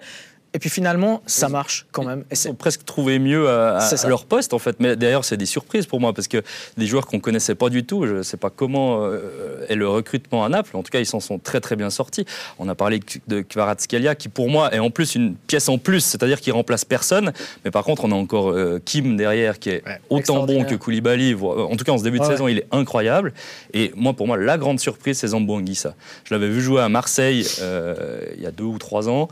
Et 0.58 0.60
puis 0.60 0.72
finalement, 0.72 1.22
ça 1.28 1.50
marche 1.50 1.86
quand 1.92 2.04
même. 2.04 2.22
Et 2.22 2.24
Ils 2.32 2.36
c'est 2.36 2.50
ont 2.50 2.56
presque 2.56 2.84
trouvé 2.84 3.20
mieux 3.20 3.48
à, 3.48 3.80
C'est 3.80 4.08
leur 4.08 4.26
poste 4.26 4.56
en 4.56 4.58
fait. 4.58 4.78
Mais 4.80 4.96
d'ailleurs, 4.96 5.24
c'est 5.24 5.38
des 5.38 5.46
surprises 5.46 5.86
pour 5.86 6.00
moi 6.00 6.14
parce 6.14 6.28
que 6.28 6.42
des 6.78 6.88
joueurs 6.88 7.06
qu'on 7.06 7.20
connaissait 7.20 7.54
pas 7.54 7.70
du 7.70 7.84
tout, 7.86 8.08
je 8.08 8.14
ne 8.16 8.24
sais 8.24 8.38
pas 8.38 8.50
comment 8.50 9.04
euh, 9.04 9.68
est 9.70 9.76
le 9.76 9.88
recrutement 9.88 10.44
à 10.44 10.50
Naples. 10.50 10.76
En 10.76 10.82
tout 10.82 10.90
cas, 10.90 11.00
ils 11.00 11.06
s'en 11.06 11.20
sont 11.20 11.38
très 11.38 11.62
très 11.62 11.76
bien 11.76 11.92
sortis. 11.92 12.26
On 12.58 12.68
a 12.70 12.74
parlé 12.74 13.00
de 13.28 13.42
Kvaratskhelia 13.42 14.16
qui 14.16 14.30
pour 14.30 14.50
moi 14.50 14.74
est 14.74 14.80
en 14.80 14.90
plus 14.90 15.14
une 15.14 15.36
pièce 15.36 15.70
en 15.70 15.78
plus, 15.78 16.00
c'est-à-dire 16.00 16.42
qu'il 16.42 16.54
remplace 16.54 16.86
personne. 16.86 17.34
Mais 17.64 17.70
par 17.70 17.84
contre, 17.84 18.06
on 18.06 18.12
a 18.12 18.16
encore 18.16 18.50
euh, 18.50 18.82
Kim 18.84 19.16
derrière 19.16 19.60
qui 19.60 19.70
est 19.70 19.84
Ouais, 19.86 20.00
autant 20.10 20.44
bon 20.48 20.64
que 20.66 20.74
Koulibaly. 20.74 21.34
voire- 21.34 21.70
En 21.70 21.76
tout 21.76 21.86
cas, 21.86 21.92
en 21.92 22.00
ce 22.00 22.04
début 22.04 22.18
de 22.18 22.24
Ouais, 22.24 22.32
saison, 22.32 22.48
il 22.48 22.58
est 22.58 22.68
incroyable. 22.72 23.32
Et 23.76 23.92
moi, 23.96 24.14
pour 24.14 24.26
moi, 24.26 24.38
la 24.38 24.58
grande 24.58 24.80
surprise, 24.80 25.20
c'est 25.20 25.28
Zambo 25.28 25.54
Anguissa. 25.54 25.94
Je 26.24 26.34
l'avais 26.34 26.50
vu 26.50 26.62
jouer 26.62 26.82
à 26.82 26.90
Marseille 26.90 27.46
euh, 27.62 28.18
il 28.36 28.42
y 28.42 28.48
a 28.48 28.52
deux 28.52 28.64
ou 28.64 28.80
trois 28.80 29.08
ans. 29.08 29.28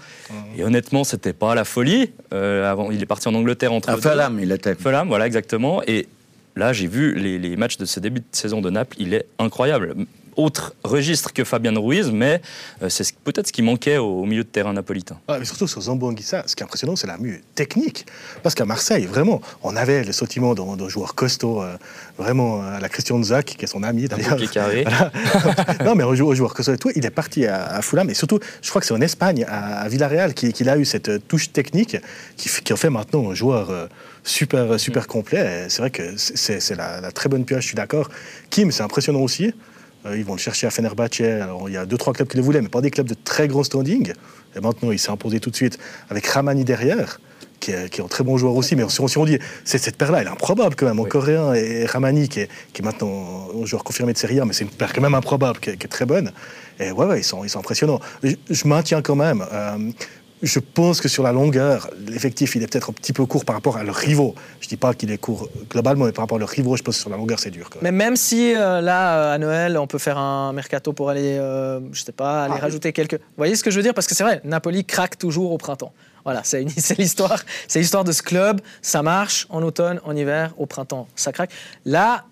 Et 0.55 0.63
honnêtement, 0.63 1.03
c'était 1.15 1.33
pas 1.33 1.55
la 1.55 1.63
folie. 1.63 2.11
Euh, 2.33 2.69
avant, 2.69 2.91
il 2.91 3.01
est 3.01 3.05
parti 3.05 3.27
en 3.27 3.33
Angleterre 3.35 3.71
entre 3.73 3.89
À. 3.89 3.97
Fulham, 3.97 4.39
il 4.41 4.51
était. 4.51 4.75
Fulham, 4.75 5.07
voilà 5.07 5.25
exactement. 5.25 5.81
Et 5.87 6.07
là, 6.55 6.73
j'ai 6.73 6.87
vu 6.87 7.15
les, 7.15 7.39
les 7.39 7.55
matchs 7.55 7.77
de 7.77 7.85
ce 7.85 7.99
début 7.99 8.19
de 8.19 8.25
saison 8.31 8.61
de 8.61 8.69
Naples, 8.69 8.97
il 8.99 9.13
est 9.13 9.25
incroyable. 9.39 9.95
Autre 10.35 10.75
registre 10.83 11.33
que 11.33 11.43
Fabien 11.43 11.77
Ruiz, 11.77 12.11
mais 12.11 12.41
euh, 12.81 12.89
c'est 12.89 13.15
peut-être 13.23 13.47
ce 13.47 13.53
qui 13.53 13.61
manquait 13.61 13.97
au, 13.97 14.25
milieu 14.25 14.43
de 14.43 14.49
terrain 14.49 14.73
napolitain. 14.73 15.17
Ah, 15.27 15.37
mais 15.39 15.45
surtout 15.45 15.67
sur 15.67 15.81
Zambo 15.81 16.07
Anguissa, 16.07 16.43
ce 16.45 16.55
qui 16.55 16.63
est 16.63 16.65
impressionnant, 16.65 16.95
c'est 16.95 17.07
la 17.07 17.17
mue 17.17 17.43
technique. 17.55 18.05
Parce 18.43 18.55
qu'à 18.55 18.65
Marseille, 18.65 19.05
vraiment, 19.05 19.41
on 19.63 19.75
avait 19.75 20.03
le 20.03 20.11
sentiment 20.11 20.53
d'un 20.53 20.89
joueur 20.89 21.15
costaud, 21.15 21.61
euh, 21.61 21.75
vraiment 22.17 22.61
à 22.61 22.79
la 22.79 22.89
Christian 22.89 23.21
Zach, 23.23 23.45
qui 23.45 23.63
est 23.63 23.67
son 23.67 23.83
ami 23.83 24.07
d'ailleurs. 24.07 24.37
carré. 24.51 24.85
non, 25.85 25.95
mais 25.95 26.03
un 26.03 26.15
joueur, 26.15 26.53
costaud 26.53 26.73
et 26.73 26.77
tout, 26.77 26.91
il 26.95 27.05
est 27.05 27.11
parti 27.11 27.45
à, 27.45 27.81
Fulham. 27.81 28.09
Et 28.09 28.13
surtout, 28.13 28.39
je 28.61 28.69
crois 28.69 28.81
que 28.81 28.87
c'est 28.87 28.93
en 28.93 29.01
Espagne, 29.01 29.45
à, 29.47 29.87
Villarreal, 29.87 30.33
qu'il 30.33 30.69
a 30.69 30.77
eu 30.77 30.85
cette 30.85 31.27
touche 31.27 31.51
technique 31.51 31.97
qui, 32.37 32.49
qui 32.49 32.73
en 32.73 32.77
fait 32.77 32.89
maintenant 32.89 33.29
un 33.29 33.33
joueur 33.33 33.89
super, 34.25 34.79
super 34.79 35.07
complet. 35.07 35.67
C'est 35.69 35.81
vrai 35.81 35.91
que 35.91 36.17
c'est 36.17 36.75
la, 36.75 37.11
très 37.11 37.29
bonne 37.29 37.45
pioche, 37.45 37.61
je 37.61 37.67
suis 37.67 37.75
d'accord. 37.75 38.09
Kim, 38.49 38.71
c'est 38.71 38.83
impressionnant 38.83 39.21
aussi. 39.21 39.53
Euh, 40.05 40.17
ils 40.17 40.25
vont 40.25 40.33
le 40.33 40.39
chercher 40.39 40.67
à 40.67 40.71
Fenerbahce. 40.71 41.21
Alors, 41.21 41.69
il 41.69 41.73
y 41.73 41.77
a 41.77 41.85
deux, 41.85 41.97
trois 41.97 42.13
clubs 42.13 42.27
qui 42.27 42.37
le 42.37 42.43
voulaient, 42.43 42.61
mais 42.61 42.69
pas 42.69 42.81
des 42.81 42.91
clubs 42.91 43.07
de 43.07 43.15
très 43.23 43.47
gros 43.47 43.63
standing. 43.63 44.13
Et 44.55 44.59
maintenant, 44.59 44.91
il 44.91 44.99
s'est 44.99 45.11
imposé 45.11 45.39
tout 45.39 45.49
de 45.49 45.55
suite 45.55 45.77
avec 46.09 46.25
Ramani 46.27 46.63
derrière. 46.63 47.19
Qui 47.61 47.71
est, 47.71 47.99
un 47.99 48.07
très 48.07 48.23
bon 48.23 48.37
joueur 48.37 48.53
aussi, 48.53 48.75
mais 48.75 48.83
si 48.89 49.17
on, 49.17 49.25
dit, 49.25 49.39
c'est 49.63 49.79
cette 49.79 49.97
paire-là, 49.97 50.21
elle 50.21 50.27
est 50.27 50.29
improbable 50.29 50.75
quand 50.75 50.85
même, 50.85 50.99
en 50.99 51.05
coréen, 51.05 51.53
et 51.53 51.85
Ramani, 51.85 52.27
qui 52.29 52.41
est, 52.41 52.49
qui 52.73 52.81
est, 52.81 52.85
maintenant 52.85 53.47
un 53.59 53.65
joueur 53.65 53.83
confirmé 53.83 54.13
de 54.13 54.17
Serie 54.19 54.39
A, 54.39 54.45
mais 54.45 54.53
c'est 54.53 54.65
une 54.65 54.69
paire 54.69 54.93
quand 54.93 55.01
même 55.01 55.15
improbable, 55.15 55.59
qui 55.59 55.71
est, 55.71 55.87
très 55.87 56.05
bonne. 56.05 56.31
Et 56.79 56.91
ouais, 56.91 57.05
ouais 57.05 57.21
ils, 57.21 57.23
sont, 57.23 57.43
ils 57.43 57.49
sont 57.49 57.59
impressionnants. 57.59 57.99
Je, 58.21 58.67
maintiens 58.67 59.01
quand 59.01 59.15
même, 59.15 59.43
euh, 59.51 59.89
je 60.41 60.59
pense 60.59 61.01
que 61.01 61.07
sur 61.07 61.23
la 61.23 61.31
longueur, 61.31 61.89
l'effectif, 62.07 62.55
il 62.55 62.63
est 62.63 62.67
peut-être 62.67 62.89
un 62.89 62.93
petit 62.93 63.13
peu 63.13 63.25
court 63.25 63.45
par 63.45 63.55
rapport 63.55 63.77
à 63.77 63.83
leurs 63.83 63.95
rivaux. 63.95 64.35
Je 64.59 64.67
ne 64.67 64.69
dis 64.69 64.77
pas 64.77 64.93
qu'il 64.93 65.11
est 65.11 65.17
court 65.17 65.49
globalement, 65.69 66.05
mais 66.05 66.11
par 66.11 66.23
rapport 66.23 66.37
à 66.37 66.39
leurs 66.39 66.49
rivaux, 66.49 66.75
je 66.75 66.83
pense 66.83 66.95
que 66.95 67.01
sur 67.01 67.09
la 67.09 67.17
longueur, 67.17 67.39
c'est 67.39 67.51
dur. 67.51 67.69
Mais 67.81 67.91
même 67.91 68.15
si 68.15 68.53
euh, 68.53 68.81
là, 68.81 69.17
euh, 69.17 69.35
à 69.35 69.37
Noël, 69.37 69.77
on 69.77 69.87
peut 69.87 69.97
faire 69.97 70.17
un 70.17 70.51
mercato 70.53 70.93
pour 70.93 71.09
aller, 71.09 71.37
euh, 71.37 71.79
je 71.93 72.03
sais 72.03 72.11
pas, 72.11 72.45
aller 72.45 72.55
ah, 72.57 72.61
rajouter 72.61 72.91
quelques. 72.91 73.15
Vous 73.15 73.37
voyez 73.37 73.55
ce 73.55 73.63
que 73.63 73.71
je 73.71 73.77
veux 73.77 73.83
dire? 73.83 73.93
Parce 73.93 74.07
que 74.07 74.15
c'est 74.15 74.23
vrai, 74.23 74.41
Napoli 74.43 74.83
craque 74.83 75.17
toujours 75.17 75.51
au 75.51 75.57
printemps. 75.57 75.93
Voilà, 76.25 76.41
c'est 76.43 76.63
l'histoire, 76.97 77.43
c'est 77.67 77.79
l'histoire 77.79 78.03
de 78.03 78.11
ce 78.11 78.21
club. 78.21 78.61
Ça 78.81 79.01
marche 79.01 79.47
en 79.49 79.63
automne, 79.63 80.01
en 80.03 80.15
hiver, 80.15 80.53
au 80.57 80.65
printemps, 80.65 81.07
ça 81.15 81.31
craque. 81.31 81.51
Là, 81.85 82.25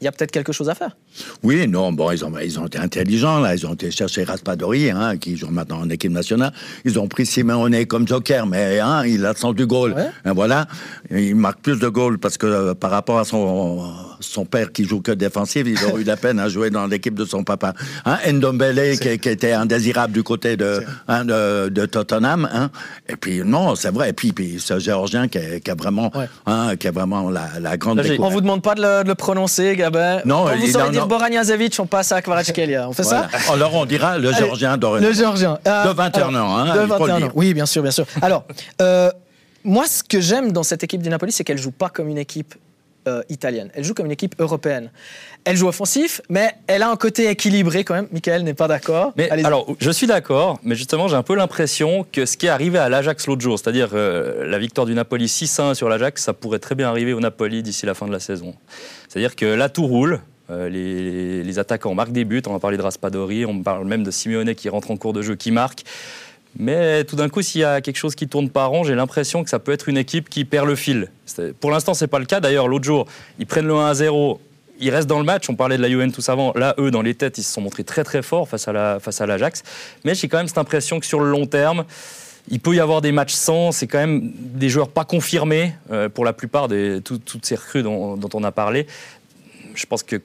il 0.00 0.04
y 0.04 0.08
a 0.08 0.12
peut-être 0.12 0.30
quelque 0.30 0.52
chose 0.52 0.68
à 0.68 0.74
faire. 0.74 0.96
Oui, 1.42 1.66
non, 1.68 1.92
bon, 1.92 2.10
ils 2.10 2.24
ont, 2.24 2.32
ils 2.42 2.58
ont 2.58 2.66
été 2.66 2.78
intelligents, 2.78 3.40
là. 3.40 3.54
Ils 3.54 3.66
ont 3.66 3.74
été 3.74 3.90
chercher 3.90 4.24
Raspadori, 4.24 4.90
hein, 4.90 5.16
qui 5.16 5.36
joue 5.36 5.48
maintenant 5.50 5.80
en 5.80 5.90
équipe 5.90 6.12
nationale. 6.12 6.52
Ils 6.84 6.98
ont 6.98 7.08
pris 7.08 7.26
Simeone 7.26 7.86
comme 7.86 8.06
joker, 8.06 8.46
mais 8.46 8.78
hein, 8.80 9.04
il 9.06 9.24
a 9.26 9.32
le 9.32 9.36
sens 9.36 9.54
du 9.54 9.66
goal. 9.66 9.94
Voilà. 10.24 10.66
Il 11.10 11.36
marque 11.36 11.60
plus 11.60 11.78
de 11.78 11.88
goals 11.88 12.18
parce 12.18 12.38
que 12.38 12.46
euh, 12.46 12.74
par 12.74 12.90
rapport 12.90 13.18
à 13.18 13.24
son, 13.24 13.92
son 14.20 14.44
père 14.44 14.72
qui 14.72 14.84
joue 14.84 15.00
que 15.00 15.12
défensif, 15.12 15.66
il 15.66 15.82
aurait 15.84 16.02
eu 16.02 16.04
la 16.04 16.16
peine 16.16 16.38
à 16.38 16.48
jouer 16.48 16.70
dans 16.70 16.86
l'équipe 16.86 17.14
de 17.14 17.24
son 17.24 17.44
papa. 17.44 17.74
Hein, 18.04 18.18
Ndombele, 18.32 18.98
qui, 18.98 19.18
qui, 19.18 19.28
était 19.28 19.52
indésirable 19.52 20.12
du 20.12 20.22
côté 20.22 20.56
de, 20.56 20.82
hein, 21.08 21.24
de, 21.24 21.86
Tottenham. 21.86 22.48
Hein. 22.52 22.70
Et 23.08 23.16
puis, 23.16 23.42
non, 23.44 23.74
c'est 23.74 23.90
vrai. 23.90 24.10
Et 24.10 24.12
puis, 24.12 24.32
puis 24.32 24.58
ce 24.60 24.78
Géorgien 24.78 25.28
qui, 25.28 25.38
a 25.38 25.74
vraiment, 25.74 26.12
hein, 26.46 26.76
qui 26.76 26.88
a 26.88 26.92
vraiment 26.92 27.30
la, 27.30 27.48
la 27.60 27.76
grande 27.76 27.98
Là, 28.00 28.14
On 28.18 28.28
vous 28.28 28.40
demande 28.40 28.62
pas 28.62 28.74
de 28.74 28.82
le, 28.82 29.04
de 29.04 29.08
le 29.08 29.14
prononcer, 29.14 29.76
Gabin. 29.76 30.20
Non, 30.24 30.44
vous 30.44 30.66
saurez 30.66 30.90
dire 31.10 31.18
Boraniazevic, 31.18 31.76
on 31.80 31.86
passe 31.86 32.12
à 32.12 32.22
Kvaratskhelia. 32.22 32.88
On 32.88 32.92
fait 32.92 33.02
ça 33.02 33.28
Alors, 33.52 33.74
on 33.74 33.86
dira 33.86 34.18
le 34.18 34.32
Géorgien 34.32 34.76
d'origine. 34.76 35.08
Le 35.08 35.14
Géorgien. 35.14 35.58
de 35.64 35.92
21 35.92 36.34
ans. 36.34 36.56
Hein, 36.56 36.76
de 36.76 36.80
21 36.86 37.22
ans. 37.22 37.32
Oui, 37.34 37.54
bien 37.54 37.66
sûr, 37.66 37.82
bien 37.82 37.90
sûr. 37.90 38.06
Alors, 38.22 38.44
euh, 38.80 39.10
moi, 39.64 39.86
ce 39.86 40.02
que 40.02 40.20
j'aime 40.20 40.52
dans 40.52 40.62
cette 40.62 40.84
équipe 40.84 41.02
du 41.02 41.08
Napoli, 41.08 41.32
c'est 41.32 41.44
qu'elle 41.44 41.58
joue 41.58 41.72
pas 41.72 41.88
comme 41.88 42.08
une 42.08 42.18
équipe 42.18 42.54
euh, 43.08 43.22
italienne. 43.30 43.70
Elle 43.74 43.82
joue 43.82 43.94
comme 43.94 44.04
une 44.04 44.12
équipe 44.12 44.34
européenne. 44.38 44.90
Elle 45.44 45.56
joue 45.56 45.68
offensif, 45.68 46.20
mais 46.28 46.52
elle 46.66 46.82
a 46.82 46.90
un 46.90 46.96
côté 46.96 47.30
équilibré 47.30 47.82
quand 47.82 47.94
même. 47.94 48.08
Michael 48.12 48.44
n'est 48.44 48.52
pas 48.52 48.68
d'accord. 48.68 49.14
Mais 49.16 49.30
alors, 49.30 49.74
je 49.78 49.90
suis 49.90 50.06
d'accord, 50.06 50.58
mais 50.62 50.74
justement, 50.74 51.08
j'ai 51.08 51.16
un 51.16 51.22
peu 51.22 51.34
l'impression 51.34 52.06
que 52.12 52.26
ce 52.26 52.36
qui 52.36 52.44
est 52.44 52.50
arrivé 52.50 52.78
à 52.78 52.90
l'Ajax 52.90 53.26
l'autre 53.26 53.40
jour, 53.40 53.58
c'est-à-dire 53.58 53.88
euh, 53.94 54.46
la 54.46 54.58
victoire 54.58 54.86
du 54.86 54.92
Napoli 54.92 55.26
6-1 55.26 55.72
sur 55.72 55.88
l'Ajax, 55.88 56.22
ça 56.22 56.34
pourrait 56.34 56.58
très 56.58 56.74
bien 56.74 56.90
arriver 56.90 57.14
au 57.14 57.20
Napoli 57.20 57.62
d'ici 57.62 57.86
la 57.86 57.94
fin 57.94 58.06
de 58.06 58.12
la 58.12 58.20
saison. 58.20 58.54
C'est-à-dire 59.08 59.34
que 59.34 59.46
là, 59.46 59.70
tout 59.70 59.86
roule. 59.86 60.20
Euh, 60.50 60.68
les, 60.68 61.58
attaquants 61.58 61.94
marquent 61.94 62.12
des 62.12 62.24
buts. 62.24 62.42
On 62.46 62.52
va 62.52 62.58
parler 62.58 62.76
de 62.76 62.82
Raspadori, 62.82 63.44
on 63.44 63.62
parle 63.62 63.86
même 63.86 64.02
de 64.02 64.10
Simeone 64.10 64.54
qui 64.54 64.68
rentre 64.68 64.90
en 64.90 64.96
cours 64.96 65.12
de 65.12 65.22
jeu, 65.22 65.34
qui 65.34 65.50
marque. 65.50 65.82
Mais 66.58 67.04
tout 67.04 67.16
d'un 67.16 67.28
coup, 67.28 67.42
s'il 67.42 67.60
y 67.60 67.64
a 67.64 67.80
quelque 67.80 67.96
chose 67.96 68.14
qui 68.14 68.26
tourne 68.26 68.50
pas 68.50 68.66
rond, 68.66 68.82
j'ai 68.82 68.94
l'impression 68.94 69.44
que 69.44 69.50
ça 69.50 69.58
peut 69.58 69.72
être 69.72 69.88
une 69.88 69.96
équipe 69.96 70.28
qui 70.28 70.44
perd 70.44 70.66
le 70.66 70.74
fil. 70.74 71.10
Pour 71.60 71.70
l'instant, 71.70 71.94
c'est 71.94 72.08
pas 72.08 72.18
le 72.18 72.24
cas. 72.24 72.40
D'ailleurs, 72.40 72.66
l'autre 72.66 72.84
jour, 72.84 73.06
ils 73.38 73.46
prennent 73.46 73.66
le 73.66 73.74
1 73.74 73.94
0. 73.94 74.40
Ils 74.80 74.90
restent 74.90 75.08
dans 75.08 75.18
le 75.18 75.24
match. 75.24 75.48
On 75.48 75.54
parlait 75.54 75.76
de 75.76 75.82
la 75.82 75.88
Juventus 75.88 76.28
avant. 76.28 76.52
Là, 76.56 76.74
eux, 76.78 76.90
dans 76.90 77.02
les 77.02 77.14
têtes, 77.14 77.38
ils 77.38 77.42
se 77.42 77.52
sont 77.52 77.60
montrés 77.60 77.84
très 77.84 78.02
très 78.02 78.22
forts 78.22 78.48
face 78.48 78.66
à 78.66 78.72
la 78.72 79.26
l'Ajax. 79.26 79.62
Mais 80.04 80.14
j'ai 80.14 80.26
quand 80.28 80.38
même 80.38 80.48
cette 80.48 80.58
impression 80.58 80.98
que 80.98 81.06
sur 81.06 81.20
le 81.20 81.30
long 81.30 81.46
terme, 81.46 81.84
il 82.48 82.58
peut 82.58 82.74
y 82.74 82.80
avoir 82.80 83.00
des 83.00 83.12
matchs 83.12 83.34
sans. 83.34 83.70
C'est 83.70 83.86
quand 83.86 83.98
même 83.98 84.32
des 84.34 84.70
joueurs 84.70 84.88
pas 84.88 85.04
confirmés 85.04 85.74
euh, 85.92 86.08
pour 86.08 86.24
la 86.24 86.32
plupart 86.32 86.66
de 86.66 87.00
toutes 87.04 87.46
ces 87.46 87.54
recrues 87.54 87.82
dont 87.82 88.28
on 88.34 88.42
a 88.42 88.50
parlé. 88.50 88.86
Je 89.74 89.86
pense 89.86 90.02
que 90.02 90.20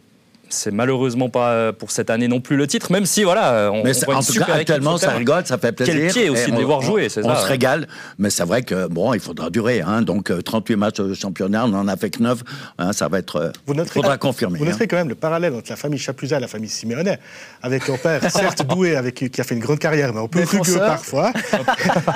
c'est 0.56 0.72
malheureusement 0.72 1.30
pas 1.30 1.50
euh, 1.50 1.72
pour 1.72 1.92
cette 1.92 2.10
année 2.10 2.28
non 2.28 2.40
plus 2.40 2.56
le 2.56 2.68
titre, 2.68 2.92
même 2.92 3.06
si 3.06 3.24
voilà, 3.24 3.70
on, 3.72 3.84
mais 3.84 3.92
en 4.10 4.22
tout 4.22 4.34
cas, 4.34 4.54
actuellement 4.54 4.98
ça 4.98 5.12
rigole, 5.12 5.46
ça 5.46 5.58
fait 5.58 5.72
plaisir. 5.72 5.94
Quel 5.96 6.12
pied 6.12 6.30
aussi 6.30 6.52
de 6.52 6.58
les 6.58 6.64
voir 6.64 6.82
jouer, 6.82 7.10
c'est 7.10 7.22
ça. 7.22 7.30
On 7.30 7.36
se 7.36 7.46
régale, 7.46 7.88
mais 8.18 8.30
c'est 8.30 8.44
vrai 8.44 8.64
que 8.64 8.88
bon, 8.88 9.14
il 9.14 9.20
faudra 9.20 9.50
durer. 9.50 9.82
Hein, 9.82 10.02
donc 10.02 10.32
38 10.44 10.74
euh, 10.74 10.78
matchs 10.78 11.00
de 11.02 11.14
championnat, 11.14 11.66
on 11.66 11.74
en 11.74 11.88
a 11.88 11.96
fait 11.98 12.10
que 12.10 12.24
9, 12.24 12.40
hein, 12.78 12.94
ça 12.94 13.08
va 13.08 13.20
être. 13.20 13.36
Euh, 13.38 13.52
il 13.68 13.86
faudra 13.86 14.18
confirmer. 14.18 14.60
Vous 14.60 14.66
noterez 14.66 14.86
hein. 14.86 14.88
quand 14.90 14.98
même 14.98 15.10
le 15.10 15.16
parallèle 15.16 15.54
entre 15.54 15.70
la 15.70 15.76
famille 15.76 16.00
Chapuzat 16.00 16.38
et 16.38 16.42
la 16.42 16.48
famille 16.48 16.70
Simeone, 16.70 17.18
avec 17.62 17.88
leur 17.88 18.00
père, 18.00 18.22
certes 18.32 18.66
doué, 18.68 18.96
avec 18.96 19.16
qui 19.16 19.42
a 19.42 19.44
fait 19.44 19.56
une 19.56 19.62
grande 19.62 19.80
carrière, 19.80 20.14
mais 20.14 20.22
un 20.24 20.28
peu 20.28 20.44
rugueux 20.44 20.80
parfois, 20.80 21.32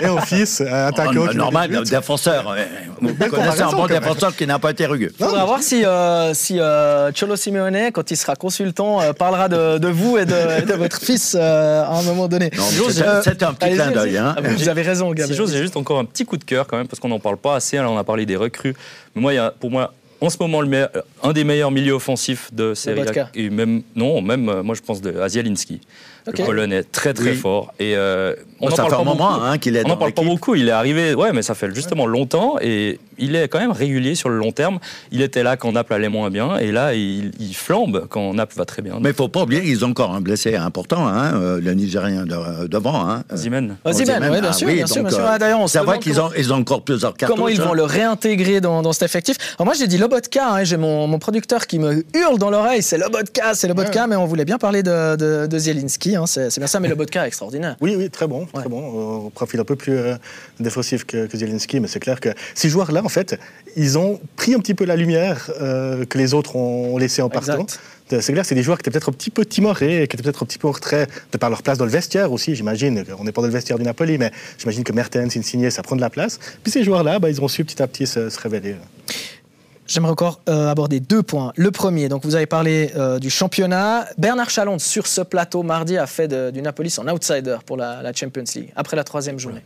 et 0.02 0.06
un 0.06 0.21
fils 0.21 0.62
attaquant. 0.62 1.28
Oh, 1.30 1.34
normal, 1.34 1.84
défenseur. 1.84 2.56
Vous 3.02 3.13
connaissez 3.15 3.62
un 3.62 3.71
bon 3.71 3.88
défenseur 3.88 4.36
qui 4.36 4.47
n'a 4.47 4.60
pas 4.60 4.71
été 4.71 4.86
rugueux. 4.86 5.12
Il 5.19 5.25
faudra 5.25 5.45
voir 5.45 5.62
si 5.62 5.84
si 6.34 6.60
Cholo 7.13 7.36
Simeone, 7.36 7.91
quand 7.91 8.12
il 8.12 8.17
sera 8.17 8.29
consultant, 8.36 9.02
euh, 9.02 9.13
parlera 9.13 9.50
de, 9.50 9.88
vous 9.88 10.18
et 10.18 10.26
de, 10.26 10.74
votre 10.74 11.02
fils 11.02 11.36
euh, 11.39 11.84
à 11.84 11.98
un 11.98 12.04
moment 12.04 12.28
donné. 12.28 12.52
C'est 12.89 13.44
un 13.44 13.54
petit 13.54 13.74
clin 13.74 13.92
d'œil. 13.92 14.18
Hein. 14.18 14.36
Vous 14.44 14.70
avez 14.70 14.82
raison, 14.82 15.10
Gabriel. 15.10 15.30
Si 15.30 15.36
j'ose, 15.36 15.52
j'ai 15.52 15.62
juste 15.62 15.78
encore 15.78 16.00
un 16.00 16.06
petit 16.06 16.26
coup 16.26 16.38
de 16.38 16.44
cœur 16.44 16.68
quand 16.68 16.78
même, 16.78 16.88
parce 16.88 17.00
qu'on 17.00 17.10
n'en 17.10 17.20
parle 17.20 17.38
pas 17.38 17.56
assez. 17.56 17.78
Alors, 17.78 17.94
on 17.94 17.98
a 17.98 18.04
parlé 18.04 18.26
des 18.26 18.36
recrues. 18.36 18.76
Mais 19.15 19.22
moi, 19.22 19.34
il 19.34 19.38
y 19.38 19.39
a, 19.39 19.52
pour 19.52 19.72
moi, 19.72 19.94
en 20.22 20.30
ce 20.30 20.38
moment, 20.39 20.62
le 20.62 20.88
un 21.24 21.34
des 21.34 21.44
meilleurs 21.44 21.72
milieux 21.72 21.94
offensifs 21.94 22.54
de 22.54 22.74
série. 22.74 23.02
Et 23.36 23.50
même, 23.50 23.84
non, 23.96 24.22
même, 24.22 24.50
euh, 24.50 24.63
moi, 24.63 24.76
je 24.76 24.82
pense 24.82 25.02
de 25.02 25.18
Azialinski. 25.20 25.82
Le 26.38 26.46
Polonais, 26.46 26.84
très 26.84 27.13
très 27.13 27.34
fort. 27.34 27.74
Et 27.80 27.96
euh, 27.96 28.36
on 28.62 28.70
ça 28.70 28.86
fait 28.86 28.94
un 28.94 29.04
moment 29.04 29.44
hein, 29.44 29.58
qu'il 29.58 29.76
est 29.76 29.86
On 29.86 29.89
n'en 29.89 29.98
parle 29.98 30.12
pas 30.12 30.24
beaucoup. 30.24 30.56
Il 30.56 30.68
est 30.68 30.72
arrivé, 30.72 31.13
ouais, 31.13 31.32
mais 31.34 31.42
ça 31.42 31.56
fait 31.56 31.74
justement 31.74 32.06
longtemps 32.06 32.58
et 32.62 33.00
il 33.18 33.36
est 33.36 33.48
quand 33.48 33.60
même 33.60 33.72
régulier 33.72 34.15
sur 34.15 34.30
le 34.30 34.38
long 34.38 34.52
terme. 34.52 34.80
Il 35.12 35.22
était 35.22 35.44
là 35.44 35.58
quand 35.58 35.72
Naples 35.72 35.94
allait 35.94 36.10
moins 36.10 36.30
bien 36.30 36.58
et 36.58 36.72
là 36.72 36.94
il, 36.94 37.32
flambe 37.54 38.08
quand 38.10 38.34
Naples 38.34 38.56
va 38.56 38.65
très 38.65 38.82
bien. 38.82 38.98
Mais 39.02 39.10
il 39.10 39.15
faut 39.15 39.28
pas 39.28 39.44
oublier 39.44 39.62
qu'ils 39.62 39.84
ont 39.86 39.89
encore 39.89 40.13
un 40.13 40.22
blessé 40.22 40.56
important, 40.56 41.08
hein, 41.08 41.34
euh, 41.36 41.62
le 41.62 41.74
Nigérien 41.74 42.26
de, 42.26 42.68
devant. 42.68 43.10
Hein. 43.10 43.24
Zimen. 43.34 43.78
Oh, 43.84 43.92
Zimen, 43.92 44.22
oui, 44.32 44.42
bien 44.42 44.54
sûr. 44.54 44.68
bien 44.68 44.88
sûr, 44.88 45.04
bien 45.04 45.12
sûr. 45.12 45.26
Ah, 45.26 45.38
D'ailleurs, 45.38 45.65
vrai 45.65 46.00
qu'ils 46.00 46.20
ont, 46.20 46.30
ils 46.38 46.54
ont 46.54 46.58
encore 46.58 46.84
plusieurs 46.84 47.15
cartouches. 47.15 47.36
Comment 47.36 47.50
ils 47.50 47.62
vont 47.62 47.74
le 47.74 47.84
réintégrer 47.84 48.62
dans, 48.62 48.82
dans 48.82 48.94
cet 48.94 49.04
effectif 49.04 49.38
Alors 49.58 49.65
moi 49.65 49.76
j'ai 49.78 49.88
dit 49.88 49.98
Lobotka, 49.98 50.54
hein, 50.54 50.63
j'ai 50.63 50.78
mon, 50.78 51.08
mon, 51.08 51.20
producteur 51.20 51.68
qui 51.68 51.80
me 51.80 52.06
hurle 52.15 52.38
dans 52.38 52.50
l'oreille, 52.50 52.82
c'est 52.82 52.98
Lobotka, 52.98 53.54
c'est 53.54 53.68
Lobotka, 53.68 54.08
mais 54.08 54.15
on 54.15 54.26
voulait 54.26 54.46
bien 54.46 54.58
parler 54.58 54.84
de, 54.84 55.15
de, 55.15 55.48
de 55.48 55.58
Zielinski, 55.58 56.18
c'est 56.28 56.58
bien 56.58 56.68
ça, 56.68 56.80
mais 56.80 56.88
Lobotka 56.88 57.28
extraordinaire. 57.28 57.76
Oui, 57.82 57.96
oui, 57.98 58.10
très 58.10 58.28
bon, 58.28 58.46
très 58.46 58.68
bon. 58.68 59.26
Au 59.26 59.30
profil 59.30 59.60
un 59.60 59.66
peu 59.66 59.76
plus 59.76 59.98
euh, 59.98 60.16
défensif 60.60 61.06
que, 61.06 61.28
que 61.28 61.38
Zielinski, 61.38 61.80
mais 61.80 61.88
c'est 61.88 62.00
clair 62.00 62.20
que 62.20 62.30
ces 62.56 62.70
joueurs-là, 62.70 63.04
en 63.04 63.10
fait, 63.10 63.40
ils 63.76 63.98
ont 63.98 64.20
pris 64.36 64.54
un 64.54 64.60
petit 64.60 64.74
peu 64.74 64.86
la 64.86 64.96
lumière 64.96 65.52
euh, 65.62 66.06
que 66.06 66.18
les 66.18 66.34
autres 66.34 66.56
ont 66.56 66.98
laissé 66.98 67.22
en 67.22 67.30
partant. 67.30 67.66
C'est 68.10 68.34
clair, 68.34 68.44
c'est 68.44 68.56
des 68.56 68.64
joueurs 68.64 68.78
qui 68.80 68.82
étaient 68.82 68.92
peut-être 68.92 69.10
un 69.10 69.14
petit 69.14 69.30
peu 69.30 69.46
timorés, 69.46 70.08
qui 70.08 70.16
étaient 70.16 70.24
peut-être 70.24 70.42
un 70.42 70.46
petit 70.48 70.58
peu 70.58 70.68
en 70.68 70.72
retrait 70.72 71.08
de 71.32 71.38
par 71.38 71.52
leur 71.52 71.62
place 71.62 71.78
dans 71.78 71.86
le 71.86 71.92
vestiaire 71.92 72.32
aussi, 72.32 72.56
j'imagine. 72.56 73.06
On 73.20 73.24
n'est 73.24 73.32
pas 73.32 73.42
dans 73.42 73.48
le 73.48 73.54
vestiaire 73.54 73.78
du 73.78 73.84
Napoli, 73.84 74.18
mais 74.18 74.32
j'imagine 74.58 74.84
que 74.84 74.94
Mertens, 74.94 75.38
Insigne, 75.38 75.70
ça 75.70 75.84
prend 75.84 75.96
de 75.96 76.02
la 76.02 76.10
place. 76.10 76.40
Puis 76.64 76.72
ces 76.72 76.84
joueurs-là, 76.84 77.20
bah, 77.20 77.30
ils 77.30 77.40
ont 77.40 77.48
su 77.48 77.64
petit 77.64 77.82
à 77.84 77.88
petit 77.88 78.08
se, 78.08 78.30
se 78.30 78.40
révéler. 78.40 78.76
J'aimerais 79.89 80.12
encore 80.12 80.41
euh, 80.47 80.69
aborder 80.69 80.99
deux 80.99 81.23
points. 81.23 81.52
Le 81.56 81.71
premier, 81.71 82.10
donc 82.10 82.23
vous 82.23 82.36
avez 82.36 82.45
parlé 82.45 82.91
euh, 82.95 83.17
du 83.17 83.32
championnat. 83.32 84.06
Bernard 84.19 84.52
Chalonde, 84.52 84.80
sur 84.80 85.08
ce 85.08 85.21
plateau 85.21 85.63
mardi, 85.63 85.97
a 85.97 86.06
fait 86.06 86.28
du 86.54 86.62
Napoli 86.62 86.91
son 86.91 87.08
outsider 87.08 87.58
pour 87.65 87.75
la, 87.75 88.13
Champions 88.13 88.43
League, 88.56 88.71
après 88.75 88.95
la 88.95 89.04
troisième 89.04 89.39
journée. 89.39 89.62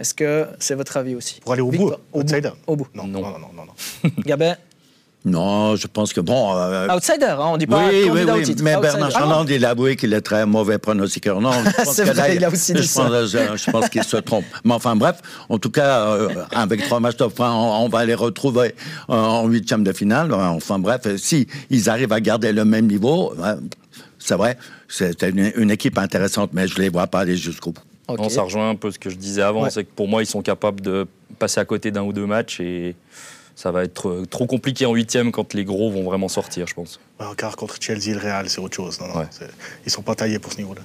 Est-ce 0.00 0.14
que 0.14 0.46
c'est 0.58 0.74
votre 0.74 0.96
avis 0.96 1.14
aussi? 1.14 1.40
Pour 1.40 1.52
aller 1.52 1.62
au 1.62 1.70
bout 1.70 1.92
Outsider 2.12 2.50
Au 2.66 2.74
bout. 2.74 2.88
Non, 2.92 3.06
non, 3.06 3.20
non, 3.20 3.38
non. 3.38 3.50
non, 3.54 4.10
Gabin? 4.26 4.56
Non, 5.24 5.76
je 5.76 5.86
pense 5.88 6.12
que 6.12 6.20
bon. 6.20 6.56
Euh, 6.56 6.88
outsider, 6.88 7.26
hein, 7.26 7.48
on 7.50 7.56
dit 7.56 7.66
pas 7.66 7.88
oui, 7.88 8.06
candidat 8.06 8.34
oui, 8.34 8.44
oui, 8.46 8.54
Mais 8.62 8.76
Bernard 8.80 9.10
Chaland, 9.10 9.44
il 9.46 9.64
a 9.64 9.70
avoué 9.70 9.96
qu'il 9.96 10.14
est 10.14 10.20
très 10.20 10.46
mauvais 10.46 10.78
pronostiqueur. 10.78 11.40
Non, 11.40 11.50
c'est 11.84 12.04
vrai, 12.04 12.36
il 12.36 12.44
a 12.44 12.48
aussi 12.50 12.72
dit 12.72 12.82
je 12.82 12.86
ça. 12.86 13.02
Pense, 13.02 13.30
je, 13.30 13.70
pense 13.70 13.88
qu'il 13.88 14.04
se 14.04 14.16
trompe. 14.18 14.44
Mais 14.64 14.74
enfin, 14.74 14.94
bref, 14.96 15.16
en 15.48 15.58
tout 15.58 15.70
cas, 15.70 16.06
euh, 16.06 16.44
avec 16.52 16.84
trois 16.84 17.00
matchs 17.00 17.16
de 17.16 17.28
fin, 17.28 17.52
on, 17.52 17.88
va 17.88 18.04
les 18.04 18.14
retrouver 18.14 18.74
en 19.08 19.46
huitième 19.48 19.82
de 19.82 19.92
finale. 19.92 20.32
Enfin, 20.32 20.78
bref, 20.78 21.02
si 21.16 21.48
ils 21.68 21.90
arrivent 21.90 22.12
à 22.12 22.20
garder 22.20 22.52
le 22.52 22.64
même 22.64 22.86
niveau, 22.86 23.34
c'est 24.18 24.36
vrai, 24.36 24.56
c'est 24.88 25.22
une, 25.22 25.52
une 25.56 25.70
équipe 25.70 25.98
intéressante, 25.98 26.50
mais 26.52 26.68
je 26.68 26.76
ne 26.76 26.82
les 26.82 26.88
vois 26.88 27.08
pas 27.08 27.20
aller 27.20 27.36
jusqu'au 27.36 27.72
bout. 27.72 27.82
Ok. 28.08 28.18
Non, 28.18 28.28
ça 28.30 28.42
rejoint 28.42 28.70
un 28.70 28.74
peu 28.74 28.90
ce 28.90 28.98
que 28.98 29.10
je 29.10 29.16
disais 29.16 29.42
avant, 29.42 29.64
Ouais. 29.64 29.70
c'est 29.70 29.84
que 29.84 29.90
pour 29.94 30.08
moi, 30.08 30.22
ils 30.22 30.26
sont 30.26 30.40
capables 30.40 30.80
de 30.80 31.06
passer 31.38 31.60
à 31.60 31.64
côté 31.64 31.90
d'un 31.90 32.02
ou 32.02 32.12
deux 32.12 32.24
matchs 32.24 32.58
et 32.60 32.96
ça 33.58 33.72
va 33.72 33.82
être 33.82 34.08
euh, 34.08 34.24
trop 34.24 34.46
compliqué 34.46 34.86
en 34.86 34.94
huitième 34.94 35.32
quand 35.32 35.52
les 35.52 35.64
gros 35.64 35.90
vont 35.90 36.04
vraiment 36.04 36.28
sortir, 36.28 36.68
je 36.68 36.74
pense. 36.74 37.00
Encore 37.18 37.56
contre 37.56 37.76
Chelsea, 37.80 38.14
le 38.14 38.18
Real, 38.20 38.48
c'est 38.48 38.60
autre 38.60 38.76
chose. 38.76 39.00
Non, 39.00 39.08
non, 39.08 39.16
Ouais. 39.18 39.26
ils 39.84 39.90
sont 39.90 40.02
pas 40.02 40.14
taillés 40.14 40.38
pour 40.38 40.52
ce 40.52 40.58
niveau-là. 40.58 40.82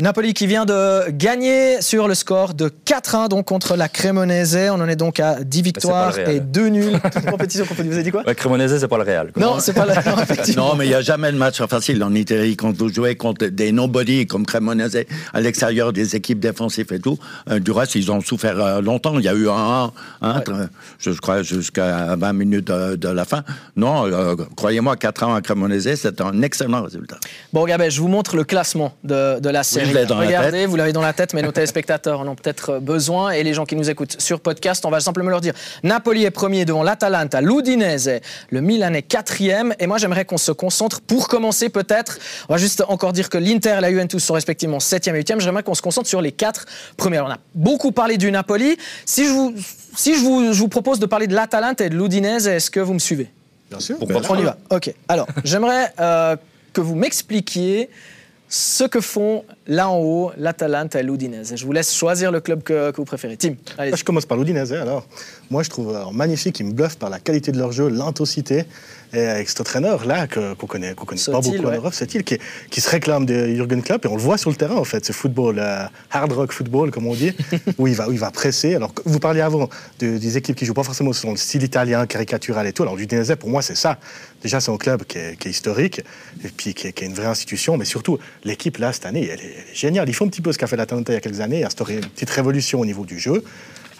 Napoli 0.00 0.32
qui 0.32 0.46
vient 0.46 0.64
de 0.64 1.10
gagner 1.10 1.82
sur 1.82 2.08
le 2.08 2.14
score 2.14 2.54
de 2.54 2.70
4-1 2.86 3.28
donc 3.28 3.44
contre 3.46 3.76
la 3.76 3.88
Cremonese. 3.90 4.56
On 4.70 4.80
en 4.80 4.88
est 4.88 4.96
donc 4.96 5.20
à 5.20 5.44
10 5.44 5.60
victoires 5.62 6.14
Real. 6.14 6.30
et 6.30 6.40
2 6.40 6.68
nuls. 6.68 6.98
Toute 7.12 7.26
compétition 7.26 7.66
confondue. 7.66 7.88
Vous 7.90 7.94
avez 7.96 8.02
dit 8.04 8.10
quoi 8.10 8.22
Ouais, 8.26 8.34
Cremonese, 8.34 8.78
c'est 8.78 8.88
pas 8.88 8.96
le 8.96 9.02
Real. 9.02 9.32
quoi. 9.32 9.42
Non, 9.42 9.60
c'est 9.60 9.74
pas 9.74 9.84
la. 9.84 9.96
Non, 9.96 10.16
effectivement. 10.22 10.68
Non, 10.70 10.76
mais 10.76 10.86
il 10.86 10.88
n'y 10.88 10.94
a 10.94 11.02
jamais 11.02 11.30
de 11.30 11.36
match 11.36 11.60
facile 11.66 12.02
en 12.02 12.14
Italie 12.14 12.56
quand 12.56 12.74
vous 12.74 12.88
jouez 12.90 13.16
contre 13.16 13.46
des 13.46 13.70
nobody 13.70 14.26
comme 14.26 14.46
Cremonese 14.46 14.96
à 15.34 15.40
l'extérieur 15.42 15.92
des 15.92 16.16
équipes 16.16 16.40
défensives 16.40 16.90
et 16.90 16.98
tout. 16.98 17.18
Euh, 17.50 17.58
du 17.58 17.70
reste, 17.70 17.94
ils 17.94 18.10
ont 18.10 18.22
souffert 18.22 18.58
euh, 18.64 18.80
longtemps. 18.80 19.18
Il 19.18 19.24
y 19.26 19.28
a 19.28 19.34
eu 19.34 19.50
un 19.50 19.92
1, 20.22 20.32
Ouais. 20.38 20.66
je 21.00 21.10
crois, 21.10 21.42
jusqu'à 21.42 22.16
20 22.16 22.32
minutes 22.32 22.68
de, 22.68 22.96
de 22.96 23.08
la 23.08 23.26
fin. 23.26 23.42
Non, 23.76 24.06
euh, 24.06 24.36
croyez-moi, 24.56 24.96
4 24.96 25.22
ans 25.24 25.34
à 25.34 25.42
Cremonese, 25.42 25.96
c'est 25.96 26.20
un 26.22 26.40
excellent 26.40 26.82
résultat. 26.82 27.18
Bon, 27.52 27.60
regardez, 27.60 27.90
je 27.90 28.00
vous 28.00 28.08
montre 28.08 28.36
le 28.36 28.44
classement 28.44 28.94
de, 29.04 29.38
de 29.38 29.48
la 29.50 29.62
série. 29.62 29.81
Je 29.86 29.94
l'ai 29.94 30.06
dans 30.06 30.18
la 30.18 30.26
Regardez, 30.26 30.50
tête. 30.60 30.68
vous 30.68 30.76
l'avez 30.76 30.92
dans 30.92 31.00
la 31.02 31.12
tête, 31.12 31.34
mais 31.34 31.42
nos 31.42 31.52
téléspectateurs 31.52 32.20
en 32.20 32.28
ont 32.28 32.34
peut-être 32.34 32.78
besoin. 32.78 33.30
Et 33.32 33.42
les 33.42 33.54
gens 33.54 33.64
qui 33.66 33.76
nous 33.76 33.90
écoutent 33.90 34.20
sur 34.20 34.40
podcast, 34.40 34.84
on 34.84 34.90
va 34.90 35.00
simplement 35.00 35.30
leur 35.30 35.40
dire 35.40 35.54
Napoli 35.82 36.24
est 36.24 36.30
premier 36.30 36.64
devant 36.64 36.82
l'Atalanta, 36.82 37.40
l'Udinese, 37.40 38.20
le 38.50 38.60
Milan 38.60 38.94
est 38.94 39.02
quatrième. 39.02 39.74
Et 39.78 39.86
moi, 39.86 39.98
j'aimerais 39.98 40.24
qu'on 40.24 40.38
se 40.38 40.52
concentre 40.52 41.00
pour 41.00 41.28
commencer, 41.28 41.68
peut-être. 41.68 42.18
On 42.48 42.54
va 42.54 42.58
juste 42.58 42.82
encore 42.88 43.12
dire 43.12 43.28
que 43.28 43.38
l'Inter 43.38 43.76
et 43.78 43.80
la 43.80 43.90
Juventus 43.90 44.22
sont 44.22 44.34
respectivement 44.34 44.80
septième 44.80 45.14
et 45.16 45.18
huitième. 45.18 45.40
J'aimerais 45.40 45.62
qu'on 45.62 45.74
se 45.74 45.82
concentre 45.82 46.08
sur 46.08 46.20
les 46.20 46.32
quatre 46.32 46.66
premiers. 46.96 47.16
Alors, 47.18 47.28
on 47.28 47.32
a 47.32 47.38
beaucoup 47.54 47.92
parlé 47.92 48.16
du 48.18 48.30
Napoli. 48.30 48.76
Si 49.04 49.26
je 49.26 49.30
vous, 49.30 49.54
si 49.96 50.14
je 50.14 50.20
vous, 50.20 50.52
je 50.52 50.58
vous 50.58 50.68
propose 50.68 50.98
de 50.98 51.06
parler 51.06 51.26
de 51.26 51.34
l'Atalanta 51.34 51.84
et 51.84 51.90
de 51.90 51.96
l'Udinese, 51.96 52.46
est-ce 52.46 52.70
que 52.70 52.80
vous 52.80 52.94
me 52.94 52.98
suivez? 52.98 53.28
Bien 53.70 53.80
sûr. 53.80 53.98
Pourquoi 53.98 54.20
Ben, 54.20 54.26
on 54.30 54.38
y 54.38 54.42
va. 54.42 54.56
Ok. 54.70 54.92
Alors, 55.08 55.26
j'aimerais 55.44 55.92
euh, 56.00 56.36
que 56.72 56.80
vous 56.80 56.94
m'expliquiez 56.94 57.88
ce 58.52 58.84
que 58.84 59.00
font 59.00 59.46
là 59.66 59.88
en 59.88 59.98
haut 60.00 60.30
l'Atalanta 60.36 61.00
et 61.00 61.02
l'Udinese. 61.02 61.54
Je 61.56 61.64
vous 61.64 61.72
laisse 61.72 61.94
choisir 61.94 62.30
le 62.30 62.40
club 62.40 62.62
que, 62.62 62.94
vous 62.94 63.06
préférez. 63.06 63.38
Tim, 63.38 63.54
allez. 63.78 63.96
Je 63.96 64.04
commence 64.04 64.26
par 64.26 64.36
l'Udinese. 64.36 64.74
Alors, 64.74 65.06
moi, 65.50 65.62
je 65.62 65.70
trouve 65.70 65.96
euh, 65.96 66.10
magnifique. 66.12 66.60
Ils 66.60 66.66
me 66.66 66.72
bluffent 66.72 66.98
par 66.98 67.08
la 67.08 67.18
qualité 67.18 67.50
de 67.50 67.56
leur 67.56 67.72
jeu, 67.72 67.88
l'intensité. 67.88 68.66
Et 69.14 69.20
avec 69.26 69.48
cet 69.48 69.60
entraîneur-là, 69.60 70.26
que- 70.26 70.54
qu'on 70.54 70.66
connaît, 70.66 70.94
qu'on 70.94 71.04
connaît 71.04 71.20
pas 71.26 71.40
beaucoup 71.40 71.56
ouais. 71.58 71.66
en 71.66 71.76
Europe, 71.76 71.92
c'est 71.94 72.14
il 72.14 72.24
qui, 72.24 72.38
qui 72.70 72.80
se 72.80 72.88
réclame 72.88 73.26
de 73.26 73.46
Jürgen 73.54 73.82
Klopp. 73.82 74.04
Et 74.06 74.08
on 74.08 74.16
le 74.16 74.22
voit 74.22 74.38
sur 74.38 74.48
le 74.48 74.56
terrain, 74.56 74.76
en 74.76 74.84
fait, 74.84 75.04
ce 75.04 75.12
football, 75.12 75.58
euh, 75.58 75.84
hard 76.10 76.32
rock 76.32 76.52
football, 76.52 76.90
comme 76.90 77.06
on 77.06 77.14
dit, 77.14 77.32
où 77.78 77.86
il 77.86 77.94
va, 77.94 78.08
où 78.08 78.12
il 78.12 78.18
va 78.18 78.30
presser. 78.30 78.74
Alors, 78.74 78.92
vous 79.04 79.18
parliez 79.18 79.42
avant 79.42 79.68
de- 79.98 80.16
des 80.16 80.36
équipes 80.38 80.56
qui 80.56 80.64
jouent 80.64 80.72
pas 80.72 80.82
forcément 80.82 81.12
sur 81.12 81.30
le 81.30 81.36
style 81.36 81.62
italien, 81.62 82.06
caricatural 82.06 82.66
et 82.66 82.72
tout. 82.72 82.82
Alors, 82.84 82.96
l'Udinese, 82.96 83.34
pour 83.38 83.50
moi, 83.50 83.60
c'est 83.60 83.76
ça. 83.76 83.98
Déjà, 84.42 84.60
c'est 84.60 84.70
un 84.72 84.78
club 84.78 85.04
qui 85.04 85.18
est, 85.18 85.36
qui 85.38 85.48
est 85.48 85.50
historique 85.50 86.00
et 86.42 86.48
puis 86.48 86.72
qui 86.72 86.86
est, 86.88 86.92
qui 86.92 87.04
est 87.04 87.06
une 87.06 87.14
vraie 87.14 87.26
institution. 87.26 87.76
Mais 87.76 87.84
surtout, 87.84 88.18
l'équipe, 88.44 88.78
là, 88.78 88.92
cette 88.94 89.04
année, 89.06 89.28
elle 89.30 89.40
est, 89.40 89.44
elle 89.44 89.72
est 89.72 89.74
géniale. 89.74 90.08
Ils 90.08 90.14
font 90.14 90.24
un 90.24 90.28
petit 90.28 90.40
peu 90.40 90.52
ce 90.52 90.58
qu'a 90.58 90.66
fait 90.66 90.76
l'Atalanta 90.76 91.12
il 91.12 91.16
y 91.16 91.18
a 91.18 91.20
quelques 91.20 91.40
années, 91.40 91.64
instaurer 91.64 91.94
une 91.96 92.06
petite 92.06 92.30
révolution 92.30 92.80
au 92.80 92.86
niveau 92.86 93.04
du 93.04 93.18
jeu 93.18 93.44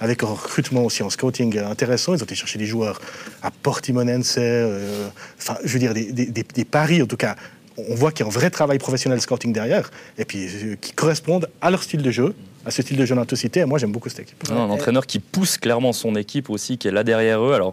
avec 0.00 0.22
un 0.22 0.26
recrutement 0.26 0.84
aussi 0.84 1.02
en 1.02 1.10
scouting 1.10 1.58
intéressant. 1.58 2.14
Ils 2.14 2.22
ont 2.22 2.24
été 2.24 2.34
chercher 2.34 2.58
des 2.58 2.66
joueurs 2.66 3.00
à 3.42 3.50
Portimonense, 3.50 4.36
euh, 4.38 5.08
enfin, 5.38 5.56
je 5.64 5.72
veux 5.72 5.78
dire, 5.78 5.94
des, 5.94 6.64
paris, 6.64 7.02
en 7.02 7.06
tout 7.06 7.16
cas. 7.16 7.36
On 7.78 7.94
voit 7.94 8.12
qu'il 8.12 8.20
y 8.20 8.28
a 8.28 8.30
un 8.30 8.32
vrai 8.32 8.50
travail 8.50 8.78
professionnel 8.78 9.20
scouting 9.20 9.52
derrière, 9.52 9.90
et 10.18 10.26
puis 10.26 10.46
euh, 10.46 10.76
qui 10.80 10.92
correspondent 10.92 11.48
à 11.62 11.70
leur 11.70 11.82
style 11.82 12.02
de 12.02 12.10
jeu, 12.10 12.34
à 12.66 12.70
ce 12.70 12.82
style 12.82 12.98
de 12.98 13.06
jeu 13.06 13.14
d'intensité. 13.14 13.60
Et 13.60 13.64
moi, 13.64 13.78
j'aime 13.78 13.92
beaucoup 13.92 14.10
cette 14.10 14.20
équipe. 14.20 14.44
Un 14.50 14.56
entraîneur 14.56 15.06
qui 15.06 15.20
pousse 15.20 15.56
clairement 15.56 15.92
son 15.92 16.14
équipe 16.14 16.50
aussi, 16.50 16.76
qui 16.76 16.88
est 16.88 16.92
là 16.92 17.02
derrière 17.02 17.42
eux. 17.42 17.54
Alors 17.54 17.72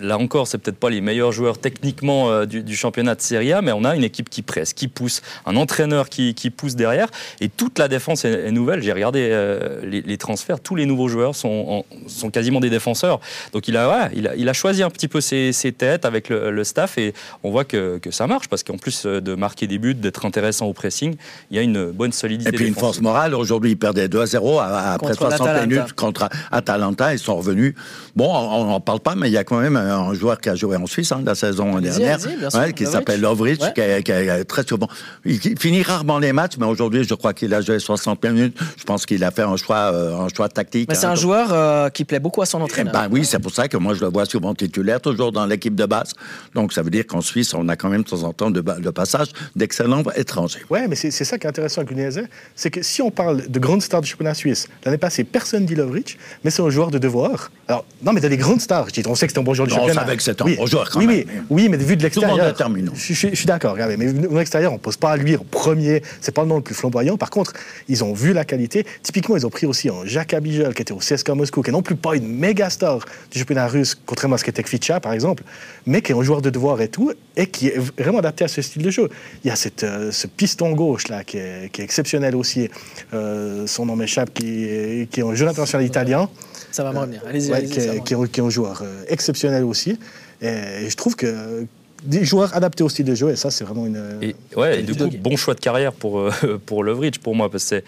là 0.00 0.18
encore, 0.18 0.46
c'est 0.46 0.58
peut-être 0.58 0.78
pas 0.78 0.90
les 0.90 1.00
meilleurs 1.00 1.32
joueurs 1.32 1.58
techniquement 1.58 2.30
euh, 2.30 2.46
du, 2.46 2.62
du 2.62 2.76
championnat 2.76 3.14
de 3.14 3.20
Serie 3.20 3.52
A, 3.52 3.62
mais 3.62 3.72
on 3.72 3.84
a 3.84 3.94
une 3.96 4.04
équipe 4.04 4.28
qui 4.28 4.42
presse, 4.42 4.72
qui 4.72 4.88
pousse, 4.88 5.22
un 5.46 5.56
entraîneur 5.56 6.08
qui, 6.08 6.34
qui 6.34 6.50
pousse 6.50 6.74
derrière, 6.76 7.08
et 7.40 7.48
toute 7.48 7.78
la 7.78 7.88
défense 7.88 8.24
est, 8.24 8.46
est 8.46 8.50
nouvelle. 8.52 8.82
J'ai 8.82 8.92
regardé 8.92 9.28
euh, 9.30 9.80
les, 9.84 10.02
les 10.02 10.18
transferts, 10.18 10.60
tous 10.60 10.74
les 10.74 10.86
nouveaux 10.86 11.08
joueurs 11.08 11.34
sont, 11.34 11.48
en- 11.68 12.08
sont 12.08 12.30
quasiment 12.30 12.60
des 12.60 12.70
défenseurs. 12.70 13.20
Donc 13.52 13.68
il 13.68 13.76
a, 13.76 14.10
il 14.14 14.26
a, 14.28 14.34
il 14.36 14.48
a 14.48 14.52
choisi 14.52 14.82
un 14.82 14.90
petit 14.90 15.08
peu 15.08 15.20
ses, 15.20 15.52
ses 15.52 15.72
têtes 15.72 16.04
avec 16.04 16.28
le, 16.28 16.50
le 16.50 16.64
staff, 16.64 16.98
et 16.98 17.14
on 17.42 17.50
voit 17.50 17.64
que, 17.64 17.98
que 17.98 18.10
ça 18.10 18.26
marche, 18.26 18.48
parce 18.48 18.62
qu'en 18.62 18.76
plus 18.78 19.04
euh, 19.06 19.20
de 19.20 19.34
marquer 19.34 19.66
des 19.66 19.78
buts, 19.78 19.94
d'être 19.94 20.24
intéressant 20.26 20.66
au 20.66 20.72
pressing, 20.72 21.14
il 21.50 21.56
y 21.56 21.60
a 21.60 21.62
une 21.62 21.90
bonne 21.92 22.12
solidité. 22.12 22.50
Et 22.50 22.52
puis 22.52 22.66
une 22.66 22.74
force 22.74 23.00
morale. 23.00 23.34
Aujourd'hui, 23.34 23.70
ils 23.72 23.76
perdaient 23.76 24.08
2 24.08 24.20
à 24.20 24.26
0 24.26 24.58
à- 24.58 24.64
à- 24.64 24.92
après 24.94 25.08
Contre 25.08 25.18
60 25.28 25.46
l'Atalanta. 25.46 25.66
minutes 25.66 25.92
contre 25.92 26.28
Atalanta. 26.50 27.12
Ils 27.12 27.18
sont 27.18 27.36
revenus. 27.36 27.74
Bon, 28.16 28.28
on 28.34 28.64
n'en 28.64 28.80
parle 28.80 29.00
pas, 29.00 29.14
mais 29.14 29.28
il 29.28 29.32
y 29.32 29.36
a 29.36 29.44
quand 29.44 29.56
même 29.56 29.59
un 29.68 30.14
joueur 30.14 30.40
qui 30.40 30.48
a 30.48 30.54
joué 30.54 30.76
en 30.76 30.86
Suisse 30.86 31.12
hein, 31.12 31.22
la 31.24 31.34
saison 31.34 31.78
dernière, 31.78 32.18
ouais, 32.54 32.72
qui 32.72 32.86
s'appelle 32.86 33.20
Lovric, 33.20 33.60
Ouais. 33.62 33.72
qui, 33.74 33.80
est- 33.80 34.02
qui 34.02 34.12
est 34.12 34.44
très 34.44 34.64
souvent. 34.66 34.88
Il, 35.24 35.38
finit 35.58 35.82
rarement 35.82 36.18
les 36.18 36.32
matchs, 36.32 36.54
mais 36.58 36.66
aujourd'hui, 36.66 37.04
je 37.04 37.14
crois 37.14 37.32
qu'il 37.34 37.52
a 37.54 37.60
joué 37.60 37.78
60 37.78 38.24
minutes. 38.24 38.58
Je 38.76 38.84
pense 38.84 39.06
qu'il 39.06 39.22
a 39.24 39.30
fait 39.30 39.42
un 39.42 39.56
choix, 39.56 39.92
euh, 39.92 40.16
un 40.18 40.28
choix 40.34 40.48
tactique. 40.48 40.88
Mais 40.88 40.94
c'est 40.94 41.06
hein, 41.06 41.10
un 41.10 41.14
donc- 41.14 41.22
joueur 41.22 41.48
euh, 41.52 41.88
qui 41.90 42.04
plaît 42.04 42.20
beaucoup 42.20 42.42
à 42.42 42.46
son 42.46 42.60
eh 42.60 42.62
entraîneur. 42.62 42.92
ben 42.92 43.08
oui, 43.10 43.24
c'est 43.24 43.38
pour 43.38 43.52
ça 43.52 43.68
que 43.68 43.76
moi 43.76 43.94
je 43.94 44.00
le 44.00 44.08
vois 44.10 44.24
souvent 44.26 44.54
titulaire, 44.54 45.00
toujours 45.00 45.32
dans 45.32 45.46
l'équipe 45.46 45.74
de 45.74 45.86
base. 45.86 46.12
Donc 46.54 46.72
ça 46.72 46.82
veut 46.82 46.90
dire 46.90 47.06
qu'en 47.06 47.20
Suisse, 47.20 47.54
on 47.54 47.68
a 47.68 47.76
quand 47.76 47.88
même 47.88 48.02
de 48.02 48.08
temps 48.08 48.22
en 48.22 48.32
temps 48.32 48.50
de, 48.50 48.60
de 48.60 48.90
passage 48.90 49.28
d'excellents 49.56 50.02
étrangers. 50.16 50.60
Ouais, 50.70 50.86
mais 50.88 50.96
c'est 50.96 51.10
c'est 51.10 51.24
ça 51.24 51.38
qui 51.38 51.46
est 51.46 51.50
intéressant 51.50 51.80
avec 51.82 51.90
l'Udinese, 51.90 52.22
c'est 52.54 52.70
que 52.70 52.82
si 52.82 53.02
on 53.02 53.10
parle 53.10 53.48
de 53.48 53.58
grandes 53.58 53.82
stars 53.82 54.00
du 54.00 54.08
championnat 54.08 54.34
suisse, 54.34 54.68
l'année 54.84 54.98
passée, 54.98 55.24
personne 55.24 55.66
dit 55.66 55.74
Lovric, 55.74 56.18
mais 56.44 56.50
c'est 56.50 56.62
un 56.62 56.70
joueur 56.70 56.90
de 56.90 56.98
devoir. 56.98 57.50
Alors, 57.68 57.84
non, 58.02 58.12
mais 58.12 58.20
t'as 58.20 58.28
des 58.28 58.36
grandes 58.36 58.60
stars. 58.60 58.88
Je 58.88 59.00
dis, 59.00 59.08
on 59.08 59.14
sait 59.14 59.26
que 59.26 59.32
c'est 59.32 59.38
un 59.38 59.42
bon 59.50 59.54
joueur 59.54 59.66
du 59.66 59.74
Non, 59.74 59.80
on 59.80 59.82
championnat. 59.82 60.00
savait 60.02 60.16
que 60.16 60.22
c'était 60.22 60.42
un 60.42 60.46
oui. 60.46 60.56
bon 60.56 60.66
joueur 60.66 60.90
quand 60.90 60.98
oui, 61.00 61.06
même. 61.06 61.16
Oui, 61.50 61.62
oui, 61.64 61.68
mais 61.68 61.76
vu 61.76 61.96
de 61.96 62.08
Tout 62.08 62.20
le 62.20 62.26
monde 62.28 62.38
l'extérieur. 62.38 62.94
Je, 62.94 63.12
suis- 63.14 63.30
je 63.30 63.34
suis 63.34 63.46
d'accord, 63.46 63.72
regardez, 63.72 63.96
mais 63.96 64.06
vu 64.06 64.12
de 64.14 64.28
l'extérieur, 64.36 64.72
on 64.72 64.78
pose 64.78 64.96
pas 64.96 65.10
à 65.12 65.16
lui 65.16 65.36
en 65.36 65.44
premier. 65.50 66.02
C'est 66.20 66.32
pas 66.34 66.42
le 66.42 66.48
nom 66.48 66.56
le 66.56 66.62
plus 66.62 66.74
flamboyant. 66.74 67.16
Par 67.16 67.30
contre, 67.30 67.52
ils 67.88 68.04
ont 68.04 68.12
vu 68.12 68.32
la 68.32 68.44
qualité. 68.44 68.86
Typiquement, 69.02 69.36
ils 69.36 69.46
ont 69.46 69.50
pris 69.50 69.66
aussi 69.66 69.88
un 69.88 70.04
Jacques 70.04 70.34
Abigel 70.34 70.72
qui 70.74 70.82
était 70.82 70.92
au 70.92 70.98
CSKA 70.98 71.34
Moscou, 71.34 71.62
qui 71.62 71.70
est 71.70 71.72
non 71.72 71.82
plus 71.82 71.96
pas 71.96 72.14
une 72.16 72.28
méga 72.28 72.70
star 72.70 72.98
du 73.32 73.38
championnat 73.38 73.66
russe, 73.66 73.96
contrairement 74.06 74.36
à 74.36 74.38
ce 74.38 74.44
qu'était 74.44 74.62
Kvicha, 74.62 75.00
par 75.00 75.12
exemple, 75.12 75.42
mais 75.86 76.00
qui 76.02 76.12
est 76.12 76.14
un 76.14 76.22
joueur 76.22 76.42
de 76.42 76.50
devoir 76.50 76.80
et 76.80 76.88
tout, 76.88 77.12
et 77.36 77.46
qui 77.46 77.68
est 77.68 77.78
vraiment 77.98 78.18
adapté 78.20 78.44
à 78.44 78.48
ce 78.48 78.62
style 78.62 78.82
de 78.82 78.90
jeu. 78.90 79.08
Il 79.44 79.48
y 79.48 79.50
a 79.50 79.56
cette, 79.56 79.82
euh, 79.84 80.12
ce 80.12 80.26
piston 80.26 80.72
gauche 80.72 81.08
là 81.08 81.24
qui 81.24 81.38
est, 81.38 81.70
qui 81.72 81.80
est 81.80 81.84
exceptionnel 81.84 82.36
aussi. 82.36 82.68
Euh, 83.14 83.66
son 83.66 83.86
nom 83.86 83.96
m'échappe, 83.96 84.32
qui, 84.32 84.64
est- 84.64 85.10
qui 85.10 85.20
est 85.20 85.24
un 85.24 85.34
jeune 85.34 85.48
international 85.48 85.86
italien. 85.86 86.28
Ça 86.72 86.84
va 86.84 86.92
me 86.92 86.98
revenir. 87.00 87.20
Allez-y, 87.28 87.50
Ouais, 87.50 87.64
qui 87.64 88.14
est 88.14 88.42
un 88.44 88.50
joueur 88.50 88.82
euh, 88.84 89.02
exceptionnel 89.08 89.39
aussi. 89.48 89.98
Et 90.42 90.88
je 90.88 90.96
trouve 90.96 91.16
que 91.16 91.66
des 92.02 92.24
joueurs 92.24 92.54
adaptés 92.56 92.82
au 92.82 92.88
style 92.88 93.04
de 93.04 93.14
jeu, 93.14 93.30
et 93.30 93.36
ça, 93.36 93.50
c'est 93.50 93.64
vraiment 93.64 93.86
une. 93.86 94.18
Et, 94.22 94.34
ouais, 94.56 94.80
et 94.80 94.82
du 94.82 94.94
coup, 94.94 95.10
bon 95.18 95.36
choix 95.36 95.54
de 95.54 95.60
carrière 95.60 95.92
pour, 95.92 96.18
euh, 96.18 96.32
pour 96.66 96.82
Lovric, 96.82 97.20
pour 97.20 97.34
moi, 97.34 97.50
parce 97.50 97.68
que 97.68 97.82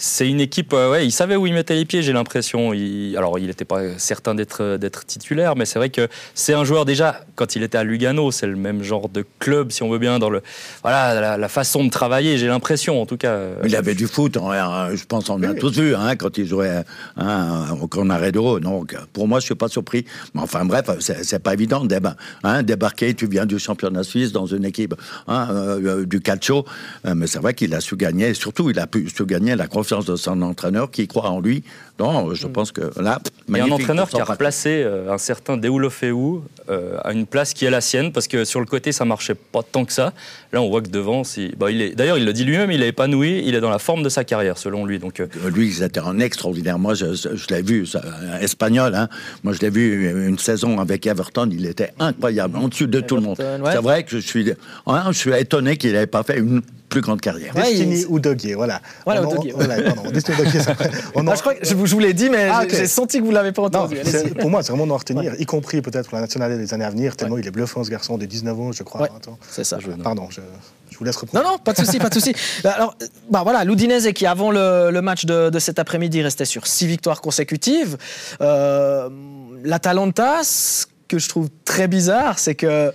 c'est. 0.00 0.30
Une 0.30 0.40
équipe, 0.40 0.72
euh, 0.72 0.90
ouais, 0.92 1.06
il 1.06 1.10
savait 1.10 1.34
où 1.36 1.46
il 1.46 1.52
mettait 1.54 1.74
les 1.74 1.84
pieds, 1.84 2.02
j'ai 2.02 2.12
l'impression. 2.12 2.72
Il- 2.72 3.16
alors, 3.16 3.38
il 3.38 3.46
n'était 3.48 3.64
pas 3.64 3.80
certain 3.98 4.34
d'être 4.34 4.76
d'être 4.76 5.04
titulaire, 5.04 5.56
mais 5.56 5.64
c'est 5.66 5.78
vrai 5.78 5.90
que 5.90 6.08
c'est 6.34 6.54
un 6.54 6.62
joueur 6.64 6.84
déjà, 6.84 7.24
quand 7.34 7.56
il 7.56 7.62
était 7.64 7.78
à 7.78 7.84
Lugano, 7.84 8.30
c'est 8.30 8.46
le 8.46 8.54
même 8.56 8.82
genre 8.82 9.08
de 9.08 9.24
club, 9.40 9.72
si 9.72 9.82
on 9.82 9.90
veut 9.90 9.98
bien, 9.98 10.18
dans 10.20 10.30
le, 10.30 10.40
voilà, 10.82 11.20
la, 11.20 11.36
la 11.36 11.48
façon 11.48 11.84
de 11.84 11.90
travailler, 11.90 12.38
j'ai 12.38 12.46
l'impression, 12.46 13.02
en 13.02 13.06
tout 13.06 13.16
cas. 13.16 13.32
euh, 13.32 13.56
Il 13.64 13.74
avait 13.74 13.94
du 13.96 14.06
foot, 14.06 14.36
hein, 14.36 14.90
je 14.94 15.04
pense 15.04 15.24
qu'on 15.26 15.42
a 15.42 15.52
tous 15.54 15.78
vu 15.80 15.94
hein, 15.96 16.14
quand 16.16 16.38
il 16.38 16.46
jouait 16.46 16.82
hein, 17.16 17.66
au 17.80 17.88
Conarredo. 17.88 18.60
Donc, 18.60 18.96
pour 19.12 19.26
moi, 19.26 19.40
je 19.40 19.46
suis 19.46 19.54
pas 19.56 19.68
surpris. 19.68 20.04
Mais 20.34 20.40
enfin, 20.42 20.64
bref, 20.64 20.86
c'est 21.00 21.24
c'est 21.24 21.40
pas 21.40 21.54
évident 21.54 21.84
déba- 21.84 22.14
hein, 22.44 22.62
débarquer. 22.62 23.14
Tu 23.14 23.26
viens 23.26 23.46
du 23.46 23.58
championnat 23.58 24.04
suisse 24.04 24.30
dans 24.32 24.46
une 24.46 24.64
équipe 24.64 24.94
hein, 25.26 25.48
euh, 25.50 25.80
euh, 26.02 26.06
du 26.06 26.20
calcio. 26.20 26.64
Euh, 27.06 27.14
mais 27.16 27.26
c'est 27.26 27.40
vrai 27.40 27.54
qu'il 27.54 27.74
a 27.74 27.80
su 27.80 27.96
gagner. 27.96 28.28
Et 28.28 28.34
surtout, 28.34 28.70
il 28.70 28.78
a 28.78 28.86
pu 28.86 29.08
su 29.08 29.24
gagner 29.26 29.56
la 29.56 29.66
confiance 29.66 29.89
de 29.98 30.16
son 30.16 30.40
entraîneur 30.42 30.90
qui 30.90 31.06
croit 31.08 31.28
en 31.28 31.40
lui. 31.40 31.62
Donc, 31.98 32.32
je 32.32 32.46
pense 32.46 32.72
que 32.72 32.80
là, 32.98 33.20
Il 33.48 33.56
y 33.58 33.60
a 33.60 33.64
un 33.64 33.70
entraîneur 33.70 34.08
qui 34.08 34.16
a 34.16 34.20
part. 34.20 34.28
replacé 34.28 34.82
euh, 34.82 35.12
un 35.12 35.18
certain 35.18 35.58
Deulofeu 35.58 36.14
euh, 36.70 36.96
à 37.04 37.12
une 37.12 37.26
place 37.26 37.52
qui 37.52 37.66
est 37.66 37.70
la 37.70 37.82
sienne, 37.82 38.10
parce 38.10 38.26
que 38.26 38.44
sur 38.46 38.58
le 38.60 38.64
côté, 38.64 38.90
ça 38.92 39.04
marchait 39.04 39.34
pas 39.34 39.62
tant 39.62 39.84
que 39.84 39.92
ça. 39.92 40.14
Là, 40.52 40.62
on 40.62 40.70
voit 40.70 40.80
que 40.80 40.88
devant, 40.88 41.24
c'est- 41.24 41.54
bah, 41.58 41.70
il 41.70 41.82
est... 41.82 41.94
d'ailleurs, 41.94 42.16
il 42.16 42.24
le 42.24 42.32
dit 42.32 42.44
lui-même, 42.44 42.70
il 42.70 42.82
est 42.82 42.88
épanoui, 42.88 43.42
il 43.44 43.54
est 43.54 43.60
dans 43.60 43.68
la 43.68 43.78
forme 43.78 44.02
de 44.02 44.08
sa 44.08 44.24
carrière, 44.24 44.56
selon 44.56 44.86
lui. 44.86 44.98
Donc, 44.98 45.20
euh, 45.20 45.26
Lui, 45.54 45.72
c'était 45.72 46.00
un 46.00 46.18
extraordinaire. 46.20 46.78
Moi, 46.78 46.94
je, 46.94 47.04
l'ai 47.50 47.60
vu, 47.62 47.84
ça, 47.84 48.00
un 48.32 48.38
espagnol. 48.38 48.94
Hein. 48.94 49.08
Moi, 49.44 49.52
je 49.52 49.60
l'ai 49.60 49.70
vu 49.70 50.26
une 50.26 50.38
saison 50.38 50.78
avec 50.80 51.06
Everton. 51.06 51.50
Il 51.52 51.66
était 51.66 51.92
incroyable, 51.98 52.56
en 52.56 52.68
dessus 52.68 52.86
de 52.88 53.00
tout 53.00 53.16
le 53.16 53.22
monde. 53.22 53.38
Ouais. 53.38 53.72
C'est 53.72 53.82
vrai 53.82 54.04
que 54.04 54.10
je 54.12 54.18
suis, 54.18 54.50
hein, 54.86 55.04
je 55.12 55.18
suis 55.18 55.32
étonné 55.34 55.76
qu'il 55.76 55.92
n'ait 55.92 56.06
pas 56.06 56.22
fait 56.22 56.38
une 56.38 56.62
plus 56.90 57.00
grande 57.00 57.20
carrière. 57.22 57.54
Ouais, 57.56 57.62
Destiny 57.62 58.00
il- 58.00 58.06
ou 58.08 58.18
Doguier, 58.20 58.54
voilà. 58.54 58.82
Voilà, 59.06 59.22
On- 59.26 59.32
Udogie, 59.32 59.52
on- 59.54 59.58
voilà, 59.64 59.80
pardon, 59.82 60.10
Destiny 60.10 60.36
ou 60.38 60.42
Ah, 60.44 61.20
en- 61.20 61.34
je, 61.34 61.40
crois 61.40 61.54
que 61.54 61.64
je 61.66 61.74
vous, 61.74 61.86
je 61.86 61.96
l'ai 61.96 62.12
dit, 62.12 62.28
mais 62.28 62.48
Ah, 62.52 62.60
j'ai- 62.62 62.66
ok. 62.66 62.74
j'ai 62.80 62.86
senti 62.86 63.18
que 63.18 63.22
vous 63.22 63.30
ne 63.30 63.34
l'avez 63.34 63.52
pas 63.52 63.62
Non, 63.62 63.68
entendu. 63.68 63.98
Allez-y. 64.00 64.30
pour 64.34 64.50
moi, 64.50 64.62
c'est 64.62 64.72
vraiment 64.72 64.92
à 64.94 64.98
retenir, 64.98 65.34
y 65.38 65.46
compris 65.46 65.80
peut-être 65.80 66.08
pour 66.08 66.16
la 66.16 66.22
nationale 66.22 66.58
des 66.58 66.74
années 66.74 66.84
à 66.84 66.90
venir, 66.90 67.16
tellement 67.16 67.38
il 67.38 67.46
est 67.46 67.50
bluffant 67.50 67.82
ce 67.84 67.90
garçon 67.90 68.18
de 68.18 68.26
19 68.26 68.58
ans, 68.60 68.72
je 68.72 68.82
crois. 68.82 69.02
Ouais. 69.02 69.08
Attends. 69.16 69.38
C'est 69.50 69.64
ça. 69.64 69.78
Pardon, 70.02 70.26
je, 70.30 70.40
je 70.90 70.98
vous 70.98 71.04
laisse 71.04 71.16
reprendre. 71.16 71.44
Non, 71.44 71.52
non, 71.52 71.58
pas 71.58 71.72
de 71.72 71.78
souci, 71.78 71.98
pas 71.98 72.08
de 72.08 72.14
souci. 72.14 72.34
Bah, 72.64 72.72
Alors, 72.72 72.96
bah 73.30 73.40
voilà, 73.44 73.64
l'Udinese 73.64 74.12
qui 74.12 74.26
avant 74.26 74.50
le, 74.50 74.90
le 74.90 75.00
match 75.02 75.24
de, 75.24 75.48
de 75.48 75.58
cet 75.58 75.78
après-midi 75.78 76.20
restait 76.22 76.44
sur 76.44 76.66
six 76.66 76.86
victoires 76.86 77.20
consécutives. 77.20 77.96
Euh, 78.40 79.08
L'Atalanta, 79.62 80.40
ce 80.42 80.86
que 81.08 81.18
je 81.18 81.28
trouve 81.28 81.48
très 81.64 81.86
bizarre, 81.88 82.38
c'est 82.38 82.54
que 82.54 82.92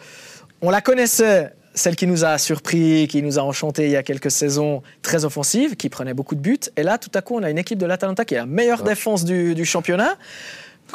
on 0.62 0.70
la 0.70 0.82
connaissait. 0.82 1.52
Celle 1.76 1.95
qui 1.97 2.07
nous 2.07 2.23
a 2.26 2.38
surpris, 2.38 3.07
qui 3.09 3.21
nous 3.21 3.38
a 3.38 3.41
enchanté 3.41 3.84
il 3.86 3.91
y 3.91 3.95
a 3.97 4.01
quelques 4.03 4.32
saisons, 4.32 4.82
très 5.01 5.26
offensive, 5.26 5.76
qui 5.76 5.89
prenait 5.89 6.13
beaucoup 6.13 6.34
de 6.36 6.39
buts. 6.39 6.57
Et 6.78 6.84
là, 6.84 6.97
tout 6.97 7.11
à 7.13 7.21
coup, 7.21 7.36
on 7.38 7.43
a 7.43 7.49
une 7.49 7.57
équipe 7.57 7.78
de 7.78 7.86
l'Atalanta 7.86 8.23
qui 8.26 8.34
est 8.34 8.38
la 8.38 8.45
meilleure 8.45 8.82
défense 8.82 9.26
du, 9.26 9.53
du 9.55 9.65
championnat. 9.65 10.15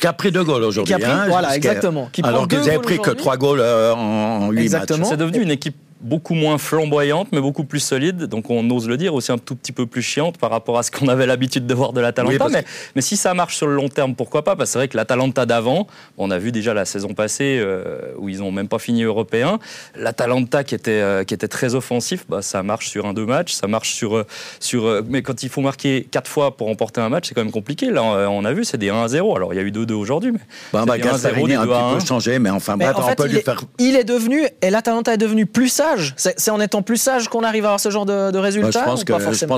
Qui 0.01 0.07
a 0.07 0.13
pris 0.15 0.33
deux 0.33 0.43
goals 0.43 0.65
aujourd'hui. 0.65 0.95
Qui 0.95 1.03
a 1.03 1.05
pris- 1.05 1.11
hein, 1.15 1.27
voilà, 1.29 1.49
jusqu'à- 1.53 1.69
exactement. 1.73 2.09
Qui 2.13 2.23
alors 2.25 2.49
qu'ils 2.49 2.59
avaient 2.61 2.71
goals 2.77 2.81
pris 2.83 2.99
que 2.99 3.11
trois 3.11 3.37
goals 3.37 3.61
euh, 3.61 3.93
en, 3.93 4.51
huit 4.51 4.63
Exactement. 4.63 5.01
matchs. 5.01 5.09
C'est 5.11 5.17
devenu 5.19 5.43
une 5.43 5.51
équipe 5.51 5.77
beaucoup 6.01 6.35
moins 6.35 6.59
flamboyante, 6.59 7.29
mais 7.33 7.41
beaucoup 7.41 7.65
plus 7.65 7.81
solide. 7.81 8.25
Donc 8.25 8.51
on 8.51 8.69
ose 8.71 8.89
le 8.89 8.97
dire, 8.97 9.15
aussi 9.15 9.33
un 9.33 9.39
tout 9.39 9.55
petit 9.57 9.73
peu 9.73 9.87
plus 9.87 10.03
chiante 10.03 10.39
par 10.39 10.51
rapport 10.51 10.79
à 10.79 10.83
ce 10.83 10.91
qu'on 10.91 11.09
avait 11.09 11.27
l'habitude 11.27 11.67
de 11.67 11.75
voir 11.75 11.93
de 11.93 12.01
l'Atalanta. 12.01 12.47
Oui, 12.47 12.53
mais, 12.53 12.65
mais 12.97 13.03
si 13.03 13.17
ça 13.17 13.35
marche 13.35 13.57
sur 13.57 13.67
le 13.67 13.75
long 13.75 13.89
terme, 13.89 14.15
pourquoi 14.15 14.43
pas? 14.45 14.57
Parce 14.57 14.71
que 14.71 14.73
c'est 14.73 14.79
vrai 14.79 14.89
que 14.89 14.97
l'Atalanta 14.97 15.47
d'avant, 15.47 15.87
on 16.19 16.31
a 16.31 16.39
vu 16.39 16.53
déjà 16.53 16.75
la 16.75 16.85
saison 16.85 17.15
passée 17.15 17.59
euh, 17.61 17.99
où 18.19 18.29
ils 18.29 18.39
n'ont 18.39 18.53
même 18.53 18.69
pas 18.69 18.79
fini 18.79 19.03
européen. 19.03 19.59
L'Atalanta 19.95 20.65
qui 20.65 20.75
était, 20.75 20.91
euh, 21.01 21.25
qui 21.25 21.35
était 21.35 21.49
très 21.49 21.75
offensif, 21.75 22.25
bah, 22.29 22.43
ça 22.43 22.63
marche 22.63 22.89
sur 22.89 23.07
un 23.07 23.13
deux 23.15 23.27
matchs, 23.27 23.53
ça 23.53 23.67
marche 23.67 23.93
sur, 23.95 24.17
euh, 24.17 24.27
sur. 24.61 24.87
euh, 24.87 25.03
mais 25.09 25.23
quand 25.23 25.43
il 25.43 25.49
faut 25.49 25.61
marquer 25.61 26.07
quatre 26.11 26.29
fois 26.31 26.57
pour 26.57 26.69
remporter 26.69 27.01
un 27.01 27.09
match, 27.09 27.29
c'est 27.29 27.35
quand 27.35 27.43
même 27.45 27.53
compliqué. 27.53 27.91
Là, 27.91 28.03
on 28.03 28.45
a 28.45 28.53
vu, 28.53 28.65
c'est 28.65 28.79
des 28.79 28.91
1 28.91 29.03
à 29.03 29.09
0. 29.09 29.37
Alors 29.37 29.53
il 29.53 29.57
y 29.57 29.61
a 29.61 29.63
eu 29.63 29.71
2-2 29.71 29.93
aujourd'hui, 29.93 30.33
mais. 30.33 30.39
Bah, 30.73 30.85
bah, 30.87 30.97
des 30.97 31.03
1-0, 31.03 31.07
Gasparini 31.11 31.49
des 31.49 31.55
a 31.55 31.61
un 31.63 31.67
2 31.67 31.73
à 31.73 31.75
petit 31.77 31.85
1. 31.91 31.95
peu 31.99 32.07
changé, 32.07 32.39
mais 32.39 32.51
enfin 32.51 32.77
Mais 32.77 32.85
bref, 32.87 32.97
en 33.05 33.11
on 33.11 33.15
peut 33.15 33.25
il, 33.27 33.33
lui 33.33 33.39
est, 33.39 33.43
faire. 33.45 33.63
il 33.79 33.97
est 33.97 34.05
devenu, 34.05 34.47
et 34.63 34.71
l'Atalanta 34.71 35.13
est 35.15 35.19
devenu 35.19 35.47
plus 35.47 35.69
sage. 35.97 36.15
C'est 36.17 36.51
en 36.51 36.61
étant 36.61 36.83
plus 36.83 36.97
sage 36.97 37.29
qu'on 37.29 37.43
arrive 37.43 37.65
à 37.65 37.69
avoir 37.69 37.81
ce 37.81 37.91
genre 37.91 38.07
de, 38.07 38.31
de 38.31 38.39
résultats 38.39 38.81
je 38.81 38.85
pense 38.85 39.01
je 39.01 39.05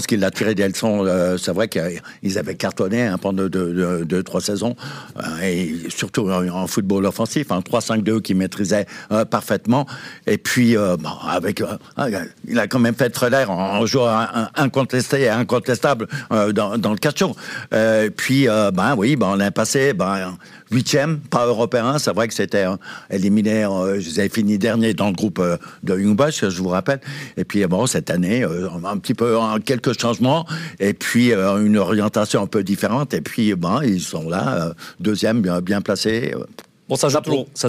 qu'il 0.07 0.25
a 0.25 0.31
tiré 0.31 0.55
des 0.55 0.67
leçons. 0.69 1.05
euh, 1.07 1.37
c'est 1.39 1.53
vrai 1.53 1.69
qu'ils 1.69 2.39
avaient 2.39 2.55
cartonné 2.55 3.03
hein, 3.03 3.19
pendant 3.19 3.45
deux, 3.45 3.73
deux- 3.73 4.05
deux, 4.05 4.23
trois 4.23 4.41
saisons, 4.41 4.75
euh, 5.19 5.23
et 5.43 5.75
surtout 5.89 6.29
en, 6.31 6.47
en 6.49 6.67
football 6.67 7.07
offensif, 7.07 7.51
un 7.51 7.61
3-5-2 7.61 8.21
qui 8.21 8.35
maîtrisait 8.35 8.87
euh, 9.11 9.25
parfaitement. 9.25 9.87
Et 10.27 10.39
puis, 10.39 10.77
bon, 10.97 11.11
avec, 11.29 11.63
il 12.49 12.59
a 12.59 12.67
quand 12.67 12.79
même 12.79 12.95
fait 12.95 13.11
très 13.11 13.31
l'air 13.31 13.51
en, 13.51 13.79
en 13.81 13.87
un- 14.35 14.49
incontesté 14.57 15.23
et 15.23 15.29
incontestable 15.29 16.09
dans, 16.53 16.79
dans 16.79 16.91
le 16.93 16.99
catch 16.99 17.23
euh, 17.75 18.11
Puis, 18.17 18.47
ben 18.47 18.95
oui, 18.97 19.17
ben, 19.17 19.29
on 19.33 19.41
est 19.41 19.51
passé 19.51 19.93
ben, 19.93 20.37
huitième, 20.73 21.19
pas 21.21 21.47
européen. 21.47 21.99
C'est 21.99 22.13
vrai 22.13 22.27
que 22.29 22.35
c'était 22.35 22.65
euh, 22.67 22.77
éliminé. 23.11 23.65
euh, 23.65 24.01
ils 24.01 24.19
avaient 24.21 24.29
fini 24.29 24.59
dernier 24.59 24.95
dans 24.95 25.09
le 25.09 25.13
groupe 25.15 25.39
euh, 25.39 25.57
de 25.83 25.99
Young 25.99 26.17
Boys, 26.17 26.31
je 26.31 26.47
vous 26.63 26.69
rappelle. 26.69 27.01
Et 27.37 27.45
puis, 27.45 27.65
bon, 27.67 27.87
cette 27.87 28.11
année, 28.11 28.43
euh, 28.45 28.69
un 28.85 28.97
petit 28.99 29.15
peu 29.15 29.37
euh, 29.41 29.59
quelques 29.65 29.99
changements 30.01 30.47
et 30.81 30.95
puis 30.95 31.33
euh, 31.33 31.65
une 31.65 31.77
orientation 31.79 32.43
un 32.43 32.47
peu 32.47 32.63
différente. 32.65 33.15
Et 33.15 33.21
puis, 33.21 33.55
ben, 33.55 33.81
ils 33.85 34.01
sont 34.01 34.29
là, 34.29 34.73
deuxième, 34.99 35.41
bien, 35.43 35.61
bien 35.61 35.81
placé. 35.81 36.35
Bon, 36.89 36.97
ça 36.97 37.09
joue, 37.09 37.21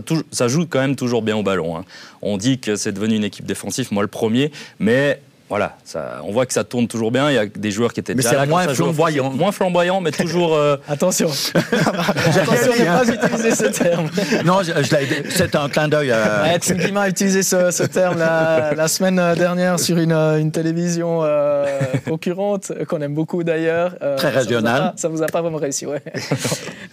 toujours- 0.01 0.23
ça 0.31 0.47
joue 0.47 0.65
quand 0.65 0.79
même 0.79 0.95
toujours 0.95 1.21
bien 1.21 1.37
au 1.37 1.43
ballon. 1.43 1.77
hein. 1.77 1.85
On 2.21 2.37
dit 2.37 2.59
que 2.59 2.75
c'est 2.75 2.91
devenu 2.91 3.15
une 3.15 3.23
équipe 3.23 3.45
défensive, 3.45 3.87
moi 3.91 4.01
le 4.01 4.09
premier, 4.09 4.51
mais 4.79 5.21
voilà, 5.49 5.75
ça, 5.83 6.21
on 6.23 6.31
voit 6.31 6.45
que 6.45 6.53
ça 6.53 6.63
tourne 6.63 6.87
toujours 6.87 7.11
bien. 7.11 7.29
Il 7.29 7.35
y 7.35 7.37
a 7.37 7.45
des 7.45 7.69
joueurs 7.71 7.93
qui 7.93 7.99
étaient 7.99 8.13
Mais 8.15 8.23
déjà 8.23 8.29
c'est 8.29 8.35
là 8.37 8.43
quand 8.43 8.49
moins 8.49 8.63
ça 8.65 8.73
joue 8.73 8.85
flamboyant. 8.85 9.23
offensif. 9.25 9.39
Moins 9.39 9.51
flamboyant, 9.51 10.01
mais 10.01 10.11
toujours. 10.11 10.55
euh, 10.55 10.77
Attention. 10.87 11.27
Attention 11.53 12.71
de 12.73 12.79
ne 12.79 13.17
pas 13.17 13.27
utiliser 13.27 13.55
ce 13.55 13.65
terme. 13.65 14.09
Non, 14.45 14.59
c'était 14.63 15.57
un 15.57 15.69
clin 15.69 15.87
d'œil. 15.87 16.11
euh, 16.11 16.43
Ouais, 16.43 16.57
Tsingima 16.59 17.01
a 17.03 17.09
utilisé 17.09 17.43
ce, 17.43 17.71
ce 17.71 17.83
terme 17.83 18.17
la, 18.19 18.73
la 18.75 18.87
semaine 18.87 19.15
dernière 19.35 19.79
sur 19.79 19.97
une, 19.97 20.11
une 20.13 20.51
télévision 20.51 21.19
euh, 21.23 21.65
concurrente, 22.07 22.71
qu'on 22.87 23.01
aime 23.01 23.13
beaucoup 23.13 23.43
d'ailleurs. 23.43 23.95
Euh, 24.01 24.17
Très 24.17 24.29
régionale. 24.29 24.81
pas- 24.81 24.93
Ça 24.97 25.07
vous 25.09 25.21
a 25.23 25.27
pas 25.27 25.41
vraiment 25.41 25.57
réussi, 25.57 25.85
ouais. 25.85 26.01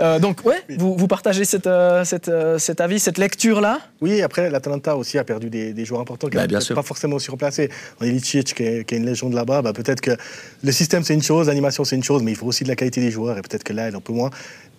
Euh, 0.01 0.19
donc, 0.19 0.45
ouais, 0.45 0.63
vous, 0.79 0.97
vous 0.97 1.07
partagez 1.09 1.45
cette, 1.45 1.67
euh, 1.67 2.05
cette, 2.05 2.29
euh, 2.29 2.59
cet 2.59 2.81
avis, 2.81 2.99
cette 3.01 3.19
lecture-là? 3.19 3.79
Oui, 4.01 4.23
après, 4.23 4.51
l'Atalanta 4.51 4.97
aussi 4.97 5.19
a 5.19 5.25
perdu 5.25 5.51
des, 5.51 5.73
des 5.73 5.85
joueurs 5.85 6.01
importants 6.01 6.29
qui 6.29 6.37
Bah, 6.37 6.61
sûr. 6.61 6.75
pas 6.75 6.83
forcément 6.83 7.17
aussi 7.17 7.31
remplacés. 7.31 7.71
On 8.01 8.05
a 8.05 8.09
Qui 8.43 8.63
est, 8.63 8.93
une 8.93 9.07
légende 9.07 9.35
là-bas. 9.35 9.63
Bah, 9.63 9.73
peut-être 9.73 10.01
que 10.01 10.17
le 10.63 10.73
système, 10.73 11.03
c'est 11.03 11.15
une 11.15 11.23
chose, 11.23 11.49
l'animation, 11.49 11.85
c'est 11.85 11.97
une 11.97 12.05
chose, 12.05 12.23
mais 12.23 12.33
il 12.33 12.37
faut 12.37 12.47
aussi 12.47 12.65
de 12.65 12.69
la 12.69 12.77
qualité 12.77 13.01
des 13.01 13.11
joueurs. 13.11 13.39
Et 13.39 13.43
peut-être 13.43 13.65
que 13.65 13.73
là, 13.73 13.89
il 13.89 13.93
est 13.93 13.97
un 13.97 14.01
peu 14.01 14.13
moins. 14.13 14.31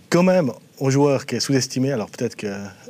Quand 0.09 0.23
même, 0.23 0.51
un 0.81 0.89
joueur 0.89 1.25
qui 1.25 1.35
est 1.35 1.39
sous-estimé, 1.39 1.91
alors 1.91 2.09
peut-être 2.09 2.35
que 2.35 2.47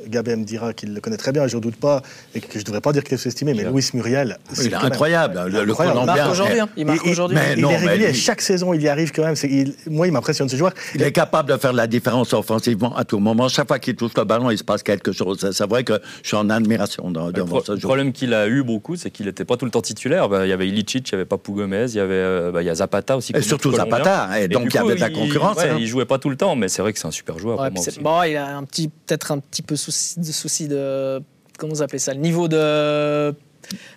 Gabé 0.08 0.34
me 0.36 0.44
dira 0.44 0.72
qu'il 0.72 0.94
le 0.94 1.00
connaît 1.00 1.16
très 1.16 1.32
bien, 1.32 1.46
je 1.46 1.56
ne 1.56 1.60
doute 1.60 1.76
pas, 1.76 2.02
et 2.34 2.40
que 2.40 2.46
je 2.54 2.58
ne 2.58 2.64
devrais 2.64 2.80
pas 2.80 2.92
dire 2.92 3.04
qu'il 3.04 3.14
est 3.14 3.18
sous-estimé, 3.18 3.54
mais 3.54 3.64
Luis 3.70 3.90
Muriel, 3.94 4.38
c'est 4.52 4.64
il 4.64 4.66
est 4.68 4.76
même- 4.76 4.84
incroyable, 4.86 5.42
le, 5.46 5.64
le 5.64 5.70
Incroyable. 5.72 5.98
Il 6.00 6.04
Colombien. 6.06 6.14
marque 6.16 6.30
aujourd'hui. 6.32 6.60
hein. 6.60 6.68
Il 6.76 6.86
marque 6.86 7.00
Il- 7.04 7.08
il- 7.08 7.12
aujourd'hui. 7.12 7.36
mais 7.36 7.54
il 7.56 7.62
non, 7.62 7.70
est 7.70 7.76
régulier, 7.76 8.06
lui- 8.08 8.14
chaque 8.14 8.40
saison, 8.40 8.72
il 8.74 8.82
y 8.82 8.88
arrive 8.88 9.12
quand 9.12 9.22
même. 9.24 9.36
C'est- 9.36 9.48
il- 9.48 9.74
moi, 9.90 10.06
il 10.06 10.12
m'impressionne 10.12 10.48
ce 10.48 10.56
joueur. 10.56 10.72
Il 10.94 11.02
est 11.02 11.12
capable 11.12 11.50
de 11.52 11.56
faire 11.58 11.72
la 11.72 11.86
différence 11.86 12.32
offensivement 12.32 12.96
à 12.96 13.04
tout 13.04 13.18
moment. 13.18 13.48
Chaque 13.48 13.68
fois 13.68 13.78
qu'il 13.78 13.94
touche 13.96 14.12
le 14.16 14.24
ballon, 14.24 14.50
il 14.50 14.58
se 14.58 14.64
passe 14.64 14.82
quelque 14.82 15.12
chose. 15.12 15.38
C'est- 15.40 15.52
C'est 15.52 15.68
vrai 15.68 15.84
que 15.84 16.00
je 16.22 16.28
suis 16.28 16.36
en 16.36 16.50
admiration 16.50 17.10
de- 17.10 17.20
le, 17.26 17.32
devant 17.32 17.46
pro- 17.46 17.64
ce 17.64 17.72
le 17.72 17.78
joueur. 17.78 17.90
problème 17.90 18.12
qu'il 18.12 18.32
a 18.34 18.48
eu 18.48 18.62
beaucoup, 18.62 18.96
c'est 18.96 19.10
qu'il 19.10 19.26
n'était 19.26 19.44
pas 19.44 19.56
tout 19.56 19.64
le 19.64 19.70
temps 19.70 19.80
titulaire. 19.82 20.28
Bah, 20.28 20.44
il 20.46 20.48
y 20.48 20.52
avait 20.52 20.66
Ilicic, 20.66 21.08
il 21.08 21.12
y 21.12 21.14
avait 21.14 21.24
Papou 21.24 21.52
Gomez, 21.52 21.86
il 21.90 21.96
y 21.96 22.00
avait 22.00 22.14
euh, 22.14 22.50
bah, 22.50 22.62
il 22.62 22.66
y 22.66 22.70
a 22.70 22.74
Zapata 22.74 23.16
aussi. 23.16 23.32
Et 23.36 23.42
surtout. 23.42 23.72
Zapata, 23.72 24.40
et 24.40 24.48
donc 24.48 24.64
il 24.70 24.74
y 24.74 24.78
avait 24.78 24.94
de 24.96 25.00
la 25.00 25.10
concurrence, 25.10 25.58
hein. 25.60 25.76
Il 25.78 25.86
jouait 25.86 26.04
pas 26.06 26.18
tout 26.18 26.30
le 26.30 26.36
temps, 26.36 26.56
mais 26.56 26.68
c'est 26.68 26.82
vrai 26.82 26.92
que 26.92 26.98
c'est 26.98 27.06
un 27.06 27.10
super 27.12 27.38
joueur 27.38 27.60
Aussi. 27.88 28.00
bon, 28.00 28.22
il 28.22 28.36
a 28.36 28.56
un 28.56 28.64
petit, 28.64 28.88
peut-être 28.88 29.32
un 29.32 29.38
petit 29.38 29.62
peu 29.62 29.76
souci 29.76 30.18
de, 30.20 30.24
souci 30.32 30.68
de. 30.68 31.22
Comment 31.58 31.74
vous 31.74 31.82
appelez 31.82 31.98
ça 31.98 32.12
Le 32.14 32.20
niveau 32.20 32.48
de. 32.48 33.34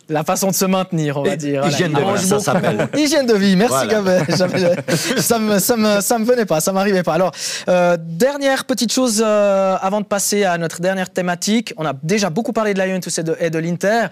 La 0.09 0.23
façon 0.23 0.47
de 0.49 0.53
se 0.53 0.65
maintenir, 0.65 1.17
on 1.17 1.23
va 1.23 1.33
Et- 1.33 1.37
dire. 1.37 1.65
hygiène 1.67 1.91
de 1.93 1.99
vie, 1.99 2.23
ça 2.25 2.39
s'appelle. 2.39 2.87
Hygiène 2.95 3.25
de 3.25 3.33
vie, 3.33 3.55
merci 3.55 3.87
Voilà. 3.89 4.23
J'avais- 4.29 4.75
ça, 5.19 5.39
me, 5.39 5.57
ça, 5.59 5.75
me, 5.75 6.01
ça 6.01 6.19
me 6.19 6.23
venait 6.25 6.45
pas, 6.45 6.61
ça 6.61 6.71
m'arrivait 6.71 7.01
pas. 7.01 7.15
Alors, 7.15 7.31
euh, 7.67 7.97
dernière 7.99 8.65
petite 8.65 8.93
chose 8.93 9.23
euh, 9.25 9.75
avant 9.81 10.01
de 10.01 10.05
passer 10.05 10.43
à 10.43 10.57
notre 10.59 10.81
dernière 10.81 11.09
thématique. 11.09 11.73
On 11.77 11.85
a 11.85 11.93
déjà 12.03 12.29
beaucoup 12.29 12.53
parlé 12.53 12.73
de 12.75 12.77
la 12.79 12.85
Juventus 12.85 13.17
et 13.17 13.23
de, 13.23 13.35
et 13.39 13.49
de 13.49 13.57
l'Inter. 13.57 14.05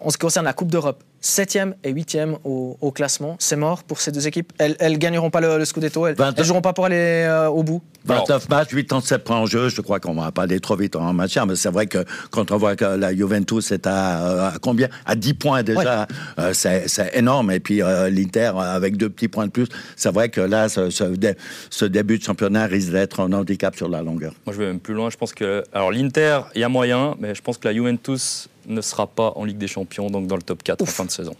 En 0.00 0.10
ce 0.10 0.16
qui 0.18 0.22
concerne 0.26 0.44
la 0.44 0.52
Coupe 0.52 0.70
d'Europe, 0.70 1.02
7e 1.22 1.74
et 1.82 1.92
8e 1.92 2.36
au, 2.44 2.76
au 2.80 2.90
classement, 2.92 3.36
c'est 3.38 3.56
mort 3.56 3.82
pour 3.82 4.00
ces 4.00 4.12
deux 4.12 4.26
équipes. 4.28 4.52
Elles, 4.58 4.76
elles 4.78 4.98
gagneront 4.98 5.30
pas 5.30 5.40
le, 5.40 5.58
le 5.58 5.64
Scudetto, 5.64 6.06
elles, 6.06 6.14
20. 6.14 6.34
elles 6.38 6.44
joueront 6.44 6.60
pas 6.60 6.72
pour 6.72 6.84
aller 6.86 7.24
euh, 7.26 7.48
au 7.48 7.62
bout. 7.62 7.82
29 8.04 8.48
matchs, 8.48 8.68
87 8.72 9.24
points 9.24 9.38
en 9.38 9.46
jeu. 9.46 9.68
Je 9.68 9.80
crois 9.80 9.98
qu'on 9.98 10.14
va 10.14 10.30
pas 10.30 10.42
aller 10.42 10.60
trop 10.60 10.76
vite 10.76 10.94
en 10.94 11.12
match, 11.12 11.36
mais 11.48 11.56
c'est 11.56 11.70
vrai 11.70 11.86
que 11.88 12.04
quand 12.30 12.52
on 12.52 12.56
voit 12.56 12.76
que 12.76 12.84
la 12.84 13.12
Juventus 13.14 13.72
est 13.72 13.86
à, 13.88 14.24
euh, 14.26 14.48
à 14.50 14.54
combien? 14.60 14.88
À 15.04 15.16
10 15.16 15.34
points 15.34 15.62
déjà, 15.64 16.06
euh, 16.38 16.52
c'est 16.52 16.86
c'est 16.88 17.10
énorme. 17.16 17.50
Et 17.50 17.58
puis 17.58 17.82
euh, 17.82 18.08
l'Inter 18.08 18.52
avec 18.56 18.96
deux 18.96 19.08
petits 19.10 19.26
points 19.28 19.46
de 19.46 19.50
plus, 19.50 19.66
c'est 19.96 20.12
vrai 20.12 20.28
que 20.28 20.40
là, 20.40 20.68
ce, 20.68 20.90
ce 20.90 21.02
dé- 21.04 21.34
ce 21.70 21.84
début 21.84 22.18
de 22.18 22.22
championnat 22.22 22.66
risque 22.66 22.92
d'être 22.92 23.18
un 23.18 23.32
handicap 23.32 23.74
sur 23.74 23.88
la 23.88 24.02
longueur. 24.02 24.32
Moi, 24.46 24.54
je 24.54 24.60
vais 24.60 24.66
même 24.68 24.78
plus 24.80 24.94
loin. 24.94 25.10
Je 25.10 25.16
pense 25.16 25.34
que. 25.34 25.64
Alors, 25.72 25.90
l'Inter, 25.90 26.42
il 26.54 26.60
y 26.60 26.64
a 26.64 26.68
moyen, 26.68 27.16
mais 27.18 27.34
je 27.34 27.42
pense 27.42 27.58
que 27.58 27.66
la 27.66 27.74
Juventus 27.74 28.48
ne 28.66 28.80
sera 28.80 29.06
pas 29.06 29.32
en 29.36 29.44
Ligue 29.44 29.58
des 29.58 29.68
Champions, 29.68 30.10
donc 30.10 30.26
dans 30.26 30.36
le 30.36 30.42
top 30.42 30.62
4 30.62 30.82
en 30.82 30.86
fin 30.86 31.04
de 31.04 31.10
saison. 31.10 31.34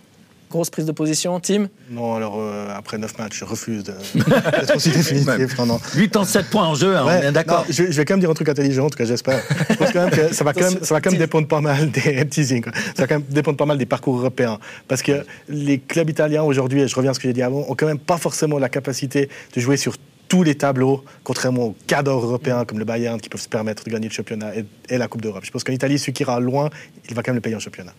Grosse 0.49 0.71
prise 0.71 0.87
de 0.87 0.93
position, 0.93 1.41
Tim. 1.41 1.67
Non, 1.91 2.15
alors 2.15 2.37
euh, 2.39 2.69
après 2.73 2.99
9 2.99 3.19
matchs, 3.19 3.41
je 3.41 3.45
refuse 3.45 3.83
de- 3.83 3.93
d'être 4.15 4.77
aussi 4.77 4.91
définitif. 4.91 5.59
Non, 5.59 5.67
non. 5.67 5.79
87 5.93 6.47
points 6.51 6.67
en 6.69 6.77
jeu, 6.77 6.97
hein, 6.97 7.05
Ouais, 7.05 7.19
on 7.25 7.29
est 7.29 7.33
d'accord. 7.33 7.63
non, 7.63 7.65
je, 7.69 7.83
vais- 7.83 7.91
je 7.91 7.97
vais 7.97 8.05
quand 8.05 8.15
même 8.15 8.21
dire 8.21 8.31
un 8.31 8.35
truc 8.35 8.49
intelligent, 8.49 8.87
en 8.87 8.89
tout 8.91 8.97
cas 8.97 9.05
j'espère. 9.07 9.43
Je 9.71 9.75
pense 9.75 9.91
quand 9.91 10.05
même 10.05 10.11
que 10.11 10.33
ça 10.33 10.45
va 10.45 10.53
quand 10.53 10.61
même, 10.71 10.79
ça 10.85 10.95
va 10.95 11.01
quand 11.01 11.11
même 11.11 11.19
dépendre 11.19 11.49
pas 11.49 11.61
mal 11.61 11.91
des 11.91 12.25
teasing, 12.31 12.63
quoi. 12.63 12.71
Ça 12.95 13.03
va 13.03 13.07
quand 13.09 13.17
même 13.17 13.25
dépendre 13.29 13.57
pas 13.57 13.67
mal 13.67 13.77
des 13.77 13.87
parcours 13.87 14.17
européens. 14.19 14.61
Parce 14.87 15.03
que 15.03 15.27
les 15.49 15.81
clubs 15.81 16.09
italiens 16.09 16.45
aujourd'hui, 16.45 16.81
et 16.83 16.87
je 16.87 16.95
reviens 16.95 17.11
à 17.11 17.15
ce 17.15 17.19
que 17.19 17.27
j'ai 17.27 17.35
dit 17.35 17.43
avant, 17.43 17.67
ont 17.69 17.75
quand 17.75 17.87
même 17.87 17.99
pas 17.99 18.17
forcément 18.17 18.61
la 18.61 18.69
capacité 18.69 19.29
de 19.53 19.61
jouer 19.61 19.77
sur 19.77 19.95
tous 20.29 20.43
les 20.43 20.55
tableaux, 20.55 21.05
contrairement 21.25 21.65
aux 21.65 21.77
cadres 21.87 22.13
européens 22.13 22.65
comme 22.65 22.79
le 22.79 22.85
Bayern 22.85 23.21
qui 23.21 23.29
peuvent 23.29 23.41
se 23.41 23.49
permettre 23.49 23.85
de 23.85 23.91
gagner 23.91 24.09
le 24.09 24.13
championnat 24.13 24.53
et, 24.89 24.99
la 24.99 25.09
Coupe 25.09 25.23
d'Europe. 25.23 25.45
Je 25.45 25.51
pense 25.51 25.65
qu'en 25.65 25.73
Italie, 25.73 25.99
celui 25.99 26.13
qui 26.13 26.23
ira 26.23 26.41
loin, 26.41 26.71
il 27.09 27.15
va 27.15 27.23
quand 27.23 27.31
même 27.31 27.37
le 27.37 27.41
payer 27.41 27.57
en 27.57 27.61
championnat. 27.61 27.93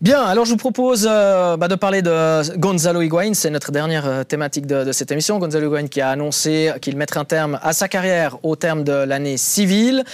Bien, 0.00 0.22
alors 0.22 0.44
je 0.44 0.50
vous 0.50 0.58
propose 0.58 1.08
euh, 1.10 1.56
bah, 1.56 1.68
de 1.68 1.74
parler 1.74 2.02
de 2.02 2.56
Gonzalo 2.58 3.00
Higuain. 3.00 3.32
C'est 3.32 3.48
notre 3.48 3.72
dernière 3.72 4.06
euh, 4.06 4.24
thématique 4.24 4.66
de, 4.66 4.84
de 4.84 4.92
cette 4.92 5.10
émission. 5.10 5.38
Gonzalo 5.38 5.68
Higuain 5.68 5.86
qui 5.86 6.02
a 6.02 6.10
annoncé 6.10 6.70
qu'il 6.82 6.98
mettrait 6.98 7.20
un 7.20 7.24
terme 7.24 7.58
à 7.62 7.72
sa 7.72 7.88
carrière 7.88 8.36
au 8.42 8.56
terme 8.56 8.84
de 8.84 8.92
l'année 8.92 9.38
civile. 9.38 10.04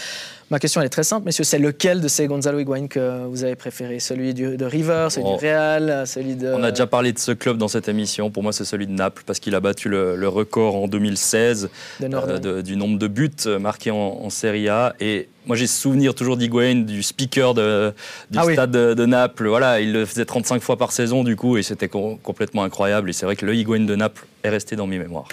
Ma 0.52 0.58
question 0.58 0.82
elle 0.82 0.86
est 0.86 0.90
très 0.90 1.02
simple, 1.02 1.24
messieurs. 1.24 1.44
C'est 1.44 1.58
lequel 1.58 2.02
de 2.02 2.08
ces 2.08 2.26
Gonzalo 2.26 2.58
Higuain 2.58 2.86
que 2.86 3.24
vous 3.26 3.42
avez 3.42 3.56
préféré? 3.56 3.98
Celui 4.00 4.34
du, 4.34 4.58
de 4.58 4.64
River, 4.66 5.06
celui 5.10 5.26
Oh. 5.26 5.38
du 5.38 5.46
Real, 5.46 6.04
celui 6.06 6.36
de. 6.36 6.48
On 6.52 6.62
a 6.62 6.70
déjà 6.70 6.86
parlé 6.86 7.12
de 7.14 7.18
ce 7.18 7.32
club 7.32 7.56
dans 7.56 7.68
cette 7.68 7.88
émission. 7.88 8.30
Pour 8.30 8.42
moi, 8.42 8.52
c'est 8.52 8.66
celui 8.66 8.86
de 8.86 8.92
Naples 8.92 9.22
parce 9.26 9.38
qu'il 9.40 9.54
a 9.54 9.60
battu 9.60 9.88
le, 9.88 10.14
le 10.14 10.28
record 10.28 10.76
en 10.76 10.88
2016 10.88 11.70
de 12.00 12.06
Nord. 12.06 12.24
euh, 12.28 12.38
de- 12.38 12.60
du 12.60 12.76
nombre 12.76 12.98
de 12.98 13.06
buts 13.08 13.30
euh, 13.46 13.58
marqués 13.58 13.90
en, 13.90 13.96
en 13.96 14.28
Serie 14.28 14.68
A. 14.68 14.94
Et 15.00 15.28
moi, 15.46 15.56
j'ai 15.56 15.66
souvenir 15.66 16.14
toujours 16.14 16.36
d'Higuain, 16.36 16.82
du 16.82 17.02
speaker 17.02 17.54
de- 17.54 17.94
du 18.30 18.38
Ah 18.38 18.44
oui. 18.44 18.52
stade 18.52 18.72
de, 18.72 18.92
de 18.92 19.06
Naples. 19.06 19.48
Voilà, 19.48 19.80
il 19.80 19.90
le 19.94 20.04
faisait 20.04 20.26
35 20.26 20.60
fois 20.60 20.76
par 20.76 20.92
saison, 20.92 21.24
du 21.24 21.34
coup, 21.34 21.56
et 21.56 21.62
c'était 21.62 21.88
com- 21.88 22.18
complètement 22.22 22.62
incroyable. 22.62 23.08
Et 23.08 23.14
c'est 23.14 23.24
vrai 23.24 23.36
que 23.36 23.46
le 23.46 23.54
Higuain 23.54 23.86
de 23.86 23.96
Naples 23.96 24.26
est 24.44 24.50
resté 24.50 24.76
dans 24.76 24.86
mes 24.86 24.98
mémoires. 24.98 25.28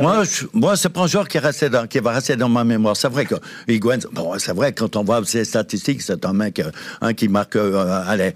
Moi, 0.00 0.24
je- 0.24 0.44
moi 0.52 0.76
c'est 0.76 0.88
pas 0.88 1.02
un 1.02 1.06
joueur 1.06 1.28
qui, 1.28 1.38
dans, 1.70 1.86
qui 1.86 1.98
va 2.00 2.12
rester 2.12 2.36
dans 2.36 2.48
ma 2.48 2.64
mémoire. 2.64 2.96
C'est 2.96 3.08
vrai 3.08 3.24
que 3.24 3.34
Higuain, 3.66 3.98
bon, 4.12 4.38
c'est 4.38 4.52
vrai 4.54 4.72
quand 4.72 4.96
on 4.96 5.04
voit 5.04 5.24
ses 5.24 5.44
statistiques, 5.44 6.02
c'est 6.02 6.24
un 6.24 6.32
mec 6.32 6.60
euh, 6.60 6.70
un 7.00 7.14
qui 7.14 7.28
marque, 7.28 7.56
euh, 7.56 8.02
allez, 8.06 8.34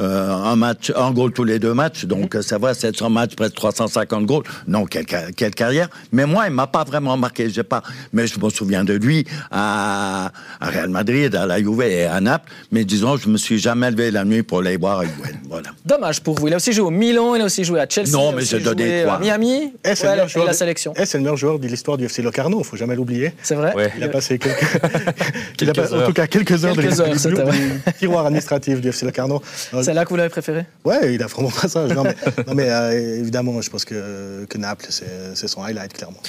euh, 0.00 0.30
un 0.32 0.56
match, 0.56 0.90
un 0.96 1.10
goal 1.12 1.32
tous 1.32 1.44
les 1.44 1.58
deux 1.58 1.74
matchs. 1.74 2.04
Donc, 2.06 2.36
c'est 2.40 2.58
vrai, 2.58 2.74
700 2.74 3.10
matchs, 3.10 3.34
presque 3.36 3.54
350 3.54 4.26
goals. 4.26 4.44
Non, 4.66 4.84
quelle, 4.86 5.06
quelle 5.36 5.54
carrière. 5.54 5.88
Mais 6.12 6.26
moi, 6.26 6.44
il 6.48 6.52
m'a 6.54 6.66
pas 6.66 6.84
vraiment 6.84 7.16
marqué. 7.16 7.48
J'ai 7.50 7.62
pas, 7.62 7.82
mais 8.12 8.26
je 8.26 8.38
me 8.40 8.48
souviens 8.50 8.82
de 8.84 8.94
lui 8.94 9.26
à, 9.50 10.32
à 10.60 10.66
Real 10.70 10.88
Madrid, 10.88 11.34
à 11.34 11.46
la 11.46 11.58
Juve 11.58 11.82
et 11.82 12.04
à 12.06 12.20
Naples. 12.20 12.50
Mais 12.72 12.84
disons, 12.84 13.16
je 13.16 13.28
me 13.28 13.36
suis 13.36 13.58
jamais 13.58 13.90
levé 13.90 14.10
la 14.10 14.24
nuit 14.24 14.42
pour 14.42 14.60
aller 14.60 14.76
voir 14.76 15.04
Higuain. 15.04 15.36
Voilà. 15.48 15.68
Dommage 15.84 16.20
pour 16.22 16.38
vous. 16.38 16.48
Il 16.48 16.54
a 16.54 16.56
aussi 16.56 16.72
joué 16.72 16.86
au 16.86 16.90
Milan, 16.90 17.34
il 17.34 17.42
a 17.42 17.44
aussi 17.44 17.64
joué 17.64 17.80
à 17.80 17.86
Chelsea. 17.88 18.10
Non, 18.12 18.30
il 18.30 18.34
a 18.34 18.36
mais 18.36 18.42
j'ai 18.44 18.60
donné 18.60 19.02
à 19.02 19.18
Miami. 19.18 19.72
Eh, 19.84 19.94
c'est 19.94 20.04
Ouais, 20.04 20.10
le 20.10 20.10
meilleur 20.12 20.26
et 20.26 20.28
joueur 20.28 20.46
la 20.46 20.52
de- 20.52 20.56
sélection. 20.56 20.94
eh, 20.96 21.04
c'est 21.06 21.18
le 21.18 21.22
meilleur 21.24 21.36
joueur 21.36 21.58
de 21.58 21.66
l'histoire 21.66 21.96
du 21.96 22.04
FC 22.06 22.22
Locarno, 22.22 22.58
il 22.60 22.64
faut 22.64 22.76
jamais 22.76 22.94
l'oublier. 22.96 23.32
C'est 23.42 23.54
vrai. 23.54 23.74
Ouais. 23.74 23.92
Il 23.96 24.02
a 24.04 24.08
passé 24.08 24.38
quelques, 24.38 24.56
il 25.60 25.70
a 25.70 25.72
passé, 25.72 25.94
en 25.94 25.98
heures. 25.98 26.06
tout 26.06 26.12
cas 26.12 26.26
quelques 26.26 26.64
heures 26.64 26.74
Quelques 26.74 26.96
de 26.96 27.00
heures, 27.02 27.48
du 27.50 27.80
tiroir 27.98 28.26
administratif 28.26 28.80
du 28.80 28.88
FC 28.88 29.04
Locarno. 29.04 29.42
C'est 29.90 29.94
là 29.94 30.04
que 30.04 30.10
vous 30.10 30.16
l'avez 30.16 30.28
préféré 30.28 30.66
Ouais, 30.84 31.16
il 31.16 31.20
a 31.20 31.26
vraiment 31.26 31.50
pas 31.50 31.66
ça. 31.66 31.84
Non, 31.88 32.04
mais, 32.04 32.14
non, 32.46 32.54
mais, 32.54 32.70
euh, 32.70 33.18
évidemment, 33.18 33.60
je 33.60 33.68
pense 33.70 33.84
que, 33.84 34.44
que 34.48 34.56
Naples, 34.56 34.86
c'est 34.88 35.48
son 35.48 35.64
highlight, 35.64 35.92
clairement. 35.94 36.20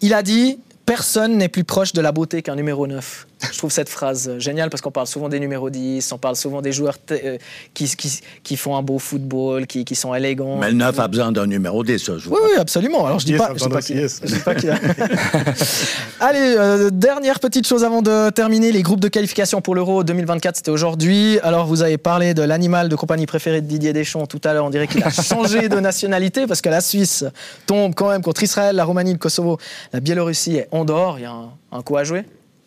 Il 0.00 0.14
a 0.14 0.22
dit 0.22 0.60
Personne 0.86 1.36
n'est 1.36 1.48
plus 1.48 1.64
proche 1.64 1.92
de 1.92 2.00
la 2.00 2.12
beauté 2.12 2.40
qu'un 2.40 2.54
numéro 2.54 2.86
9. 2.86 3.26
Je 3.52 3.56
trouve 3.56 3.70
cette 3.72 3.88
phrase 3.88 4.36
géniale 4.38 4.68
parce 4.70 4.80
qu'on 4.82 4.90
parle 4.90 5.06
souvent 5.06 5.28
des 5.28 5.40
numéros 5.40 5.70
10, 5.70 6.12
on 6.12 6.18
parle 6.18 6.36
souvent 6.36 6.60
des 6.60 6.72
joueurs 6.72 6.98
euh, 7.10 7.38
qui, 7.74 7.86
qui, 7.96 8.20
qui 8.42 8.56
font 8.56 8.76
un 8.76 8.82
beau 8.82 8.98
football, 8.98 9.66
qui, 9.66 9.84
qui 9.84 9.94
sont 9.94 10.14
élégants. 10.14 10.56
Mais 10.58 10.68
le 10.68 10.74
9 10.76 10.98
a 10.98 11.08
besoin 11.08 11.32
d'un 11.32 11.46
numéro 11.46 11.82
10, 11.82 11.98
ce 11.98 12.18
joueur. 12.18 12.40
Oui, 12.42 12.48
oui, 12.52 12.58
absolument. 12.60 13.06
Alors 13.06 13.18
je 13.18 13.26
dis 13.26 13.32
Yes, 13.32 13.40
pas, 13.40 13.52
je 13.56 13.62
dis 13.64 13.68
pas 13.70 13.80
qu'il- 13.82 13.96
je 14.08 14.26
dis 14.34 14.38
pas 14.40 14.54
qu'il 14.54 14.70
a- 14.70 14.78
Allez, 16.20 16.54
euh, 16.58 16.90
dernière 16.90 17.40
petite 17.40 17.66
chose 17.66 17.82
avant 17.84 18.02
de 18.02 18.30
terminer. 18.30 18.72
Les 18.72 18.82
groupes 18.82 19.00
de 19.00 19.08
qualification 19.08 19.60
pour 19.60 19.74
l'Euro 19.74 20.04
2024, 20.04 20.56
c'était 20.56 20.70
aujourd'hui. 20.70 21.38
Alors 21.42 21.66
vous 21.66 21.82
avez 21.82 21.96
parlé 21.98 22.34
de 22.34 22.42
l'animal 22.42 22.88
de 22.88 22.96
compagnie 22.96 23.26
préféré 23.26 23.60
de 23.62 23.66
Didier 23.66 23.92
Deschamps 23.92 24.26
tout 24.26 24.40
à 24.44 24.52
l'heure. 24.52 24.64
On 24.66 24.70
dirait 24.70 24.86
qu'il 24.86 25.02
a 25.02 25.10
changé 25.10 25.68
de 25.68 25.80
nationalité 25.80 26.46
parce 26.46 26.60
que 26.60 26.68
la 26.68 26.80
Suisse 26.82 27.24
tombe 27.66 27.94
quand 27.94 28.10
même 28.10 28.22
contre 28.22 28.42
Israël, 28.42 28.76
la 28.76 28.84
Roumanie, 28.84 29.12
le 29.12 29.18
Kosovo, 29.18 29.58
la 29.92 30.00
Biélorussie 30.00 30.56
et 30.56 30.66
Andorre. 30.72 31.18
Il 31.18 31.22
y 31.22 31.24
a 31.26 31.30
un, 31.32 31.50
un 31.72 31.82
coup 31.82 31.96
à 31.96 32.04
jouer. 32.04 32.24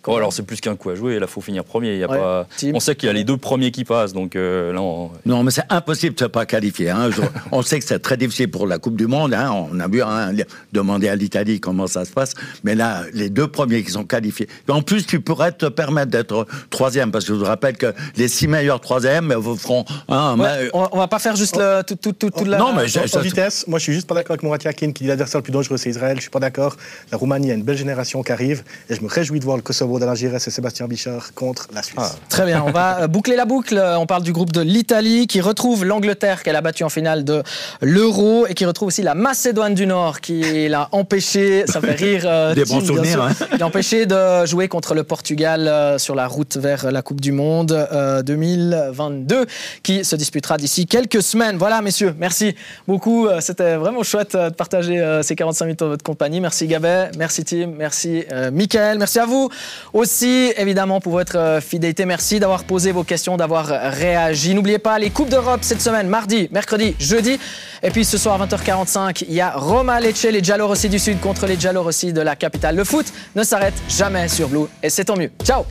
Oh, 0.08 0.18
alors, 0.18 0.34
c'est 0.34 0.44
plus 0.44 0.60
qu'un 0.60 0.76
coup 0.76 0.90
à 0.90 0.96
jouer. 0.96 1.18
Là, 1.20 1.28
faut 1.28 1.40
finir 1.42 1.64
premier. 1.64 1.94
Il 1.94 2.00
y 2.00 2.04
a 2.04 2.10
Ouais. 2.10 2.18
pas... 2.18 2.48
On 2.74 2.80
sait 2.80 2.96
qu'il 2.96 3.08
y 3.08 3.10
a 3.10 3.14
les 3.14 3.24
deux 3.24 3.38
premiers 3.38 3.72
qui 3.72 3.84
passent. 3.86 4.14
Donc 4.14 4.36
euh, 4.36 4.74
là, 4.74 4.82
on- 4.82 5.12
Non, 5.26 5.44
mais 5.44 5.52
c'est 5.52 5.64
impossible 5.70 6.16
de 6.16 6.24
ne 6.24 6.28
pas 6.28 6.46
qualifier. 6.46 6.90
hein. 6.90 7.10
Je- 7.12 7.22
on 7.52 7.62
sait 7.62 7.80
que 7.80 7.86
c'est 7.86 8.00
très 8.00 8.18
difficile 8.18 8.52
pour 8.52 8.68
la 8.68 8.80
Coupe 8.80 8.96
du 8.98 9.08
Monde. 9.08 9.34
hein. 9.34 9.50
On 9.72 9.80
a 9.80 9.88
vu 9.88 10.02
hein, 10.04 10.32
demander 10.72 11.08
à 11.10 11.16
l'Italie 11.16 11.60
comment 11.60 11.88
ça 11.88 12.04
se 12.06 12.12
passe. 12.12 12.34
Mais 12.64 12.76
là, 12.76 13.04
les 13.14 13.30
deux 13.30 13.48
premiers 13.48 13.84
qui 13.84 13.92
sont 13.92 14.04
qualifiés. 14.04 14.48
Et 14.68 14.72
en 14.72 14.82
plus, 14.82 15.06
tu 15.06 15.20
pourrais 15.22 15.52
te 15.52 15.66
permettre 15.68 16.12
d'être 16.12 16.46
troisième, 16.70 17.12
parce 17.12 17.26
que 17.26 17.34
je 17.34 17.40
vous 17.40 17.46
rappelle 17.46 17.78
que 17.78 17.94
les 18.18 18.28
six 18.28 18.48
meilleurs 18.48 18.82
troisièmes 18.82 19.34
vous 19.34 19.56
feront 19.56 19.86
un. 20.10 20.38
Ouais, 20.40 20.64
mais- 20.64 20.70
on, 20.74 20.88
on 20.92 20.98
va 20.98 21.08
pas 21.08 21.20
faire 21.20 21.36
juste 21.36 21.56
le, 21.58 21.82
tout, 21.84 21.96
tout, 21.96 22.12
tout, 22.12 22.30
toute 22.30 22.48
la. 22.48 22.58
Non, 22.58 22.74
mais 22.74 22.88
j'ai- 22.88 23.02
En 23.02 23.08
ça- 23.08 23.22
vitesse, 23.22 23.66
moi 23.68 23.80
je 23.80 23.84
suis 23.84 23.94
juste 23.94 24.08
pas 24.08 24.16
d'accord 24.16 24.32
avec 24.34 24.44
Mourad 24.44 24.62
Yakin 24.64 24.92
qui 24.92 25.04
dit 25.04 25.10
l'adversaire 25.10 25.40
le 25.40 25.44
plus 25.44 25.54
dangereux 25.54 25.78
c'est 25.78 25.90
Israël. 25.90 26.18
Je 26.18 26.22
suis 26.22 26.30
pas 26.30 26.40
d'accord. 26.40 26.76
La 27.12 27.18
Roumanie 27.18 27.52
a 27.52 27.54
une 27.54 27.64
belle 27.64 27.78
génération 27.78 28.22
qui 28.24 28.32
arrive 28.32 28.64
et 28.90 28.96
je 28.96 29.02
me 29.02 29.08
réjouis 29.08 29.40
de 29.40 29.46
voir 29.46 29.58
le 29.58 29.64
Kosovo 29.64 29.93
d'Alain 30.00 30.16
Giresse 30.16 30.48
et 30.48 30.52
Sébastien 30.52 30.88
Bichard 30.88 31.34
contre 31.34 31.68
la 31.74 31.84
Suisse. 31.84 31.98
Ah. 32.00 32.12
Très 32.30 32.46
bien, 32.46 32.64
on 32.66 32.72
va 32.72 33.02
euh, 33.02 33.08
boucler 33.08 33.36
la 33.36 33.46
boucle. 33.46 33.82
On 33.98 34.06
parle 34.06 34.24
du 34.24 34.34
groupe 34.34 34.52
de 34.52 34.62
l'Italie 34.62 35.28
qui 35.28 35.42
retrouve 35.42 35.86
l'Angleterre 35.86 36.44
qu'elle 36.44 36.56
a 36.56 36.62
battu 36.62 36.84
en 36.84 36.90
finale 36.90 37.24
de 37.24 37.44
l'Euro 37.82 38.46
et 38.48 38.54
qui 38.54 38.66
retrouve 38.66 38.88
aussi 38.90 39.02
la 39.02 39.16
Macédoine 39.16 39.74
du 39.74 39.86
Nord 39.86 40.22
qui 40.22 40.68
l'a 40.68 40.90
empêché, 40.92 41.66
ça 41.68 41.82
fait 41.82 41.96
rire 41.96 42.24
euh, 42.26 42.54
Des 42.54 42.66
bons 42.66 42.82
souvenirs, 42.82 43.22
hein. 43.24 43.48
qui 43.52 43.58
l'a 43.58 43.66
empêché 43.66 44.06
de 44.06 44.46
jouer 44.46 44.68
contre 44.68 44.94
le 44.94 45.04
Portugal 45.04 45.68
euh, 45.68 45.98
sur 45.98 46.16
la 46.16 46.28
route 46.28 46.58
vers 46.58 46.92
la 46.92 47.02
Coupe 47.02 47.22
du 47.22 47.32
Monde 47.32 47.72
euh, 47.72 48.22
2022 48.24 49.46
qui 49.84 50.04
se 50.04 50.16
disputera 50.16 50.58
d'ici 50.58 50.86
quelques 50.86 51.22
semaines. 51.22 51.58
Voilà 51.58 51.82
messieurs, 51.82 52.16
merci 52.18 52.56
beaucoup. 52.88 53.28
C'était 53.40 53.76
vraiment 53.76 54.04
chouette 54.04 54.36
de 54.36 54.50
partager 54.50 55.00
euh, 55.00 55.22
ces 55.22 55.36
45 55.36 55.66
minutes 55.66 55.82
en 55.82 55.88
votre 55.88 56.04
compagnie. 56.04 56.42
Merci 56.42 56.68
Gabet, 56.68 57.12
merci 57.18 57.44
Tim, 57.44 57.68
merci 57.78 58.24
euh, 58.32 58.52
Michael, 58.52 58.98
merci 58.98 59.20
à 59.20 59.26
vous 59.26 59.50
aussi 59.92 60.54
évidemment 60.58 61.02
pour 61.02 61.14
votre 61.14 61.38
euh, 61.38 61.62
fidélité. 61.62 62.06
Merci 62.06 62.40
d'avoir 62.40 62.64
posé 62.64 62.92
vos 62.92 63.04
questions, 63.04 63.38
d'avoir 63.38 63.68
réagi. 63.68 64.56
N'oubliez 64.56 64.80
pas 64.80 65.00
les 65.00 65.10
Coupes 65.10 65.30
d'Europe 65.30 65.60
cette 65.64 65.82
semaine, 65.82 66.08
mardi, 66.08 66.48
mercredi, 66.52 66.96
jeudi. 67.00 67.40
Et 67.82 67.90
puis 67.90 68.06
ce 68.06 68.18
soir 68.18 68.42
à 68.42 68.46
20h45, 68.46 69.26
il 69.28 69.34
y 69.34 69.42
a 69.42 69.52
Roma 69.52 70.00
Lecce, 70.00 70.24
les 70.24 70.44
Giallorossi 70.44 70.90
du 70.90 71.00
Sud 71.00 71.20
contre 71.20 71.46
les 71.46 71.60
Giallorossi 71.60 72.14
de 72.14 72.22
la 72.22 72.36
capitale. 72.36 72.76
Le 72.76 72.84
foot 72.84 73.12
ne 73.36 73.44
s'arrête 73.44 73.76
jamais 73.90 74.28
sur 74.28 74.48
Blue 74.48 74.68
et 74.82 74.90
c'est 74.90 75.06
tant 75.06 75.18
mieux. 75.18 75.32
Ciao 75.44 75.64